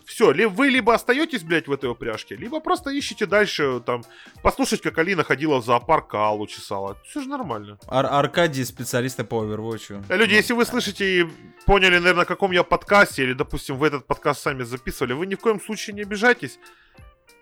Все, 0.09 0.32
ли 0.32 0.46
вы 0.46 0.68
либо 0.70 0.94
остаетесь, 0.94 1.42
блядь, 1.42 1.68
в 1.68 1.72
этой 1.72 1.90
упряжке, 1.90 2.34
либо 2.34 2.61
просто 2.61 2.88
ищете 2.90 3.26
дальше, 3.26 3.80
там, 3.84 4.02
послушать, 4.42 4.80
как 4.80 4.96
Алина 4.96 5.22
ходила 5.22 5.61
в 5.61 5.64
зоопарк, 5.64 6.14
а 6.14 6.28
Аллу 6.28 6.46
чесала. 6.46 6.96
Все 7.04 7.20
же 7.20 7.28
нормально. 7.28 7.78
Ар- 7.86 8.06
Аркадий, 8.06 8.64
специалисты 8.64 9.24
по 9.24 9.44
Overwatch. 9.44 10.02
Э, 10.09 10.16
Люди, 10.16 10.32
если 10.32 10.54
вы 10.54 10.64
слышите 10.64 11.20
и 11.20 11.26
поняли, 11.66 11.98
наверное, 11.98 12.20
на 12.20 12.24
каком 12.24 12.52
я 12.52 12.62
подкасте, 12.62 13.22
или, 13.22 13.34
допустим, 13.34 13.76
вы 13.76 13.88
этот 13.88 14.06
подкаст 14.06 14.40
сами 14.40 14.62
записывали, 14.62 15.12
вы 15.12 15.26
ни 15.26 15.34
в 15.34 15.40
коем 15.40 15.61
случае 15.61 15.94
не 15.94 16.02
обижайтесь. 16.02 16.59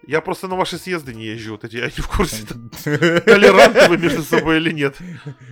Я 0.07 0.21
просто 0.21 0.47
на 0.49 0.55
ваши 0.57 0.79
съезды 0.79 1.13
не 1.15 1.25
езжу, 1.27 1.53
вот 1.53 1.65
эти, 1.65 1.77
я 1.77 1.87
не 1.87 1.91
в 1.91 2.07
курсе, 2.09 2.45
толерантны 2.85 3.89
вы 3.89 3.99
между 3.99 4.23
собой 4.23 4.59
или 4.59 4.71
нет. 4.73 4.97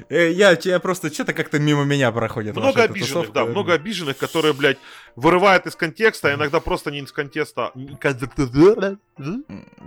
Э, 0.08 0.30
Я, 0.30 0.56
я 0.62 0.78
просто 0.78 1.12
что-то 1.12 1.32
как-то 1.32 1.58
мимо 1.58 1.84
меня 1.84 2.12
проходит. 2.12 2.54
Много 2.56 2.84
обиженных, 2.84 3.32
да, 3.32 3.44
много 3.46 3.72
обиженных, 3.74 4.16
которые, 4.16 4.52
блядь, 4.54 4.78
вырывают 5.16 5.66
из 5.66 5.74
контекста, 5.74 6.28
а 6.28 6.34
иногда 6.34 6.60
просто 6.60 6.90
не 6.90 7.00
из 7.00 7.10
контекста. 7.12 7.72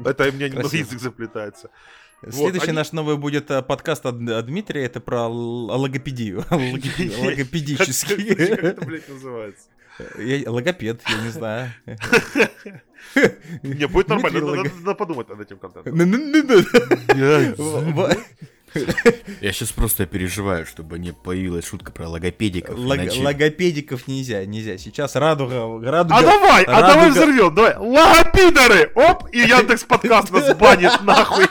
Это 0.05 0.29
у 0.29 0.31
меня 0.31 0.49
немного 0.49 0.75
язык 0.77 0.99
заплетается. 0.99 1.69
Следующий 2.29 2.69
они- 2.69 2.75
наш 2.77 2.91
новый 2.93 3.15
будет 3.15 3.51
э, 3.51 3.61
подкаст 3.61 4.05
от, 4.07 4.15
от 4.27 4.45
Дмитрия, 4.47 4.85
это 4.85 4.99
про 4.99 5.27
логопедию. 5.27 6.43
Логопе- 6.49 7.09
Как 7.09 7.19
Логопедический. 7.19 8.33
это, 8.33 8.83
блядь, 8.85 9.07
называется? 9.07 9.67
Я- 10.19 10.49
Логопед, 10.51 11.01
я 11.09 11.21
не 11.23 11.29
знаю. 11.29 11.71
Не, 13.63 13.87
будет 13.87 14.07
нормально, 14.09 14.63
надо 14.81 14.93
подумать 14.95 15.29
над 15.29 15.39
этим 15.41 15.57
контентом. 15.57 15.95
Ну-ну-ну-ну. 15.97 16.63
В- 17.57 17.93
в- 17.93 18.17
Я 19.41 19.53
сейчас 19.53 19.71
просто 19.71 20.05
переживаю, 20.05 20.65
чтобы 20.65 20.99
не 20.99 21.13
появилась 21.13 21.65
шутка 21.65 21.91
про 21.91 22.07
логопедиков. 22.09 22.77
лог- 22.77 22.95
иначе- 22.97 23.23
Логопедиков 23.23 24.07
нельзя, 24.07 24.45
нельзя. 24.45 24.77
Сейчас 24.77 25.15
радуга, 25.15 25.79
радуга. 25.89 26.15
А 26.19 26.21
давай, 26.21 26.63
а 26.65 26.71
радуга- 26.81 26.87
давай 26.93 27.09
взорвем, 27.09 27.55
давай. 27.55 27.75
Логопидоры! 27.77 28.91
Оп, 28.93 29.29
и 29.31 29.39
Яндекс 29.39 29.83
подкаст 29.87 30.31
нас 30.31 30.55
банит 30.57 30.91
нахуй. 31.03 31.45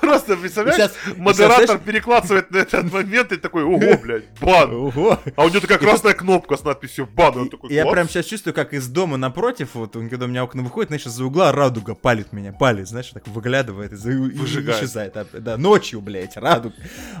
Просто, 0.00 0.36
представляешь, 0.36 0.76
Сейчас- 0.92 1.16
модератор 1.16 1.66
сейчас, 1.66 1.80
перекладывает 1.80 2.50
на 2.50 2.58
этот 2.58 2.92
момент 2.92 3.32
и 3.32 3.36
такой, 3.36 3.64
ого, 3.64 3.78
блядь, 4.02 4.24
бан. 4.40 4.72
Ого. 4.74 5.18
А 5.36 5.44
у 5.44 5.48
него 5.48 5.60
такая 5.60 5.78
красная 5.78 6.14
кнопка 6.14 6.56
с 6.56 6.64
надписью 6.64 7.06
бан. 7.06 7.34
и 7.34 7.38
Он 7.38 7.48
такой, 7.48 7.72
Я 7.72 7.86
прям 7.86 8.08
сейчас 8.08 8.26
чувствую, 8.26 8.54
как 8.54 8.72
из 8.72 8.86
дома 8.88 9.16
напротив, 9.16 9.70
вот 9.74 9.92
когда 9.92 10.26
у 10.26 10.28
меня 10.28 10.44
окна 10.44 10.62
выходит, 10.62 10.88
знаешь, 10.90 11.06
из-за 11.06 11.24
угла 11.24 11.52
радуга 11.52 11.94
палит 11.94 12.32
меня, 12.32 12.52
палит, 12.52 12.88
знаешь, 12.88 13.08
так 13.08 13.26
выглядывает, 13.28 13.92
и, 13.92 13.96
Выжигает. 13.96 14.78
исчезает. 14.82 15.16
А, 15.16 15.26
Да, 15.32 15.56
ночью, 15.56 16.00
блядь, 16.00 16.36
радуга. 16.36 16.74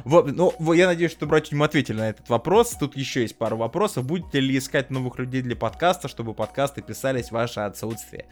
Вот, 0.04 0.30
ну, 0.34 0.72
я 0.72 0.86
надеюсь, 0.86 1.12
что 1.12 1.26
братья 1.26 1.56
мы 1.56 1.64
ответили 1.66 1.96
на 1.96 2.10
этот 2.10 2.28
вопрос. 2.28 2.76
Тут 2.78 2.96
еще 2.96 3.22
есть 3.22 3.36
пару 3.36 3.56
вопросов. 3.56 4.04
Будете 4.04 4.40
ли 4.40 4.56
искать 4.58 4.90
новых 4.90 5.18
людей 5.18 5.42
для 5.42 5.56
подкаста, 5.56 6.08
чтобы 6.08 6.34
подкасты 6.34 6.82
писались 6.82 7.28
в 7.28 7.32
ваше 7.32 7.60
отсутствие? 7.60 8.26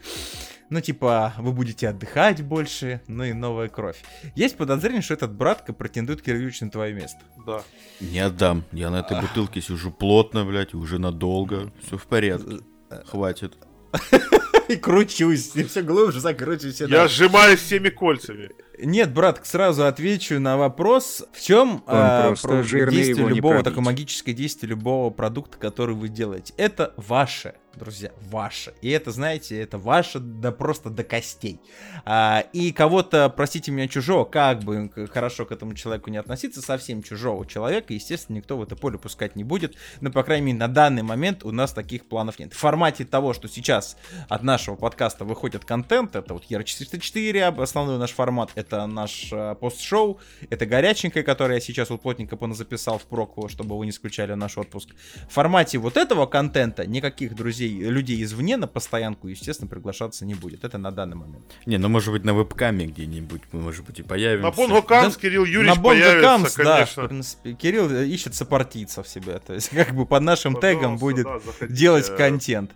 Ну, 0.69 0.81
типа, 0.81 1.33
вы 1.37 1.53
будете 1.53 1.87
отдыхать 1.87 2.41
больше, 2.41 3.01
ну 3.07 3.23
и 3.23 3.33
новая 3.33 3.69
кровь. 3.69 4.03
Есть 4.35 4.57
подозрение, 4.57 5.01
что 5.01 5.13
этот 5.13 5.33
братка 5.33 5.71
претендует, 5.71 6.21
Кириллович, 6.21 6.61
на 6.61 6.69
твое 6.69 6.93
место. 6.93 7.19
Да. 7.45 7.61
Не 8.01 8.19
отдам. 8.19 8.65
Я 8.73 8.89
на 8.89 8.99
этой 8.99 9.21
бутылке 9.21 9.61
сижу 9.61 9.91
плотно, 9.91 10.43
блядь, 10.43 10.73
уже 10.73 10.99
надолго. 10.99 11.71
Все 11.85 11.97
в 11.97 12.05
порядке. 12.05 12.59
Хватит. 13.05 13.57
И 14.67 14.75
кручусь, 14.75 15.55
и 15.55 15.63
все 15.63 15.81
глубже 15.81 16.19
закручусь. 16.19 16.81
Я 16.81 17.07
сжимаюсь 17.07 17.61
всеми 17.61 17.87
кольцами. 17.87 18.49
Нет, 18.77 19.13
брат, 19.13 19.47
сразу 19.47 19.85
отвечу 19.85 20.41
на 20.41 20.57
вопрос. 20.57 21.23
В 21.31 21.41
чем 21.41 21.79
просто 21.79 22.63
жирный, 22.63 22.91
действие 22.97 23.29
любого, 23.29 23.63
такое 23.63 23.81
магическое 23.81 24.33
действие 24.33 24.71
любого 24.71 25.09
продукта, 25.09 25.57
который 25.57 25.95
вы 25.95 26.09
делаете? 26.09 26.53
Это 26.57 26.93
ваше, 26.97 27.55
друзья, 27.77 28.11
ваше. 28.29 28.73
И 28.81 28.89
это, 28.89 29.11
знаете, 29.11 29.59
это 29.61 29.77
ваше 29.77 30.19
да 30.19 30.51
просто 30.51 30.89
до 30.89 31.03
костей. 31.03 31.61
А, 32.05 32.43
и 32.53 32.71
кого-то, 32.71 33.29
простите 33.29 33.71
меня, 33.71 33.87
чужого, 33.87 34.25
как 34.25 34.63
бы 34.63 34.91
хорошо 35.11 35.45
к 35.45 35.51
этому 35.51 35.73
человеку 35.73 36.09
не 36.09 36.17
относиться, 36.17 36.61
совсем 36.61 37.03
чужого 37.03 37.45
человека, 37.45 37.93
естественно, 37.93 38.37
никто 38.37 38.57
в 38.57 38.63
это 38.63 38.75
поле 38.75 38.97
пускать 38.97 39.35
не 39.35 39.43
будет. 39.43 39.75
Но, 40.01 40.11
по 40.11 40.23
крайней 40.23 40.47
мере, 40.47 40.57
на 40.57 40.67
данный 40.67 41.03
момент 41.03 41.43
у 41.43 41.51
нас 41.51 41.73
таких 41.73 42.07
планов 42.07 42.39
нет. 42.39 42.53
В 42.53 42.57
формате 42.57 43.05
того, 43.05 43.33
что 43.33 43.47
сейчас 43.47 43.97
от 44.27 44.43
нашего 44.43 44.75
подкаста 44.75 45.25
выходит 45.25 45.63
контент, 45.63 46.15
это 46.15 46.33
вот 46.33 46.45
ER404, 46.49 47.41
об- 47.41 47.61
основной 47.61 47.97
наш 47.97 48.11
формат, 48.11 48.51
это 48.55 48.85
наш 48.87 49.31
э, 49.31 49.55
пост-шоу, 49.59 50.19
это 50.49 50.65
горяченькое, 50.65 51.23
которое 51.23 51.55
я 51.55 51.61
сейчас 51.61 51.89
вот 51.89 52.01
плотненько 52.01 52.37
записал 52.53 52.97
в 52.97 53.03
проку, 53.03 53.49
чтобы 53.49 53.77
вы 53.77 53.85
не 53.85 53.91
скучали 53.91 54.33
наш 54.33 54.57
отпуск. 54.57 54.89
В 55.29 55.33
формате 55.33 55.77
вот 55.77 55.97
этого 55.97 56.25
контента 56.25 56.85
никаких 56.85 57.35
друзей, 57.35 57.66
людей 57.67 58.21
извне 58.23 58.57
на 58.57 58.67
постоянку, 58.67 59.27
естественно, 59.27 59.69
приглашаться 59.69 60.25
не 60.25 60.35
будет. 60.35 60.63
Это 60.63 60.77
на 60.77 60.91
данный 60.91 61.15
момент. 61.15 61.45
Не, 61.65 61.77
ну 61.77 61.89
может 61.89 62.13
быть 62.13 62.23
на 62.23 62.33
вебкаме 62.33 62.87
где-нибудь 62.87 63.41
мы, 63.51 63.61
может 63.61 63.85
быть, 63.85 63.99
и 63.99 64.03
появимся. 64.03 64.43
На 64.43 64.51
Бонго 64.51 64.81
Камс 64.81 65.15
Да, 65.15 65.21
Кирилл 65.21 65.45
Юрьевич 65.45 65.75
на 65.77 65.81
появится, 65.83 66.19
Comes, 66.19 66.63
да, 66.63 66.73
в 66.73 66.77
конечно. 66.77 67.07
принципе, 67.07 67.53
Кирилл 67.53 67.91
ищет 67.91 68.35
сопартийцев 68.35 69.07
себе, 69.07 69.39
то 69.39 69.53
есть 69.53 69.69
как 69.69 69.93
бы 69.93 70.05
под 70.05 70.23
нашим 70.23 70.55
тегом 70.55 70.97
Пожалуйста, 70.99 71.05
будет 71.05 71.25
да, 71.25 71.39
заходите. 71.39 71.73
делать 71.79 72.15
контент. 72.15 72.71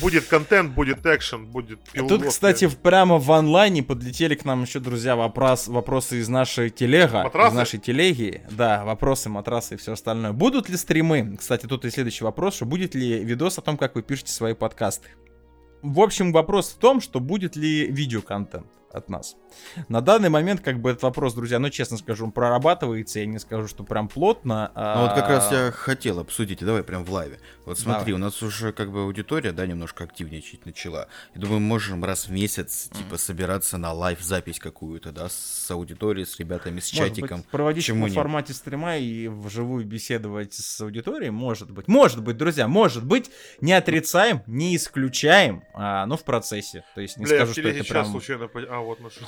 Будет 0.00 0.26
контент, 0.26 0.72
будет 0.72 1.04
экшен, 1.04 1.46
будет 1.46 1.80
пилот. 1.92 2.08
Тут, 2.08 2.26
кстати, 2.28 2.68
прямо 2.68 3.18
в 3.18 3.30
онлайне 3.32 3.82
подлетели 3.82 4.36
к 4.36 4.44
нам 4.44 4.62
еще, 4.62 4.78
друзья, 4.78 5.16
вопрос, 5.16 5.66
вопросы 5.66 6.20
из 6.20 6.28
нашей 6.28 6.70
телега, 6.70 7.24
Матрасы? 7.24 7.52
из 7.52 7.56
нашей 7.56 7.78
телеги. 7.80 8.42
Да, 8.50 8.84
вопросы, 8.84 9.28
матрасы 9.28 9.74
и 9.74 9.76
все 9.76 9.92
остальное. 9.94 10.32
Будут 10.32 10.68
ли 10.68 10.76
стримы? 10.76 11.36
Кстати, 11.36 11.66
тут 11.66 11.84
и 11.84 11.90
следующий 11.90 12.22
вопрос, 12.22 12.54
что 12.54 12.66
будет 12.66 12.94
ли 12.94 13.24
видос 13.24 13.58
о 13.58 13.62
том, 13.62 13.76
как 13.76 13.96
вы 13.96 14.02
пишете 14.02 14.29
свои 14.32 14.54
подкасты. 14.54 15.08
В 15.82 16.00
общем, 16.00 16.32
вопрос 16.32 16.70
в 16.70 16.78
том, 16.78 17.00
что 17.00 17.20
будет 17.20 17.56
ли 17.56 17.86
видеоконтент 17.86 18.79
от 18.92 19.08
нас. 19.08 19.36
На 19.88 20.00
данный 20.00 20.28
момент, 20.28 20.60
как 20.60 20.80
бы 20.80 20.90
этот 20.90 21.02
вопрос, 21.02 21.34
друзья, 21.34 21.58
ну, 21.58 21.70
честно 21.70 21.96
скажу, 21.96 22.24
он 22.24 22.32
прорабатывается, 22.32 23.20
я 23.20 23.26
не 23.26 23.38
скажу, 23.38 23.68
что 23.68 23.84
прям 23.84 24.08
плотно. 24.08 24.72
Ну 24.74 25.02
вот 25.02 25.14
как 25.14 25.28
раз 25.28 25.50
а, 25.52 25.66
я 25.66 25.72
хотел 25.72 26.18
обсудить, 26.18 26.62
и 26.62 26.64
давай 26.64 26.82
прям 26.82 27.04
в 27.04 27.10
лайве. 27.10 27.38
Вот 27.64 27.78
смотри, 27.78 28.12
Давай. 28.12 28.12
у 28.14 28.18
нас 28.18 28.42
уже 28.42 28.72
как 28.72 28.90
бы 28.90 29.02
аудитория, 29.02 29.52
да, 29.52 29.66
немножко 29.66 30.04
активничать 30.04 30.66
начала. 30.66 31.08
Я 31.34 31.40
думаю, 31.40 31.60
мы 31.60 31.66
можем 31.66 32.04
раз 32.04 32.26
в 32.26 32.32
месяц, 32.32 32.90
типа, 32.92 33.16
собираться 33.16 33.78
на 33.78 33.92
лайв-запись 33.92 34.58
какую-то, 34.58 35.12
да, 35.12 35.28
с 35.28 35.70
аудиторией, 35.70 36.26
с 36.26 36.38
ребятами, 36.38 36.80
с 36.80 36.92
Может 36.92 37.14
чатиком. 37.14 37.38
быть, 37.38 37.48
проводить 37.48 37.84
Почему 37.84 38.06
в 38.06 38.08
нет? 38.08 38.14
формате 38.14 38.54
стрима 38.54 38.96
и 38.96 39.28
вживую 39.28 39.84
беседовать 39.84 40.54
с 40.54 40.80
аудиторией, 40.80 41.30
может 41.30 41.70
быть. 41.70 41.86
Может 41.86 42.22
быть, 42.22 42.36
друзья, 42.36 42.66
может 42.66 43.04
быть. 43.04 43.30
Не 43.60 43.72
отрицаем, 43.72 44.42
не 44.46 44.74
исключаем, 44.74 45.62
а, 45.74 46.06
но 46.06 46.16
в 46.16 46.24
процессе. 46.24 46.84
То 46.94 47.00
есть 47.00 47.16
не 47.18 47.24
Бля, 47.24 47.36
скажу, 47.36 47.52
что 47.52 47.68
это 47.68 47.84
прям... 47.84 48.06
случайно... 48.06 48.48
А, 48.80 48.82
вот 48.82 49.00
нашел. 49.00 49.26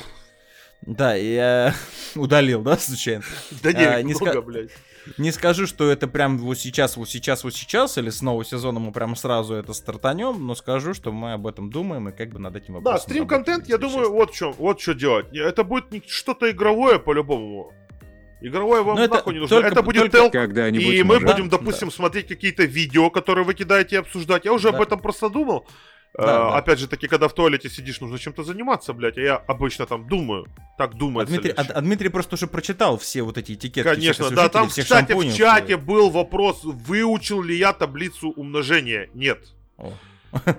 Да, 0.81 1.15
я 1.15 1.75
удалил, 2.17 2.63
да, 2.63 2.77
случайно. 2.79 3.23
Да 3.63 3.71
А, 3.71 4.03
не, 4.03 4.15
много, 4.15 4.33
ска- 4.33 4.43
блядь. 4.43 4.71
Не 5.19 5.31
скажу, 5.33 5.67
что 5.67 5.91
это 5.91 6.07
прям 6.09 6.39
вот 6.39 6.59
сейчас, 6.59 6.97
вот 6.97 7.09
сейчас, 7.11 7.45
вот 7.45 7.55
сейчас, 7.55 7.99
или 7.99 8.09
с 8.09 8.23
нового 8.23 8.45
сезона 8.45 8.81
мы 8.81 8.93
прям 8.93 9.15
сразу 9.17 9.55
это 9.55 9.73
стартанем, 9.75 10.47
но 10.47 10.55
скажу, 10.55 10.95
что 10.95 11.13
мы 11.13 11.35
об 11.35 11.47
этом 11.47 11.71
думаем 11.71 12.09
и 12.09 12.13
как 12.13 12.31
бы 12.31 12.39
над 12.39 12.57
этим 12.57 12.75
Да, 12.75 12.81
вопросом 12.81 13.11
стрим-контент, 13.11 13.69
я 13.69 13.79
думаю, 13.79 14.11
вот 14.13 14.31
в 14.33 14.35
чем, 14.35 14.53
вот 14.53 14.81
что 14.81 14.95
делать. 14.95 15.27
Это 15.37 15.65
будет 15.65 15.93
не- 15.93 16.03
что-то 16.07 16.51
игровое 16.51 16.99
по-любому. 16.99 17.73
Игровое 18.41 18.83
вам 18.83 18.97
Но 18.97 19.05
это 19.05 19.15
нахуй 19.17 19.35
не 19.35 19.41
нужно. 19.41 19.57
только- 19.57 19.69
Это 19.73 19.83
будет 19.83 20.11
телк, 20.11 20.35
и 20.35 21.03
мы 21.03 21.05
может. 21.05 21.23
будем, 21.25 21.49
Да, 21.49 21.59
допустим, 21.59 21.91
смотреть 21.93 22.27
какие-то 22.29 22.65
видео, 22.65 23.11
которые 23.11 23.45
вы 23.45 23.55
кидаете 23.55 23.97
и 23.97 23.99
обсуждать. 23.99 24.45
Я 24.47 24.53
уже 24.53 24.71
Да. 24.71 24.77
об 24.77 24.83
этом 24.83 24.99
просто 24.99 25.29
думал. 25.29 25.67
Да, 26.15 26.23
Э, 26.25 26.27
да. 26.27 26.57
Опять 26.59 26.79
же 26.79 26.89
таки, 26.89 27.09
когда 27.09 27.27
в 27.29 27.33
туалете 27.35 27.71
сидишь, 27.71 28.01
нужно 28.01 28.19
чем-то 28.19 28.45
заниматься, 28.45 28.93
блядь. 28.93 29.17
А 29.17 29.21
я 29.21 29.37
обычно 29.37 29.87
там 29.87 30.07
думаю. 30.07 30.47
Так 30.77 30.91
А 30.95 30.95
думается. 30.97 31.33
Дмитрий, 31.35 31.53
а- 31.53 31.63
а 31.73 31.81
Дмитрий 31.81 32.09
просто 32.11 32.35
уже 32.35 32.47
прочитал 32.47 32.99
все 32.99 33.23
вот 33.23 33.39
эти 33.39 33.53
этикетки. 33.53 33.89
Конечно, 33.89 34.31
да, 34.31 34.49
там, 34.51 34.69
кстати, 34.69 35.13
в 35.15 35.35
чате 35.35 35.77
был 35.79 36.11
вопрос, 36.11 36.61
выучил 36.65 37.43
ли 37.43 37.57
я 37.57 37.73
таблицу 37.73 38.29
умножения. 38.31 39.09
Нет. 39.15 39.39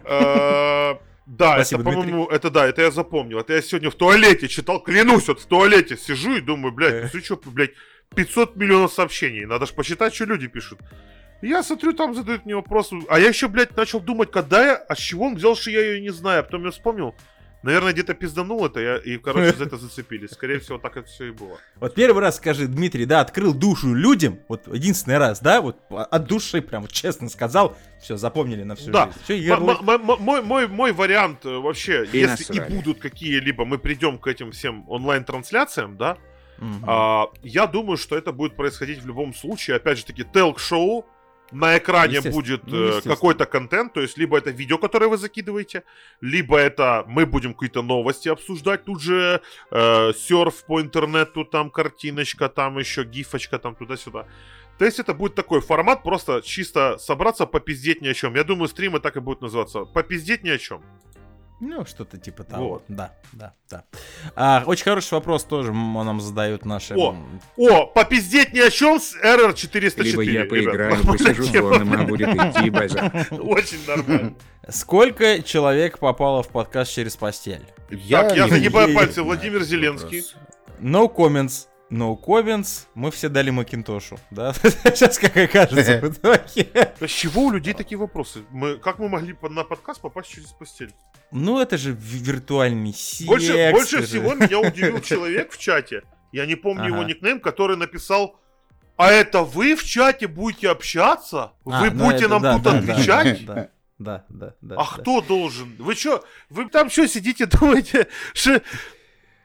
Э, 0.06 0.96
Да, 1.26 1.54
Спасибо, 1.54 1.82
это, 1.84 1.90
по-моему, 1.92 2.26
это 2.28 2.50
да, 2.50 2.66
это 2.68 2.82
я 2.82 2.92
запомнил. 2.92 3.40
Это 3.40 3.54
я 3.54 3.62
сегодня 3.62 3.90
в 3.90 3.96
туалете 3.96 4.50
читал, 4.50 4.82
клянусь, 4.84 5.28
вот 5.30 5.40
в 5.40 5.46
туалете 5.46 5.96
сижу 5.98 6.36
и 6.36 6.42
думаю, 6.42 6.74
блядь, 6.74 6.94
Э. 6.94 7.10
ну 7.14 7.22
что, 7.24 7.40
блядь, 7.46 7.72
500 8.14 8.58
миллионов 8.58 8.92
сообщений. 8.92 9.46
Надо 9.46 9.66
же 9.66 9.74
посчитать, 9.74 10.14
что 10.14 10.26
люди 10.26 10.48
пишут. 10.48 10.80
Я 11.44 11.62
смотрю, 11.64 11.94
там 11.94 12.16
задают 12.16 12.46
мне 12.46 12.56
вопрос. 12.56 12.92
А 13.10 13.20
я 13.20 13.28
еще, 13.28 13.48
блядь, 13.48 13.76
начал 13.76 14.00
думать, 14.00 14.32
когда 14.32 14.66
я, 14.66 14.76
а 14.76 14.96
с 14.96 15.00
чего 15.00 15.26
он 15.26 15.36
взял, 15.36 15.56
что 15.56 15.70
я 15.72 15.82
ее 15.82 16.02
не 16.02 16.10
знаю. 16.12 16.40
А 16.40 16.44
потом 16.44 16.64
я 16.66 16.72
вспомнил. 16.72 17.14
Наверное, 17.64 17.94
где-то 17.94 18.14
пизданул 18.14 18.66
это, 18.66 18.82
я, 18.82 18.98
и, 18.98 19.18
короче, 19.18 19.54
за 19.56 19.64
это 19.64 19.78
зацепились. 19.78 20.32
Скорее 20.32 20.60
всего, 20.60 20.78
так 20.78 20.98
это 20.98 21.08
все 21.08 21.28
и 21.28 21.32
было. 21.32 21.58
Вот 21.78 21.96
первый 21.96 22.20
раз 22.22 22.36
скажи, 22.36 22.68
Дмитрий, 22.68 23.06
да, 23.06 23.22
открыл 23.22 23.54
душу 23.54 23.94
людям, 23.94 24.40
вот 24.50 24.68
единственный 24.68 25.18
раз, 25.18 25.40
да, 25.40 25.62
вот 25.62 25.78
от 25.90 26.26
души 26.28 26.62
прям 26.62 26.82
вот 26.82 26.92
честно 26.92 27.30
сказал, 27.30 27.78
все, 28.02 28.18
запомнили 28.18 28.64
на 28.64 28.76
всю 28.76 28.92
Да. 28.92 29.12
жизнь. 29.26 29.50
М- 29.50 30.02
Мой, 30.20 30.42
мой, 30.42 30.68
мой 30.68 30.92
вариант 30.92 31.46
э, 31.46 31.58
вообще, 31.58 32.04
И 32.12 32.18
если 32.18 32.54
и 32.54 32.60
насрали. 32.60 32.76
будут 32.76 33.00
какие-либо, 33.00 33.64
мы 33.64 33.78
придем 33.78 34.18
к 34.18 34.28
этим 34.28 34.52
всем 34.52 34.84
онлайн-трансляциям, 34.90 35.96
да, 35.96 36.18
Мгм. 36.58 36.84
а, 36.86 37.28
я 37.44 37.66
думаю, 37.68 37.96
что 37.96 38.18
это 38.18 38.34
будет 38.34 38.58
происходить 38.58 39.00
в 39.02 39.08
любом 39.08 39.34
случае. 39.34 39.78
Опять 39.78 40.00
же 40.00 40.06
таки, 40.06 40.26
телк-шоу, 40.26 41.06
на 41.54 41.78
экране 41.78 42.22
будет 42.22 42.64
э, 42.68 43.02
какой-то 43.04 43.46
контент, 43.46 43.94
то 43.94 44.02
есть 44.02 44.18
либо 44.18 44.38
это 44.38 44.50
видео, 44.52 44.78
которое 44.78 45.08
вы 45.08 45.18
закидываете, 45.18 45.84
либо 46.22 46.58
это 46.58 47.04
мы 47.08 47.26
будем 47.26 47.54
какие-то 47.54 47.82
новости 47.82 48.30
обсуждать, 48.30 48.86
тут 48.86 49.02
же 49.02 49.42
э, 49.72 50.14
серф 50.14 50.66
по 50.66 50.82
интернету, 50.82 51.46
там 51.46 51.70
картиночка, 51.70 52.50
там 52.50 52.80
еще 52.80 53.04
гифочка, 53.04 53.60
там 53.60 53.76
туда-сюда. 53.76 54.26
То 54.78 54.86
есть 54.86 55.00
это 55.00 55.14
будет 55.14 55.36
такой 55.36 55.62
формат, 55.62 56.04
просто 56.04 56.42
чисто 56.42 56.98
собраться, 56.98 57.46
попиздеть 57.46 58.02
ни 58.02 58.08
о 58.08 58.14
чем. 58.14 58.36
Я 58.36 58.44
думаю, 58.44 58.68
стримы 58.68 59.00
так 59.00 59.16
и 59.16 59.20
будут 59.20 59.42
называться. 59.42 59.86
Попиздеть 59.86 60.44
ни 60.44 60.50
о 60.50 60.58
чем. 60.58 60.82
Ну, 61.66 61.86
что-то 61.86 62.18
типа 62.18 62.44
того. 62.44 62.70
Вот. 62.70 62.84
Да, 62.90 63.14
да, 63.32 63.54
да. 63.70 63.86
А, 64.36 64.64
очень 64.68 64.84
хороший 64.84 65.14
вопрос 65.14 65.46
тоже 65.46 65.72
нам 65.72 66.20
задают 66.20 66.66
наши... 66.66 66.94
О, 66.94 67.16
О, 67.56 67.86
попиздеть 67.86 68.52
ни 68.52 68.60
о 68.60 68.70
чем 68.70 69.00
с 69.00 69.16
RR404. 69.16 70.04
Либо 70.04 70.22
я 70.24 70.32
ребят. 70.32 70.50
поиграю, 70.50 70.96
Вот 70.96 71.18
посижу 71.18 71.44
такие 71.46 71.62
фоном, 71.62 71.94
а 71.94 72.04
будет 72.04 72.28
идти 72.28 72.70
база. 72.70 73.28
Очень 73.32 73.86
нормально. 73.88 74.36
Сколько 74.68 75.42
человек 75.42 76.00
попало 76.00 76.44
в 76.44 76.50
подкаст 76.50 76.92
через 76.92 77.16
постель? 77.16 77.66
Так, 78.10 78.36
я 78.36 78.50
загибаю 78.50 78.94
пальцы. 78.94 79.24
Владимир 79.24 79.64
Зеленский. 79.64 80.26
No 80.82 81.10
comments. 81.14 81.68
No 81.90 82.20
comments. 82.20 82.88
Мы 82.94 83.10
все 83.12 83.30
дали 83.30 83.52
Макинтошу, 83.52 84.20
да? 84.32 84.54
Сейчас 84.64 85.18
как 85.18 85.38
окажется 85.38 86.00
в 86.02 86.12
итоге. 86.12 86.92
С 87.00 87.10
чего 87.10 87.44
у 87.44 87.52
людей 87.52 87.74
такие 87.74 87.98
вопросы? 87.98 88.44
Мы, 88.50 88.78
как 88.78 89.00
мы 89.00 89.08
могли 89.08 89.34
на 89.44 89.64
подкаст 89.64 90.02
попасть 90.02 90.30
через 90.30 90.48
постель? 90.48 90.92
Ну, 91.34 91.60
это 91.60 91.78
же 91.78 91.92
ви- 91.92 92.20
виртуальный 92.20 92.94
секс. 92.94 93.28
Больше, 93.28 93.72
больше 93.72 94.04
всего 94.04 94.34
меня 94.36 94.60
удивил 94.60 95.02
человек 95.02 95.52
в 95.52 95.58
чате. 95.58 96.04
Я 96.32 96.46
не 96.46 96.56
помню 96.56 96.86
его 96.86 97.00
Ага. 97.00 97.10
никнейм, 97.10 97.40
который 97.40 97.76
написал 97.78 98.40
А 98.98 99.12
это 99.12 99.42
вы 99.44 99.76
в 99.76 99.84
чате 99.84 100.28
будете 100.28 100.70
общаться? 100.70 101.54
А, 101.66 101.82
Вы 101.82 101.90
ну 101.92 102.06
будете 102.06 102.26
это 102.26 102.34
нам 102.34 102.42
да, 102.42 102.54
тут 102.54 102.64
да, 102.64 102.72
да, 102.72 102.78
отвечать? 102.94 103.46
Да, 103.46 103.70
да, 103.98 104.26
да, 104.30 104.54
да. 104.62 104.76
А 104.76 104.84
да. 104.84 105.02
кто 105.02 105.22
должен? 105.22 105.76
Вы 105.80 105.96
что? 105.96 106.24
Вы 106.50 106.70
там 106.70 106.90
что 106.92 107.08
сидите, 107.08 107.46
думаете, 107.60 108.08
что... 108.34 108.62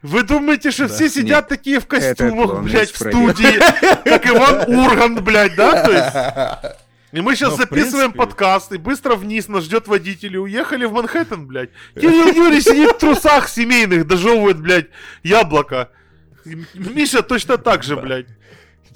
Вы 0.03 0.23
думаете, 0.23 0.71
что 0.71 0.87
Да. 0.87 0.95
все 0.95 1.09
сидят 1.09 1.49
такие 1.49 1.81
в 1.81 1.87
костюмах, 1.87 2.51
клон 2.51 2.65
блядь, 2.65 2.91
в 2.91 2.97
студии, 2.97 3.59
как 4.09 4.27
Иван 4.27 4.73
Ургант, 4.79 5.21
блядь, 5.23 5.57
да? 5.57 5.83
То 5.85 5.93
есть... 5.93 6.77
И 7.13 7.21
мы 7.23 7.35
сейчас 7.37 7.55
в 7.55 7.57
записываем 7.57 8.13
принципе. 8.13 8.19
подкаст, 8.19 8.73
и 8.73 8.77
быстро 8.77 9.15
вниз 9.15 9.49
нас 9.49 9.65
ждет 9.65 9.89
водитель, 9.89 10.35
и 10.35 10.39
уехали 10.39 10.85
в 10.85 10.93
Манхэттен, 10.93 11.47
блядь. 11.47 11.71
Кирилл 11.95 12.33
Юрий 12.33 12.61
сидит 12.61 12.91
в 12.93 12.99
трусах 12.99 13.49
семейных, 13.49 14.07
дожевывает, 14.07 14.61
блядь, 14.61 14.89
яблоко. 15.23 15.91
Миша 16.75 17.23
точно 17.23 17.57
так 17.59 17.83
же, 17.83 17.97
блядь. 17.97 18.27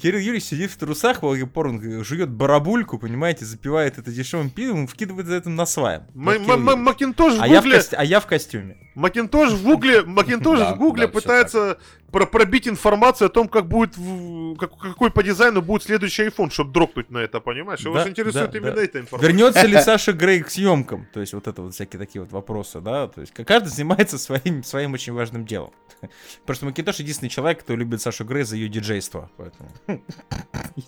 Кирилл 0.01 0.19
Юрьевич 0.19 0.45
сидит 0.45 0.71
в 0.73 0.77
трусах, 0.77 1.23
во 1.23 1.37
порн, 1.47 2.03
жует 2.05 2.29
барабульку, 2.29 2.99
понимаете, 2.99 3.45
запивает 3.45 3.99
это 3.99 4.11
дешевым 4.11 4.51
пивом, 4.51 4.87
вкидывает 4.89 5.27
за 5.29 5.35
это 5.37 5.49
на 5.49 5.65
сваем. 5.65 6.03
М- 6.15 6.25
Вот 6.25 6.35
м- 6.35 6.43
Кирилл 6.45 6.55
м- 6.55 6.61
Юрьевич. 6.65 6.85
Макинтош 6.87 7.35
в 7.35 7.43
а, 7.43 7.47
я 7.47 7.61
в 7.61 7.65
кос- 7.65 7.95
а 7.97 8.05
я 8.05 8.21
в 8.21 8.27
костюме. 8.27 8.77
Макинтош 8.95 9.53
в 9.53 9.63
гугле, 9.65 10.03
Макинтош 10.03 10.59
Да, 10.59 10.75
в 10.75 10.79
гугле 10.79 11.07
да, 11.07 11.13
пытается 11.13 11.79
про- 12.11 12.27
пробить 12.27 12.69
информацию 12.69 13.27
о 13.27 13.29
том, 13.31 13.49
как 13.49 13.67
будет, 13.69 13.97
в- 13.97 14.57
как- 14.57 14.77
какой 14.79 15.11
по 15.11 15.23
дизайну 15.23 15.63
будет 15.63 15.83
следующий 15.85 16.25
iPhone, 16.25 16.51
чтобы 16.51 16.73
дропнуть 16.73 17.11
на 17.11 17.19
это, 17.19 17.41
понимаешь? 17.41 17.81
Его 17.81 17.95
Да, 17.95 18.05
же 18.05 18.11
интересует 18.11 18.51
да, 18.51 18.59
именно 18.59 18.73
да. 18.75 18.83
эта 18.85 19.01
информация. 19.01 19.29
Вернется 19.29 19.67
ли 19.67 19.79
Саша 19.83 20.13
Грей 20.13 20.43
к 20.43 20.51
съемкам? 20.51 21.07
То 21.15 21.21
есть 21.21 21.33
вот 21.33 21.47
это 21.49 21.63
вот 21.63 21.75
всякие 21.75 21.99
такие 21.99 22.21
вот 22.23 22.33
вопросы, 22.33 22.81
да? 22.81 23.09
То 23.09 23.23
есть 23.23 23.33
каждый 23.33 23.69
занимается 23.69 24.19
своим, 24.19 24.63
своим 24.63 24.93
очень 24.93 25.15
важным 25.15 25.47
делом. 25.47 25.73
Просто 26.47 26.67
Макинтош 26.67 26.97
единственный 26.97 27.31
человек, 27.31 27.61
кто 27.61 27.75
любит 27.75 28.03
Сашу 28.03 28.25
Грей 28.25 28.45
за 28.45 28.57
ее 28.57 28.69
диджейство. 28.69 29.31
Поэтому... 29.39 29.71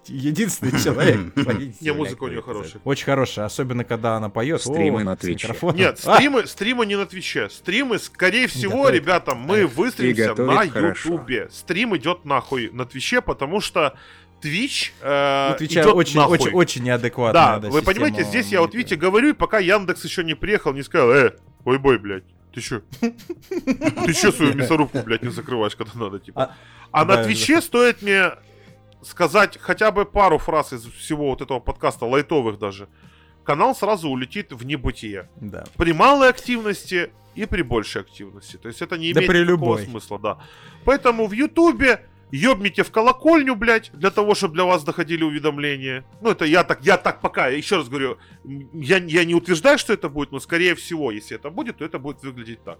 Единственный 0.09 0.79
человек. 0.83 1.35
Не, 1.81 1.93
музыка 1.93 2.25
у 2.25 2.29
неё 2.29 2.43
хорошая. 2.43 2.81
Очень 2.85 3.05
хорошая, 3.05 3.47
особенно 3.47 3.85
когда 3.85 4.17
она 4.17 4.29
поет. 4.29 4.61
Стримы 4.61 5.05
на 5.05 5.17
Твиче. 5.17 5.55
Нет, 5.75 6.01
А, 6.05 6.17
стримы, 6.17 6.47
стримы 6.47 6.87
не 6.87 6.97
на 6.97 7.07
Твиче. 7.07 7.49
Стримы, 7.49 7.94
скорее 7.99 8.47
всего, 8.47 8.83
готовит. 8.85 9.03
ребята, 9.03 9.35
мы 9.35 9.67
выстреливаемся 9.67 10.29
готовит 10.35 10.75
на. 10.75 10.89
Ютубе. 10.89 11.49
Стрим 11.51 11.97
идет 11.97 12.25
нахуй 12.25 12.71
на 12.73 12.85
Твиче, 12.87 13.21
потому 13.21 13.61
что 13.61 13.95
Твич 14.41 14.93
э, 15.01 15.53
У 15.55 15.59
Твича 15.59 15.83
идет 15.83 15.95
очень, 15.95 16.17
нахуй. 16.19 16.39
очень, 16.39 16.53
очень 16.53 16.83
неадекватная. 16.85 17.59
Да, 17.61 17.69
вы 17.71 17.83
понимаете, 17.83 18.25
здесь 18.25 18.49
я 18.49 18.61
вот, 18.61 18.75
видите, 18.75 18.97
говорю, 18.97 19.31
и 19.31 19.33
пока 19.33 19.59
Яндекс 19.59 20.05
еще 20.05 20.23
не 20.25 20.35
приехал, 20.35 20.73
не 20.75 20.83
сказал, 20.83 21.11
э, 21.13 21.33
ой 21.65 21.79
бой, 21.79 21.99
блядь, 21.99 22.25
ты 22.53 22.61
чё? 22.61 22.83
Ты 23.01 24.13
чё 24.13 24.31
свою 24.33 24.55
мясорубку, 24.55 24.99
блядь, 25.01 25.23
не 25.23 25.31
закрываешь, 25.31 25.77
когда 25.77 25.93
надо, 25.99 26.19
типа? 26.19 26.43
А- 26.43 26.55
А 26.93 27.05
на 27.05 27.17
да, 27.17 27.25
Твиче 27.25 27.61
стоит 27.61 28.03
мне 28.03 28.33
сказать 29.03 29.59
хотя 29.61 29.91
бы 29.91 30.05
пару 30.05 30.39
фраз 30.39 30.73
из 30.73 30.85
всего 30.85 31.31
вот 31.31 31.41
этого 31.43 31.61
подкаста, 31.61 32.05
лайтовых 32.07 32.59
даже, 32.59 32.89
канал 33.45 33.75
сразу 33.75 34.09
улетит 34.09 34.53
в 34.53 34.65
небытие. 34.65 35.29
Да. 35.37 35.65
При 35.77 35.93
малой 35.93 36.29
активности 36.31 37.11
и 37.35 37.47
при 37.47 37.62
большей 37.62 38.03
активности. 38.03 38.57
То 38.57 38.68
есть 38.68 38.82
это 38.82 38.97
не 38.99 39.12
Да 39.12 39.20
имеет 39.20 39.30
при 39.30 39.39
никакого 39.41 39.76
любой. 39.78 39.85
смысла, 39.85 40.18
да. 40.18 40.39
Поэтому 40.85 41.26
в 41.26 41.32
Ютубе 41.32 42.07
ёбните 42.30 42.82
в 42.82 42.91
колокольню, 42.91 43.55
блядь, 43.55 43.91
для 43.93 44.11
того, 44.11 44.35
чтобы 44.35 44.55
для 44.55 44.64
вас 44.64 44.85
доходили 44.85 45.22
уведомления. 45.22 46.05
Ну, 46.20 46.30
это 46.30 46.45
я 46.45 46.64
так, 46.64 46.85
я 46.85 46.97
так 46.97 47.20
пока, 47.20 47.49
еще 47.49 47.76
раз 47.76 47.89
говорю, 47.89 48.18
я, 48.72 48.99
я 48.99 49.24
не 49.24 49.35
утверждаю, 49.35 49.78
что 49.78 49.93
это 49.93 50.09
будет, 50.09 50.32
но 50.32 50.41
скорее 50.41 50.74
всего, 50.74 51.12
если 51.12 51.37
это 51.37 51.51
будет, 51.51 51.78
то 51.78 51.85
это 51.85 51.99
будет 51.99 52.22
выглядеть 52.22 52.62
так. 52.64 52.78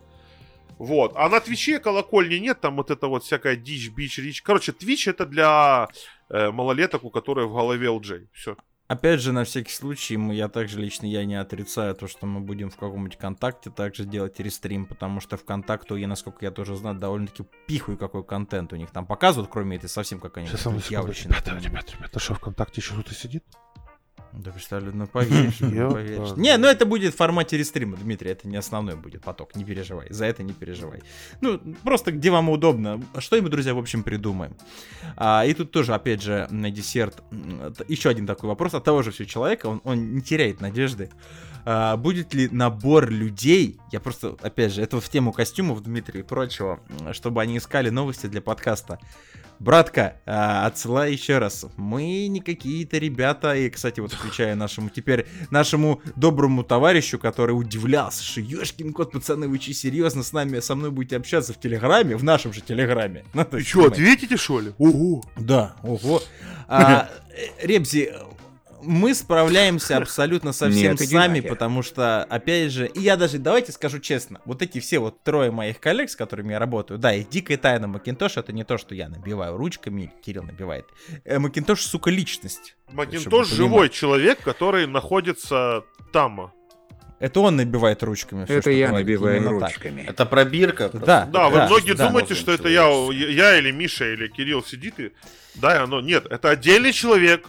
Вот. 0.79 1.13
А 1.15 1.29
на 1.29 1.41
Твиче 1.41 1.79
колокольни 1.79 2.37
нет, 2.37 2.61
там 2.61 2.77
вот 2.77 2.91
это 2.91 3.07
вот 3.07 3.23
всякая 3.23 3.57
дичь, 3.57 3.91
бич, 3.91 4.19
рич. 4.19 4.43
Короче, 4.43 4.73
Твич 4.73 5.07
это 5.07 5.25
для 5.25 5.89
э, 6.31 6.51
малолеток, 6.51 7.05
у 7.05 7.11
которых 7.11 7.49
в 7.49 7.55
голове 7.55 7.87
LJ. 7.89 8.27
Все. 8.33 8.57
Опять 8.95 9.21
же, 9.21 9.33
на 9.33 9.43
всякий 9.43 9.73
случай, 9.73 10.17
мы, 10.17 10.37
я 10.37 10.49
также 10.49 10.79
лично 10.79 11.07
я 11.07 11.25
не 11.25 11.35
отрицаю 11.35 11.97
то, 11.97 12.07
что 12.07 12.27
мы 12.27 12.39
будем 12.39 12.71
в 12.71 12.77
каком-нибудь 12.77 13.19
контакте 13.19 13.69
также 13.69 14.05
делать 14.05 14.39
рестрим, 14.39 14.87
потому 14.87 15.19
что 15.19 15.37
ВКонтакту, 15.37 15.97
я, 15.97 16.07
насколько 16.07 16.45
я 16.45 16.53
тоже 16.53 16.77
знаю, 16.77 16.97
довольно-таки 16.97 17.45
пихуй 17.67 17.97
какой 17.97 18.23
контент 18.23 18.73
у 18.73 18.77
них 18.77 18.93
там 18.93 19.05
показывают, 19.05 19.51
кроме 19.51 19.79
этой 19.79 19.89
совсем 19.89 20.21
какая-нибудь 20.21 20.91
явочная. 20.91 21.35
ребята, 21.93 22.21
что 22.21 22.35
ВКонтакте 22.35 22.81
еще 22.81 22.95
кто-то 22.95 23.15
сидит? 23.15 23.43
Да 24.39 24.51
представлю, 24.51 24.93
ну 24.93 25.07
поверишь, 25.07 25.61
ну. 25.61 26.37
Не, 26.37 26.57
ну 26.57 26.67
это 26.67 26.87
будет 26.87 27.15
в 27.15 27.17
формате 27.17 27.57
рестрима, 27.57 27.97
Дмитрий, 27.97 28.31
это 28.31 28.49
не 28.49 28.57
основной 28.57 28.97
будет 28.97 29.23
поток, 29.23 29.55
не 29.55 29.65
переживай, 29.65 30.09
за 30.11 30.25
это 30.27 30.43
не 30.43 30.53
переживай. 30.53 31.03
Ну, 31.41 31.61
просто 31.85 32.11
где 32.11 32.31
вам 32.31 32.51
удобно, 32.51 33.01
что-нибудь, 33.19 33.51
друзья, 33.51 33.75
в 33.75 33.79
общем, 33.79 34.03
придумаем. 34.03 34.57
А, 35.17 35.45
и 35.47 35.55
тут 35.55 35.71
тоже, 35.71 35.95
опять 35.95 36.23
же, 36.23 36.49
на 36.51 36.71
десерт, 36.71 37.23
еще 37.87 38.09
один 38.09 38.27
такой 38.27 38.49
вопрос 38.49 38.75
от 38.75 38.83
того 38.83 39.03
же 39.03 39.13
все 39.13 39.25
человека, 39.25 39.67
он, 39.67 39.81
он 39.85 40.15
не 40.15 40.21
теряет 40.21 40.61
надежды. 40.61 41.11
А, 41.65 41.97
будет 41.97 42.35
ли 42.35 42.49
набор 42.49 43.11
людей, 43.11 43.79
я 43.91 44.01
просто, 44.01 44.37
опять 44.43 44.73
же, 44.73 44.83
это 44.83 45.01
в 45.01 45.09
тему 45.09 45.33
костюмов, 45.33 45.83
Дмитрий, 45.83 46.21
и 46.21 46.23
прочего, 46.23 46.81
чтобы 47.13 47.41
они 47.43 47.57
искали 47.59 47.91
новости 47.91 48.27
для 48.27 48.43
подкаста. 48.43 48.99
Братка, 49.61 50.17
а, 50.27 50.67
отсылай 50.67 51.13
еще 51.13 51.39
раз. 51.39 51.65
Мы 51.77 52.27
не 52.27 52.41
какие-то 52.41 52.99
ребята, 52.99 53.55
и, 53.55 53.71
кстати, 53.71 54.01
вот 54.01 54.13
отвечаю 54.13 54.57
нашему 54.57 54.91
теперь, 54.91 55.27
нашему 55.51 56.03
доброму 56.17 56.65
товарищу, 56.65 57.19
который 57.19 57.53
удивлялся, 57.53 58.23
что 58.23 58.41
ёшкин 58.41 58.93
кот, 58.93 59.13
пацаны, 59.13 59.49
вы 59.49 59.59
че 59.59 59.73
серьезно 59.73 60.23
с 60.23 60.33
нами, 60.33 60.61
со 60.61 60.75
мной 60.75 60.91
будете 60.91 61.17
общаться 61.17 61.53
в 61.53 61.61
Телеграме, 61.61 62.17
в 62.17 62.25
нашем 62.25 62.53
же 62.53 62.61
Телеграме? 62.61 63.25
Ну, 63.33 63.43
И 63.57 63.63
что, 63.63 63.87
ответите, 63.87 64.37
что 64.37 64.61
ли? 64.61 64.73
Ого. 64.77 65.23
Да, 65.39 65.77
ого. 65.83 66.21
А, 66.67 67.09
Ребзи, 67.63 68.13
мы 68.85 69.15
справляемся 69.15 69.97
абсолютно 69.99 70.53
со 70.53 70.71
всем 70.71 70.93
Нет, 70.93 71.01
сами, 71.01 71.41
потому 71.41 71.83
что, 71.83 72.25
опять 72.25 72.73
же, 72.73 72.87
и 72.87 73.01
я 73.01 73.17
даже, 73.17 73.39
давайте 73.39 73.73
скажу 73.73 73.99
честно, 73.99 74.41
вот 74.45 74.63
эти 74.63 74.81
все 74.81 74.99
вот 74.99 75.23
трое 75.23 75.51
моих 75.51 75.81
коллег, 75.81 76.11
с 76.11 76.17
которыми 76.17 76.53
я 76.53 76.59
работаю, 76.59 76.99
да, 76.99 77.15
и 77.15 77.25
дикая 77.25 77.57
тайна 77.57 77.87
Макинтош, 77.89 78.37
это 78.37 78.53
не 78.53 78.65
то, 78.65 78.79
что 78.79 78.95
я 78.95 79.09
набиваю 79.09 79.57
ручками, 79.57 80.13
Кирилл 80.25 80.45
набивает. 80.45 80.87
Э, 81.25 81.39
Макинтош, 81.39 81.81
сука, 81.83 82.11
личность. 82.11 82.77
Макинтош 82.93 83.49
живой 83.49 83.89
человек, 83.89 84.41
который 84.43 84.87
находится 84.87 85.85
там. 86.13 86.53
Это 87.21 87.41
он 87.41 87.57
набивает 87.57 88.03
ручками. 88.03 88.45
всё, 88.45 88.59
Это 88.59 88.71
я 88.71 88.89
говорит, 88.89 89.07
набиваю 89.07 89.37
именно 89.39 89.61
так. 89.61 89.71
ручками. 89.71 90.03
Это 90.03 90.27
пробирка. 90.27 90.91
Да, 90.93 91.27
Да, 91.27 91.49
вы 91.49 91.65
многие 91.67 91.95
да. 91.95 92.09
думаете, 92.09 92.35
что 92.35 92.53
это 92.53 92.69
я, 92.69 92.87
я 93.13 93.59
или 93.59 93.71
Миша, 93.71 94.13
или 94.13 94.29
Кирилл 94.29 94.63
сидит 94.63 94.99
и... 95.01 95.13
Да, 95.55 95.75
и 95.75 95.79
оно... 95.79 96.01
Нет, 96.01 96.27
это 96.29 96.51
отдельный 96.51 96.93
человек, 96.93 97.47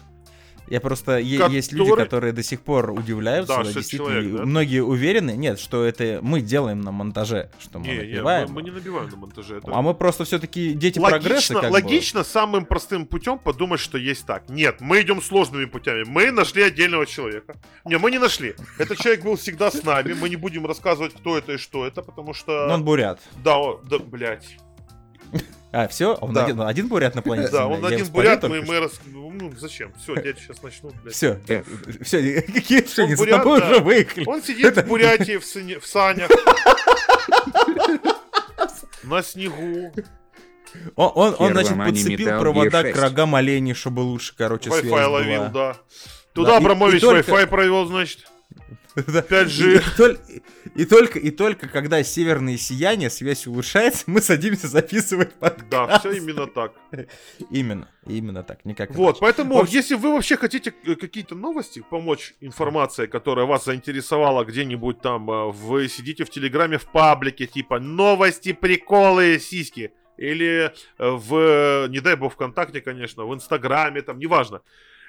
Я 0.68 0.82
просто 0.82 1.22
Который- 1.22 1.53
есть 1.53 1.72
люди, 1.74 1.91
которые 1.95 2.34
до 2.34 2.41
сих 2.41 2.61
пор 2.61 2.89
удивляются, 2.91 3.55
Да, 3.57 3.63
да, 3.63 3.72
действительно, 3.72 4.09
человек, 4.11 4.36
да? 4.38 4.45
многие 4.45 4.84
уверены, 4.84 5.32
нет, 5.38 5.59
что 5.59 5.84
это 5.84 6.20
мы 6.24 6.41
делаем 6.41 6.82
на 6.82 6.91
монтаже, 6.91 7.51
что 7.59 7.78
мы 7.80 7.86
Не, 7.88 8.07
не, 8.13 8.22
мы, 8.24 8.47
мы 8.47 8.63
не 8.63 8.72
набиваем 8.72 9.09
на 9.09 9.16
монтаже. 9.18 9.57
это- 9.57 9.68
А 9.72 9.82
мы 9.84 9.93
просто 9.93 10.24
все-таки 10.26 10.74
дети 10.74 10.97
прогресса, 10.99 11.53
Логично, 11.53 11.61
как 11.61 11.70
бы. 11.70 11.74
логично 11.74 12.24
самым 12.24 12.66
простым 12.66 13.05
путем 13.05 13.38
подумать, 13.38 13.80
что 13.80 13.97
есть 13.97 14.26
так. 14.26 14.49
Нет, 14.49 14.78
мы 14.82 15.01
идем 15.01 15.22
сложными 15.22 15.66
путями. 15.66 16.03
Мы 16.07 16.32
нашли 16.32 16.63
отдельного 16.63 17.05
человека. 17.05 17.55
Не, 17.86 17.97
мы 17.97 18.09
не 18.09 18.18
нашли. 18.20 18.55
Этот 18.80 18.97
человек 18.97 19.24
был 19.24 19.36
всегда 19.36 19.70
с 19.70 19.84
нами. 19.84 20.13
Мы 20.13 20.30
не 20.30 20.36
будем 20.36 20.66
рассказывать, 20.66 21.13
кто 21.13 21.38
это 21.38 21.53
и 21.53 21.57
что 21.57 21.86
это, 21.86 22.01
потому 22.01 22.34
что... 22.34 22.66
Но 22.68 22.74
он 22.76 22.84
бурят. 22.84 23.20
Да, 23.43 23.57
да, 23.89 23.99
блядь. 23.99 24.57
А, 25.76 25.89
все? 25.89 26.13
Он 26.15 26.34
Да. 26.34 26.45
один, 26.45 26.61
один 26.61 26.88
бурят 26.88 27.15
на 27.15 27.21
планете 27.21 27.49
Да, 27.51 27.67
он 27.67 27.82
Я 27.82 27.88
один 27.88 28.07
бурят, 28.07 28.41
мы, 28.43 28.61
мы 28.61 28.80
рас... 28.80 28.93
Ну, 29.05 29.51
зачем? 29.57 29.93
Все, 30.01 30.15
дядя 30.15 30.39
сейчас 30.39 30.63
начну, 30.63 30.91
блядь. 31.03 31.13
Все, 31.13 31.38
все, 32.01 32.41
какие 32.53 32.82
что 32.88 33.01
Он 33.01 33.07
они 33.07 33.15
с 33.17 33.26
тобой 33.26 33.59
уже 33.59 33.80
выехали. 33.82 34.23
Он 34.26 34.41
сидит 34.41 34.78
в 34.78 34.88
Бурятии 34.88 35.36
в, 35.36 35.86
санях. 35.86 36.30
На 39.03 39.21
снегу. 39.21 39.93
Он, 40.95 41.11
он, 41.15 41.36
он, 41.39 41.51
значит, 41.51 41.78
подцепил 41.78 42.39
провода 42.39 42.84
к 42.84 42.88
6. 42.88 42.99
рогам 42.99 43.36
оленей, 43.36 43.73
чтобы 43.73 43.99
лучше, 43.99 44.34
короче, 44.38 44.71
связь 44.71 44.86
Wi-Fi 44.86 45.05
ловил, 45.07 45.39
была. 45.41 45.49
да. 45.49 45.76
Туда 46.34 46.57
Абрамович 46.57 46.97
и 46.97 46.99
только- 47.01 47.32
Wi-Fi 47.32 47.47
провел, 47.47 47.86
значит. 47.86 48.19
Да. 48.95 49.21
5G. 49.21 49.73
И, 49.73 49.77
и 49.77 49.79
толь- 49.97 50.17
и 50.75 50.85
только, 50.85 51.19
и 51.19 51.29
только 51.31 51.67
когда 51.67 52.01
северное 52.03 52.57
сияние, 52.57 53.09
связь 53.09 53.45
улучшается, 53.47 54.03
мы 54.07 54.21
садимся 54.21 54.67
записывать 54.67 55.33
подкаст. 55.33 55.69
Да, 55.69 55.99
все 55.99 56.11
именно 56.13 56.47
так. 56.47 56.73
Именно, 57.49 57.89
именно 58.07 58.43
так, 58.43 58.63
никак 58.65 58.91
Вот, 58.91 59.07
иначе. 59.09 59.19
поэтому, 59.21 59.59
общем- 59.59 59.73
если 59.75 59.95
вы 59.95 60.13
вообще 60.13 60.37
хотите 60.37 60.71
какие-то 60.71 61.35
новости, 61.35 61.83
помочь 61.89 62.33
информация, 62.41 63.07
которая 63.07 63.45
вас 63.45 63.65
заинтересовала 63.65 64.45
где-нибудь 64.45 65.01
там, 65.01 65.29
э, 65.29 65.51
вы 65.51 65.87
сидите 65.89 66.23
в 66.23 66.29
Телеграме 66.29 66.77
в 66.77 66.85
паблике, 66.85 67.47
типа 67.47 67.79
новости, 67.79 68.53
приколы, 68.53 69.39
сиськи. 69.39 69.91
Или 70.17 70.71
э, 70.97 71.09
в, 71.09 71.87
не 71.89 71.99
дай 71.99 72.15
бог, 72.15 72.33
ВКонтакте, 72.33 72.79
конечно, 72.79 73.25
в 73.25 73.33
Инстаграме, 73.35 74.01
там, 74.01 74.17
неважно. 74.19 74.61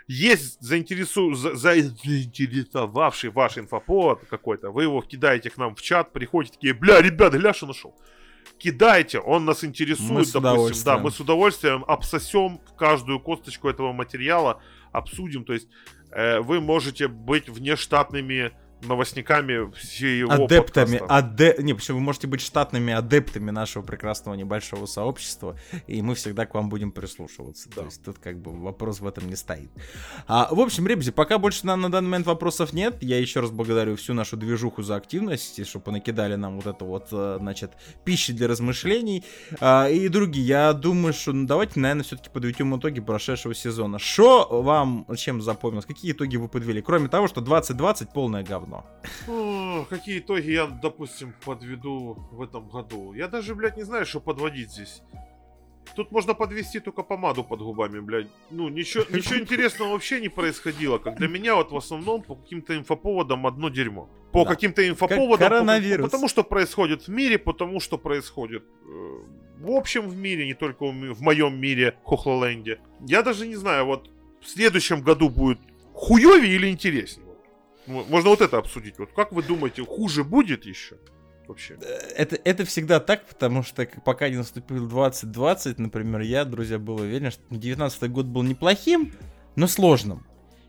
Есть 0.08 0.60
заинтересу... 0.60 1.34
за- 1.34 1.56
за- 1.56 1.74
заинтересовавший 1.82 3.30
ваш 3.30 3.58
инфоповод 3.58 4.20
какой-то, 4.30 4.70
вы 4.70 4.84
его 4.84 5.02
кидаете 5.02 5.50
к 5.50 5.56
нам 5.56 5.74
в 5.74 5.82
чат, 5.82 6.12
приходите 6.12 6.54
такие, 6.54 6.74
бля, 6.74 7.02
ребята, 7.02 7.38
гля, 7.38 7.52
что 7.52 7.66
нашел. 7.66 7.94
Кидайте, 8.58 9.18
он 9.18 9.44
нас 9.44 9.64
интересует, 9.64 10.10
Мы 10.10 10.24
допустим, 10.64 10.84
да, 10.84 10.98
мы 10.98 11.10
с 11.10 11.20
удовольствием 11.20 11.84
обсосем 11.86 12.60
каждую 12.78 13.20
косточку 13.20 13.68
этого 13.68 13.92
материала, 13.92 14.62
обсудим, 14.92 15.44
то 15.44 15.52
есть 15.52 15.68
э, 16.12 16.38
вы 16.40 16.60
можете 16.60 17.08
быть 17.08 17.48
внештатными 17.48 18.52
новостниками 18.86 19.70
всего 19.72 20.32
адептами, 20.32 20.98
подкаста. 20.98 21.14
аде... 21.14 21.56
не, 21.58 21.74
почему 21.74 21.98
вы 21.98 22.04
можете 22.04 22.26
быть 22.26 22.40
штатными 22.40 22.92
адептами 22.92 23.50
нашего 23.50 23.82
прекрасного 23.82 24.34
небольшого 24.34 24.86
сообщества, 24.86 25.56
и 25.86 26.02
мы 26.02 26.14
всегда 26.14 26.46
к 26.46 26.54
вам 26.54 26.68
будем 26.68 26.92
прислушиваться. 26.92 27.68
Да. 27.70 27.82
То 27.82 27.84
есть 27.86 28.04
тут 28.04 28.18
как 28.18 28.38
бы 28.38 28.52
вопрос 28.52 29.00
в 29.00 29.06
этом 29.06 29.28
не 29.28 29.36
стоит. 29.36 29.70
А, 30.26 30.48
в 30.50 30.60
общем, 30.60 30.86
ребята, 30.86 31.12
пока 31.12 31.38
больше 31.38 31.66
нам 31.66 31.80
на 31.80 31.90
данный 31.90 32.08
момент 32.08 32.26
вопросов 32.26 32.72
нет, 32.72 33.02
я 33.02 33.18
еще 33.18 33.40
раз 33.40 33.50
благодарю 33.50 33.96
всю 33.96 34.14
нашу 34.14 34.36
движуху 34.36 34.82
за 34.82 34.96
активность, 34.96 35.66
что 35.66 35.80
понакидали 35.80 36.36
нам 36.36 36.56
вот 36.56 36.66
это 36.66 36.84
вот, 36.84 37.08
э, 37.12 37.38
значит, 37.40 37.72
пищи 38.04 38.32
для 38.32 38.48
размышлений. 38.48 39.24
А, 39.60 39.88
и 39.88 40.08
другие, 40.08 40.46
я 40.46 40.72
думаю, 40.72 41.12
что 41.12 41.32
ну, 41.32 41.46
давайте, 41.46 41.80
наверное, 41.80 42.04
все-таки 42.04 42.30
подведем 42.30 42.76
итоги 42.76 43.00
прошедшего 43.00 43.54
сезона. 43.54 43.98
Что 43.98 44.62
вам 44.62 45.06
чем 45.16 45.42
запомнилось? 45.42 45.86
Какие 45.86 46.12
итоги 46.12 46.36
вы 46.36 46.48
подвели? 46.48 46.82
Кроме 46.82 47.08
того, 47.08 47.28
что 47.28 47.40
2020 47.40 48.12
полное 48.12 48.44
говно. 48.44 48.75
О, 49.28 49.84
какие 49.88 50.18
итоги 50.18 50.50
я, 50.50 50.66
допустим, 50.66 51.32
подведу 51.44 52.14
в 52.32 52.42
этом 52.42 52.68
году? 52.68 53.12
Я 53.14 53.28
даже, 53.28 53.54
блядь, 53.54 53.76
не 53.76 53.82
знаю, 53.84 54.06
что 54.06 54.20
подводить 54.20 54.70
здесь. 54.72 55.02
Тут 55.94 56.10
можно 56.10 56.34
подвести 56.34 56.80
только 56.80 57.02
помаду 57.02 57.44
под 57.44 57.60
губами, 57.60 58.00
блядь. 58.00 58.26
Ну, 58.50 58.68
ничего, 58.68 59.04
ничего 59.08 59.38
интересного 59.38 59.92
вообще 59.92 60.20
не 60.20 60.28
происходило. 60.28 60.98
Как 60.98 61.16
для 61.16 61.28
меня 61.28 61.54
вот 61.54 61.70
в 61.72 61.76
основном 61.76 62.22
по 62.22 62.34
каким-то 62.34 62.76
инфоповодам 62.76 63.46
одно 63.46 63.68
дерьмо. 63.68 64.08
По 64.32 64.44
Да. 64.44 64.50
каким-то 64.50 64.86
инфоповодам. 64.86 65.48
по- 65.48 65.54
коронавирус. 65.54 66.04
потому 66.10 66.28
что 66.28 66.42
происходит 66.42 67.02
в 67.06 67.08
мире, 67.08 67.38
потому 67.38 67.80
что 67.80 67.98
происходит 67.98 68.64
э, 68.84 69.18
в 69.58 69.70
общем 69.70 70.08
в 70.08 70.16
мире, 70.16 70.44
не 70.46 70.54
только 70.54 70.84
в, 70.84 70.92
в 71.14 71.22
моем 71.22 71.58
мире, 71.58 71.96
Хохлоленде. 72.04 72.78
Я 73.06 73.22
даже 73.22 73.46
не 73.46 73.56
знаю, 73.56 73.86
вот 73.86 74.10
в 74.42 74.48
следующем 74.48 75.00
году 75.02 75.30
будет 75.30 75.58
хуёвее 75.94 76.56
или 76.56 76.68
интереснее? 76.68 77.25
Можно 77.86 78.30
вот 78.30 78.40
это 78.40 78.58
обсудить. 78.58 78.98
Вот 78.98 79.10
как 79.14 79.32
вы 79.32 79.42
думаете, 79.42 79.84
хуже 79.84 80.24
будет 80.24 80.64
еще? 80.66 80.96
Вообще. 81.48 81.78
это, 82.16 82.36
это 82.42 82.64
всегда 82.64 82.98
так, 82.98 83.24
потому 83.28 83.62
что 83.62 83.86
пока 84.04 84.28
не 84.28 84.34
наступил 84.36 84.88
2020, 84.88 85.78
например, 85.78 86.22
я, 86.22 86.44
друзья, 86.44 86.76
был 86.78 86.96
уверен, 86.96 87.30
что 87.30 87.40
19 87.50 88.10
год 88.10 88.26
был 88.26 88.42
неплохим, 88.42 89.12
но 89.54 89.68
сложным. 89.68 90.26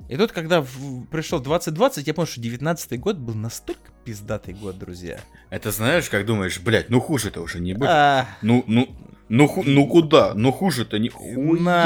И 0.08 0.16
тут, 0.18 0.32
когда 0.32 0.62
в- 0.62 1.06
пришел 1.08 1.40
2020, 1.40 2.06
я 2.06 2.14
понял, 2.14 2.28
что 2.28 2.40
19 2.42 3.00
год 3.00 3.18
был 3.18 3.34
настолько 3.34 3.92
пиздатый 4.12 4.54
год, 4.54 4.80
друзья. 4.80 5.20
Это 5.50 5.70
знаешь, 5.72 6.08
как 6.10 6.26
думаешь, 6.26 6.62
блядь, 6.62 6.90
ну 6.90 7.02
хуже-то 7.02 7.42
уже 7.42 7.60
не 7.60 7.74
будет. 7.74 7.90
А, 7.90 8.26
Ну, 8.42 8.64
ну, 8.66 8.88
ну, 9.30 9.46
ху- 9.50 9.64
ну 9.66 9.86
куда? 9.88 10.34
Ну 10.34 10.54
хуже-то 10.54 10.98
не 10.98 11.10
на, 11.10 11.14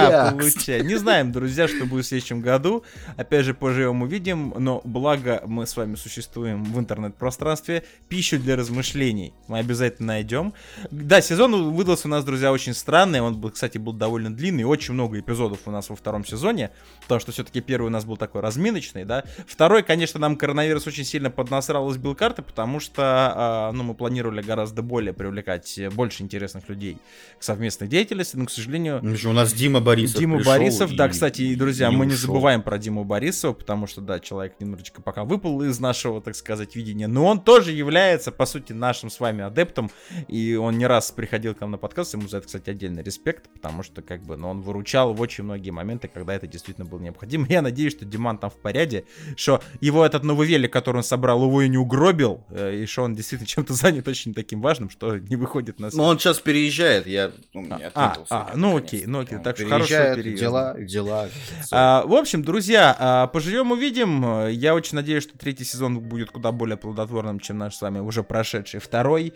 хуя. 0.06 0.32
получай. 0.38 0.84
Не 0.84 0.94
знаем, 0.98 1.32
друзья, 1.32 1.68
что 1.68 1.88
будет 1.88 2.06
в 2.06 2.10
следующем 2.10 2.42
году. 2.42 2.84
Опять 3.18 3.46
же, 3.46 3.56
поживем 3.56 4.04
увидим, 4.04 4.54
но 4.60 4.80
благо 4.84 5.42
мы 5.48 5.66
с 5.66 5.76
вами 5.76 5.96
существуем 5.96 6.64
в 6.64 6.78
интернет-пространстве. 6.78 7.84
Пищу 8.10 8.38
для 8.38 8.56
размышлений 8.56 9.34
мы 9.48 9.58
обязательно 9.58 10.10
найдем. 10.14 10.54
Да, 10.92 11.20
сезон 11.22 11.72
выдался 11.74 12.08
у 12.08 12.12
нас, 12.12 12.24
друзья, 12.24 12.52
очень 12.52 12.76
странный. 12.76 13.22
Он, 13.22 13.36
был, 13.36 13.50
кстати, 13.50 13.80
был 13.80 13.94
довольно 13.94 14.32
длинный. 14.32 14.64
Очень 14.66 14.94
много 14.94 15.20
эпизодов 15.20 15.62
у 15.66 15.72
нас 15.72 15.90
во 15.90 15.96
втором 15.96 16.24
сезоне. 16.24 16.70
Потому 17.02 17.20
что 17.22 17.32
все-таки 17.32 17.60
первый 17.62 17.88
у 17.88 17.90
нас 17.90 18.06
был 18.06 18.18
такой 18.18 18.42
разминочный, 18.42 19.04
да. 19.04 19.24
Второй, 19.48 19.82
конечно, 19.82 20.20
нам 20.20 20.36
коронавирус 20.36 20.86
очень 20.86 21.06
сильно 21.06 21.32
поднасрал 21.32 21.90
из 22.12 22.22
билкарты, 22.22 22.42
потому 22.42 22.80
что, 22.80 23.04
а, 23.06 23.72
ну, 23.72 23.84
мы 23.84 23.94
планировали 23.94 24.42
гораздо 24.42 24.82
более 24.82 25.14
привлекать 25.14 25.78
э, 25.78 25.90
больше 25.90 26.24
интересных 26.24 26.68
людей 26.68 26.98
к 27.40 27.44
совместной 27.44 27.88
деятельности, 27.88 28.36
но, 28.36 28.46
к 28.46 28.52
сожалению, 28.52 29.00
Ну 29.02 29.16
У 29.30 29.34
нас 29.34 29.54
Дима 29.54 29.80
Борисов 29.80 30.20
Дима 30.20 30.44
Борисов, 30.44 30.92
и- 30.92 30.96
да, 30.96 31.08
кстати, 31.08 31.42
и, 31.44 31.56
друзья, 31.56 31.88
и 31.90 31.96
мы 31.96 32.06
не 32.06 32.14
ушел. 32.14 32.28
забываем 32.28 32.62
про 32.62 32.78
Диму 32.78 33.04
Борисова, 33.06 33.54
потому 33.54 33.88
что, 33.88 34.02
да, 34.02 34.20
человек 34.20 34.56
немножечко 34.60 35.02
пока 35.02 35.24
выпал 35.24 35.62
из 35.64 35.80
нашего, 35.80 36.22
так 36.22 36.36
сказать, 36.36 36.76
видения, 36.76 37.08
но 37.08 37.26
он 37.26 37.40
тоже 37.42 37.72
является, 37.72 38.32
по 38.32 38.46
сути, 38.46 38.74
нашим 38.74 39.10
с 39.10 39.20
вами 39.20 39.44
адептом, 39.44 39.90
и 40.28 40.56
он 40.56 40.78
не 40.78 40.86
раз 40.88 41.12
приходил 41.12 41.56
к 41.56 41.62
нам 41.62 41.72
на 41.72 41.78
подкаст, 41.78 42.14
ему 42.14 42.28
за 42.28 42.38
это, 42.38 42.48
кстати, 42.48 42.70
отдельный 42.70 43.04
респект, 43.04 43.50
потому 43.54 43.84
что, 43.84 44.02
как 44.02 44.24
бы, 44.24 44.36
ну, 44.36 44.50
он 44.50 44.62
выручал 44.62 45.14
в 45.14 45.22
очень 45.22 45.44
многие 45.46 45.72
моменты, 45.72 46.08
когда 46.10 46.34
это 46.36 46.48
действительно 46.48 46.86
было 46.86 47.00
необходимо. 47.00 47.46
Я 47.50 47.62
надеюсь, 47.62 47.94
что 47.94 48.06
Диман 48.06 48.38
там 48.38 48.50
в 48.50 48.58
порядке, 48.58 49.06
что 49.38 49.62
его 49.80 50.06
этот 50.06 50.24
новый 50.24 50.48
велик, 50.48 50.74
который 50.74 50.98
он 50.98 51.04
собрал, 51.04 51.44
его 51.44 51.62
и 51.62 51.70
не 51.70 51.78
угробил, 52.02 52.44
э, 52.50 52.76
и 52.76 52.86
что 52.86 53.04
он 53.04 53.16
действительно 53.16 53.48
чем-то 53.48 53.74
занят 53.74 54.08
очень 54.08 54.34
таким 54.34 54.62
важным, 54.62 54.90
что 54.90 55.18
не 55.18 55.36
выходит 55.36 55.80
на 55.80 55.90
Ну, 55.94 56.04
он 56.04 56.20
сейчас 56.20 56.40
переезжает, 56.40 57.08
я 57.08 57.32
ну, 57.54 57.62
не 57.62 57.92
А, 57.94 58.18
а, 58.30 58.52
ну 58.56 58.78
окей, 58.78 59.04
ну 59.06 59.20
окей, 59.20 59.38
Он 59.38 59.44
так 59.44 59.58
что 59.58 59.68
хорошего 59.68 59.88
переезжает, 59.88 60.18
переезда. 60.18 60.46
дела, 60.46 60.76
дела. 60.80 61.30
А, 61.72 62.06
в 62.06 62.14
общем, 62.14 62.44
друзья, 62.44 62.96
а, 62.98 63.28
поживем 63.28 63.72
увидим. 63.72 64.48
Я 64.50 64.74
очень 64.74 64.96
надеюсь, 64.96 65.24
что 65.24 65.38
третий 65.38 65.64
сезон 65.64 66.00
будет 66.00 66.32
куда 66.32 66.52
более 66.52 66.78
плодотворным, 66.78 67.40
чем 67.40 67.58
наш 67.58 67.76
с 67.76 67.82
вами 67.82 68.00
уже 68.00 68.24
прошедший 68.24 68.80
второй. 68.80 69.34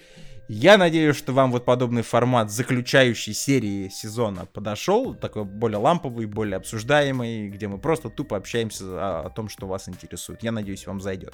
Я 0.47 0.77
надеюсь, 0.77 1.15
что 1.15 1.33
вам 1.33 1.51
вот 1.51 1.65
подобный 1.65 2.03
формат 2.03 2.51
заключающей 2.51 3.33
серии 3.33 3.89
сезона 3.89 4.45
подошел, 4.45 5.15
такой 5.15 5.43
более 5.43 5.79
ламповый, 5.79 6.27
более 6.27 6.57
обсуждаемый, 6.57 7.49
где 7.49 7.67
мы 7.67 7.79
просто 7.79 8.09
тупо 8.11 8.37
общаемся 8.37 8.83
о, 8.85 9.23
о 9.25 9.29
том, 9.31 9.49
что 9.49 9.65
вас 9.65 9.89
интересует. 9.89 10.43
Я 10.43 10.51
надеюсь, 10.51 10.85
вам 10.85 11.01
зайдет. 11.01 11.33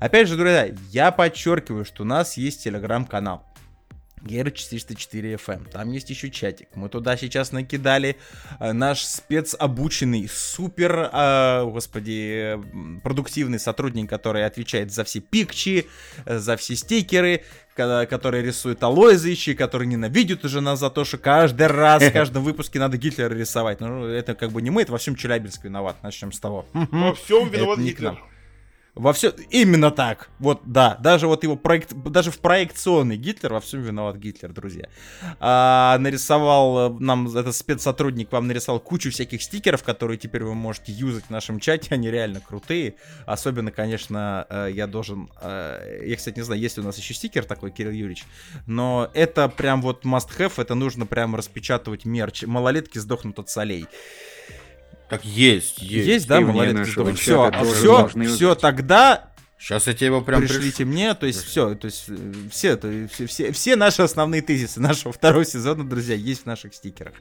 Опять 0.00 0.26
же, 0.26 0.36
друзья, 0.36 0.68
я 0.90 1.12
подчеркиваю, 1.12 1.84
что 1.84 2.02
у 2.02 2.06
нас 2.06 2.36
есть 2.36 2.64
телеграм-канал. 2.64 3.46
Гера 4.22 4.50
404 4.50 5.34
FM. 5.34 5.70
Там 5.70 5.90
есть 5.92 6.10
еще 6.10 6.30
чатик. 6.30 6.68
Мы 6.74 6.88
туда 6.88 7.16
сейчас 7.16 7.52
накидали 7.52 8.16
э, 8.58 8.72
наш 8.72 9.02
спецобученный, 9.02 10.28
супер, 10.28 11.10
э, 11.12 11.64
господи, 11.64 12.58
продуктивный 13.02 13.58
сотрудник, 13.58 14.10
который 14.10 14.44
отвечает 14.44 14.92
за 14.92 15.04
все 15.04 15.20
пикчи, 15.20 15.86
э, 16.26 16.38
за 16.38 16.56
все 16.56 16.76
стикеры, 16.76 17.44
ко- 17.74 18.06
который 18.06 18.42
рисует 18.42 18.82
алоизычи, 18.82 19.54
который 19.54 19.86
ненавидит 19.86 20.44
уже 20.44 20.60
нас 20.60 20.80
за 20.80 20.90
то, 20.90 21.04
что 21.04 21.16
каждый 21.18 21.66
раз, 21.68 22.02
в 22.02 22.12
каждом 22.12 22.44
выпуске 22.44 22.78
надо 22.78 22.96
Гитлера 22.98 23.34
рисовать. 23.34 23.80
Ну, 23.80 24.04
это 24.06 24.34
как 24.34 24.50
бы 24.50 24.60
не 24.60 24.70
мы, 24.70 24.82
это 24.82 24.92
во 24.92 24.98
всем 24.98 25.16
Челябинск 25.16 25.64
виноват. 25.64 25.96
Начнем 26.02 26.32
с 26.32 26.40
того. 26.40 26.66
Во 26.72 27.14
всем 27.14 27.48
виноват 27.48 27.78
Гитлер. 27.78 28.18
Во 28.94 29.12
все 29.12 29.32
именно 29.50 29.90
так. 29.90 30.30
Вот, 30.40 30.62
да. 30.64 30.96
Даже 31.00 31.26
вот 31.26 31.44
его 31.44 31.56
проект, 31.56 31.92
даже 31.94 32.30
в 32.30 32.38
проекционный 32.40 33.16
Гитлер 33.16 33.52
во 33.52 33.60
всем 33.60 33.82
виноват 33.82 34.16
Гитлер, 34.16 34.52
друзья. 34.52 34.88
А, 35.38 35.96
нарисовал 35.98 36.96
э, 36.96 36.96
нам 36.98 37.28
этот 37.28 37.54
спецсотрудник 37.54 38.32
вам 38.32 38.48
нарисовал 38.48 38.80
кучу 38.80 39.10
всяких 39.10 39.42
стикеров, 39.42 39.84
которые 39.84 40.18
теперь 40.18 40.42
вы 40.42 40.54
можете 40.54 40.92
юзать 40.92 41.24
в 41.26 41.30
нашем 41.30 41.60
чате. 41.60 41.94
Они 41.94 42.10
реально 42.10 42.40
крутые. 42.40 42.96
Особенно, 43.26 43.70
конечно, 43.70 44.46
э, 44.50 44.70
я 44.72 44.86
должен. 44.86 45.30
э, 45.40 46.02
Я, 46.06 46.16
кстати, 46.16 46.38
не 46.38 46.44
знаю, 46.44 46.60
есть 46.60 46.76
ли 46.76 46.82
у 46.82 46.86
нас 46.86 46.98
еще 46.98 47.14
стикер 47.14 47.44
такой, 47.44 47.70
Кирилл 47.70 47.92
Юрьевич. 47.92 48.24
Но 48.66 49.08
это 49.14 49.48
прям 49.48 49.82
вот 49.82 50.04
must 50.04 50.28
have. 50.36 50.52
Это 50.56 50.74
нужно 50.74 51.06
прям 51.06 51.36
распечатывать 51.36 52.04
мерч. 52.04 52.42
Малолетки 52.42 52.98
сдохнут 52.98 53.38
от 53.38 53.48
солей. 53.48 53.86
Так 55.10 55.24
есть, 55.24 55.82
есть. 55.82 56.06
Есть, 56.06 56.28
да, 56.28 56.38
И 56.38 56.44
сдохнут. 56.44 57.18
Все, 57.18 57.50
все, 57.64 58.08
все, 58.28 58.54
тогда 58.54 59.29
Сейчас 59.60 59.86
я 59.86 59.92
тебе 59.92 60.06
его 60.06 60.22
прям 60.22 60.40
пришлите 60.40 60.84
пришлю. 60.84 60.86
мне, 60.86 61.14
то 61.14 61.26
есть 61.26 61.44
все, 61.44 61.74
то 61.74 61.84
есть 61.84 62.06
э, 62.08 62.32
все, 62.50 62.76
то 62.76 62.88
есть 62.88 63.12
все, 63.12 63.26
все, 63.26 63.52
все 63.52 63.76
наши 63.76 64.00
основные 64.00 64.40
тезисы 64.40 64.80
нашего 64.80 65.12
второго 65.12 65.44
сезона, 65.44 65.86
друзья, 65.86 66.14
есть 66.14 66.44
в 66.44 66.46
наших 66.46 66.74
стикерах. 66.74 67.12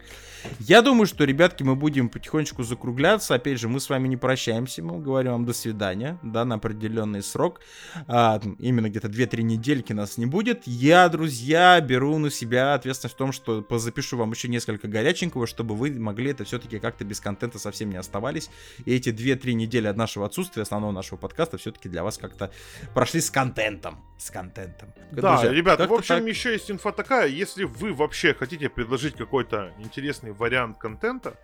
Я 0.60 0.82
думаю, 0.82 1.06
что, 1.06 1.26
ребятки, 1.26 1.64
мы 1.64 1.76
будем 1.76 2.08
потихонечку 2.08 2.64
закругляться. 2.64 3.36
Опять 3.36 3.60
же, 3.60 3.68
мы 3.68 3.82
с 3.82 3.90
вами 3.90 4.08
не 4.08 4.16
прощаемся, 4.16 4.82
мы 4.82 5.00
говорим 5.02 5.34
вам 5.34 5.46
до 5.46 5.52
свидания, 5.52 6.18
да, 6.24 6.46
на 6.46 6.56
определенный 6.56 7.22
срок. 7.22 7.60
А, 8.08 8.42
именно 8.58 8.90
где-то 8.90 9.10
2-3 9.10 9.42
недельки 9.42 9.92
нас 9.92 10.18
не 10.18 10.26
будет. 10.26 10.62
Я, 10.66 11.10
друзья, 11.10 11.82
беру 11.82 12.18
на 12.20 12.32
себя 12.32 12.74
ответственность 12.74 13.16
в 13.16 13.18
том, 13.18 13.34
что 13.34 13.62
позапишу 13.62 14.16
вам 14.16 14.32
еще 14.32 14.48
несколько 14.48 14.88
горяченького, 14.88 15.46
чтобы 15.46 15.76
вы 15.76 15.92
могли 16.00 16.32
это 16.32 16.46
все-таки 16.46 16.80
как-то 16.80 17.04
без 17.04 17.20
контента 17.20 17.60
совсем 17.60 17.90
не 17.90 17.98
оставались. 17.98 18.50
И 18.86 18.96
эти 18.96 19.10
2-3 19.10 19.52
недели 19.52 19.88
от 19.88 19.98
нашего 19.98 20.26
отсутствия, 20.26 20.64
основного 20.64 20.94
нашего 20.94 21.18
подкаста, 21.18 21.58
все-таки 21.58 21.90
для 21.90 22.02
вас 22.02 22.18
как-то 22.30 22.52
прошли 22.94 23.22
с 23.22 23.30
контентом. 23.30 24.04
С 24.18 24.32
контентом. 24.32 24.94
Да, 25.12 25.34
Друзья, 25.34 25.52
ребята, 25.52 25.88
в 25.88 25.94
общем, 25.94 26.16
так. 26.16 26.26
еще 26.28 26.52
есть 26.54 26.70
инфа 26.70 26.92
такая. 26.92 27.28
Если 27.28 27.64
вы 27.64 27.94
вообще 27.94 28.34
хотите 28.34 28.70
предложить 28.70 29.16
какой-то 29.16 29.74
интересный 29.80 30.32
вариант 30.32 30.78
контента, 30.78 31.36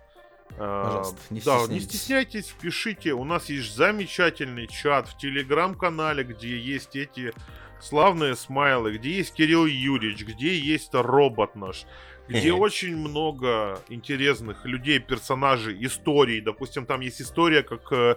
э, 0.50 0.56
Пожалуйста, 0.58 1.16
не 1.30 1.40
да, 1.40 1.58
не 1.68 1.80
стесняйтесь. 1.80 1.84
стесняйтесь, 1.84 2.54
пишите. 2.60 3.12
У 3.12 3.24
нас 3.24 3.48
есть 3.48 3.74
замечательный 3.74 4.66
чат 4.66 5.08
в 5.08 5.16
телеграм-канале, 5.16 6.24
где 6.24 6.58
есть 6.58 6.96
эти 6.96 7.32
славные 7.80 8.36
смайлы, 8.36 8.96
где 8.98 9.10
есть 9.12 9.34
Кирилл 9.34 9.66
Юрьевич, 9.66 10.24
где 10.24 10.58
есть 10.58 10.90
робот 10.92 11.56
наш, 11.56 11.84
где 12.28 12.52
очень 12.52 12.96
много 12.96 13.80
интересных 13.88 14.64
людей, 14.64 14.98
персонажей, 14.98 15.76
историй. 15.84 16.40
Допустим, 16.40 16.86
там 16.86 17.00
есть 17.00 17.22
история, 17.22 17.62
как 17.62 17.92
э, 17.92 18.16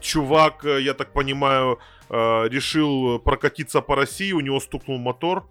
чувак, 0.00 0.64
э, 0.64 0.80
я 0.80 0.94
так 0.94 1.12
понимаю, 1.12 1.78
э, 2.08 2.48
решил 2.48 3.18
прокатиться 3.18 3.80
по 3.80 3.96
России, 3.96 4.32
у 4.32 4.40
него 4.40 4.60
стукнул 4.60 4.98
мотор. 4.98 5.46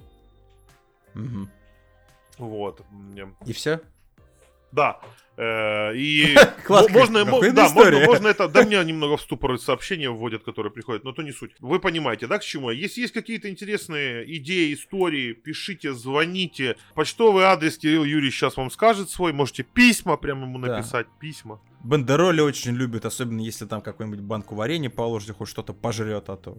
Мгм. 1.14 1.49
Вот. 2.38 2.82
И 3.45 3.54
все? 3.54 3.80
Да. 4.72 4.99
Э, 5.36 5.96
И 5.96 6.36
можно, 6.70 7.26
да, 7.26 7.70
можно, 7.70 8.06
можно 8.06 8.28
это, 8.28 8.48
да, 8.48 8.64
меня 8.66 8.84
немного 8.84 9.18
в 9.18 9.22
ступор 9.22 9.60
сообщения 9.60 10.10
вводят, 10.10 10.44
которые 10.44 10.72
приходят, 10.72 11.04
но 11.04 11.12
то 11.12 11.24
не 11.24 11.32
суть. 11.32 11.52
Вы 11.60 11.80
понимаете, 11.80 12.28
да, 12.28 12.38
к 12.38 12.44
чему? 12.44 12.70
я? 12.70 12.80
Если 12.80 13.02
есть 13.02 13.14
какие-то 13.14 13.50
интересные 13.50 14.24
идеи, 14.38 14.74
истории, 14.74 15.34
пишите, 15.34 15.94
звоните. 15.94 16.76
Почтовый 16.94 17.46
адрес 17.46 17.78
Кирилл 17.78 18.04
Юрий 18.04 18.32
сейчас 18.32 18.58
вам 18.58 18.70
скажет 18.70 19.10
свой, 19.10 19.34
можете 19.34 19.64
письма 19.64 20.18
прямо 20.18 20.44
ему 20.44 20.60
Да. 20.60 20.78
написать, 20.78 21.08
письма. 21.20 21.60
Бандероли 21.84 22.40
очень 22.40 22.72
любят, 22.72 23.06
особенно 23.06 23.42
если 23.42 23.66
там 23.66 23.82
какую-нибудь 23.82 24.22
банку 24.22 24.56
варенья 24.56 24.90
положите, 24.90 25.34
хоть 25.34 25.50
что-то 25.50 25.74
пожрет, 25.74 26.30
а 26.30 26.38
то. 26.38 26.58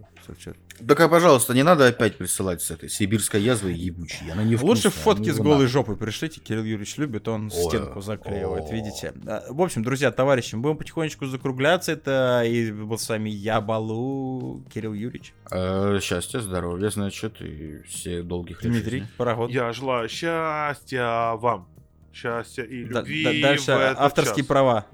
Так, 0.86 1.00
а, 1.00 1.08
пожалуйста, 1.08 1.54
не 1.54 1.62
надо 1.62 1.86
опять 1.86 2.18
присылать 2.18 2.60
с 2.60 2.70
этой 2.70 2.90
сибирской 2.90 3.40
язвой 3.40 3.72
ебучей. 3.72 4.30
Она 4.30 4.44
не 4.44 4.56
Лучше 4.56 4.90
фотки 4.90 5.30
с 5.30 5.38
голой 5.38 5.66
жопой 5.66 5.96
пришлите, 5.96 6.40
Кирилл 6.40 6.64
Юрьевич 6.64 6.98
любит, 6.98 7.26
он 7.26 7.46
Ой, 7.46 7.50
стенку 7.50 8.02
заклеивает, 8.02 8.63
о. 8.70 8.74
видите. 8.74 9.12
А, 9.26 9.44
В 9.50 9.60
общем, 9.62 9.82
друзья, 9.82 10.10
товарищи, 10.10 10.54
мы 10.54 10.62
будем 10.62 10.76
потихонечку 10.78 11.26
закругляться, 11.26 11.92
это 11.92 12.42
и 12.46 12.70
был 12.72 12.98
с 12.98 13.08
вами 13.08 13.30
я, 13.30 13.60
Балу, 13.60 14.62
Кирилл 14.72 14.94
Юрьевич, 14.94 15.34
Э, 15.50 15.98
Счастья, 16.00 16.40
здоровья, 16.40 16.88
значит, 16.90 17.40
и 17.40 17.82
все 17.82 18.22
долгих 18.22 18.62
лет 18.62 18.72
Дмитрий. 18.72 19.04
Пароход. 19.16 19.50
Я 19.50 19.72
желаю 19.72 20.08
счастья 20.08 21.34
вам. 21.36 21.68
Счастья 22.14 22.62
и 22.62 22.84
Да- 22.84 23.00
любви 23.00 23.24
да- 23.42 23.48
дальше 23.48 23.72
в 23.72 23.78
этот 23.80 23.98
авторские 23.98 24.38
час. 24.44 24.46
права. 24.46 24.86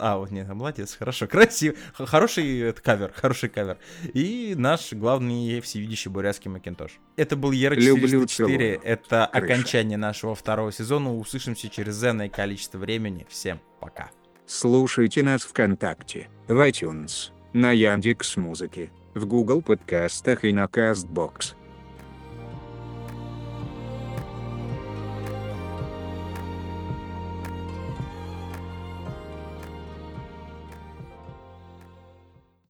А, 0.00 0.18
вот 0.18 0.30
нет, 0.32 0.48
молодец, 0.48 0.96
хорошо, 0.98 1.28
красиво. 1.28 1.76
Хороший 1.94 2.58
это, 2.60 2.82
кавер, 2.82 3.12
хороший 3.14 3.48
кавер. 3.48 3.78
И 4.12 4.54
наш 4.56 4.92
главный 4.92 5.60
всевидящий 5.60 6.10
бурятский 6.10 6.50
Макинтош. 6.50 6.98
Это 7.16 7.36
был 7.36 7.52
Ера 7.52 7.74
Люблю, 7.74 8.26
404. 8.26 8.26
целую. 8.76 8.80
Это 8.84 9.28
Крыша. 9.32 9.44
окончание 9.54 9.96
нашего 9.98 10.34
второго 10.34 10.72
сезона. 10.72 11.14
Услышимся 11.16 11.68
через 11.68 12.02
энное 12.02 12.28
количество 12.28 12.78
времени. 12.78 13.24
Всем 13.30 13.60
пока. 13.80 14.10
Слушайте 14.46 15.22
нас 15.22 15.42
ВКонтакте, 15.42 16.28
в 16.48 16.58
iTunes, 16.68 17.30
на 17.52 17.70
Яндекс 17.70 18.36
Музыке, 18.36 18.90
в 19.14 19.26
Google 19.26 19.62
подкастах 19.62 20.44
и 20.44 20.52
на 20.52 20.64
Castbox. 20.64 21.54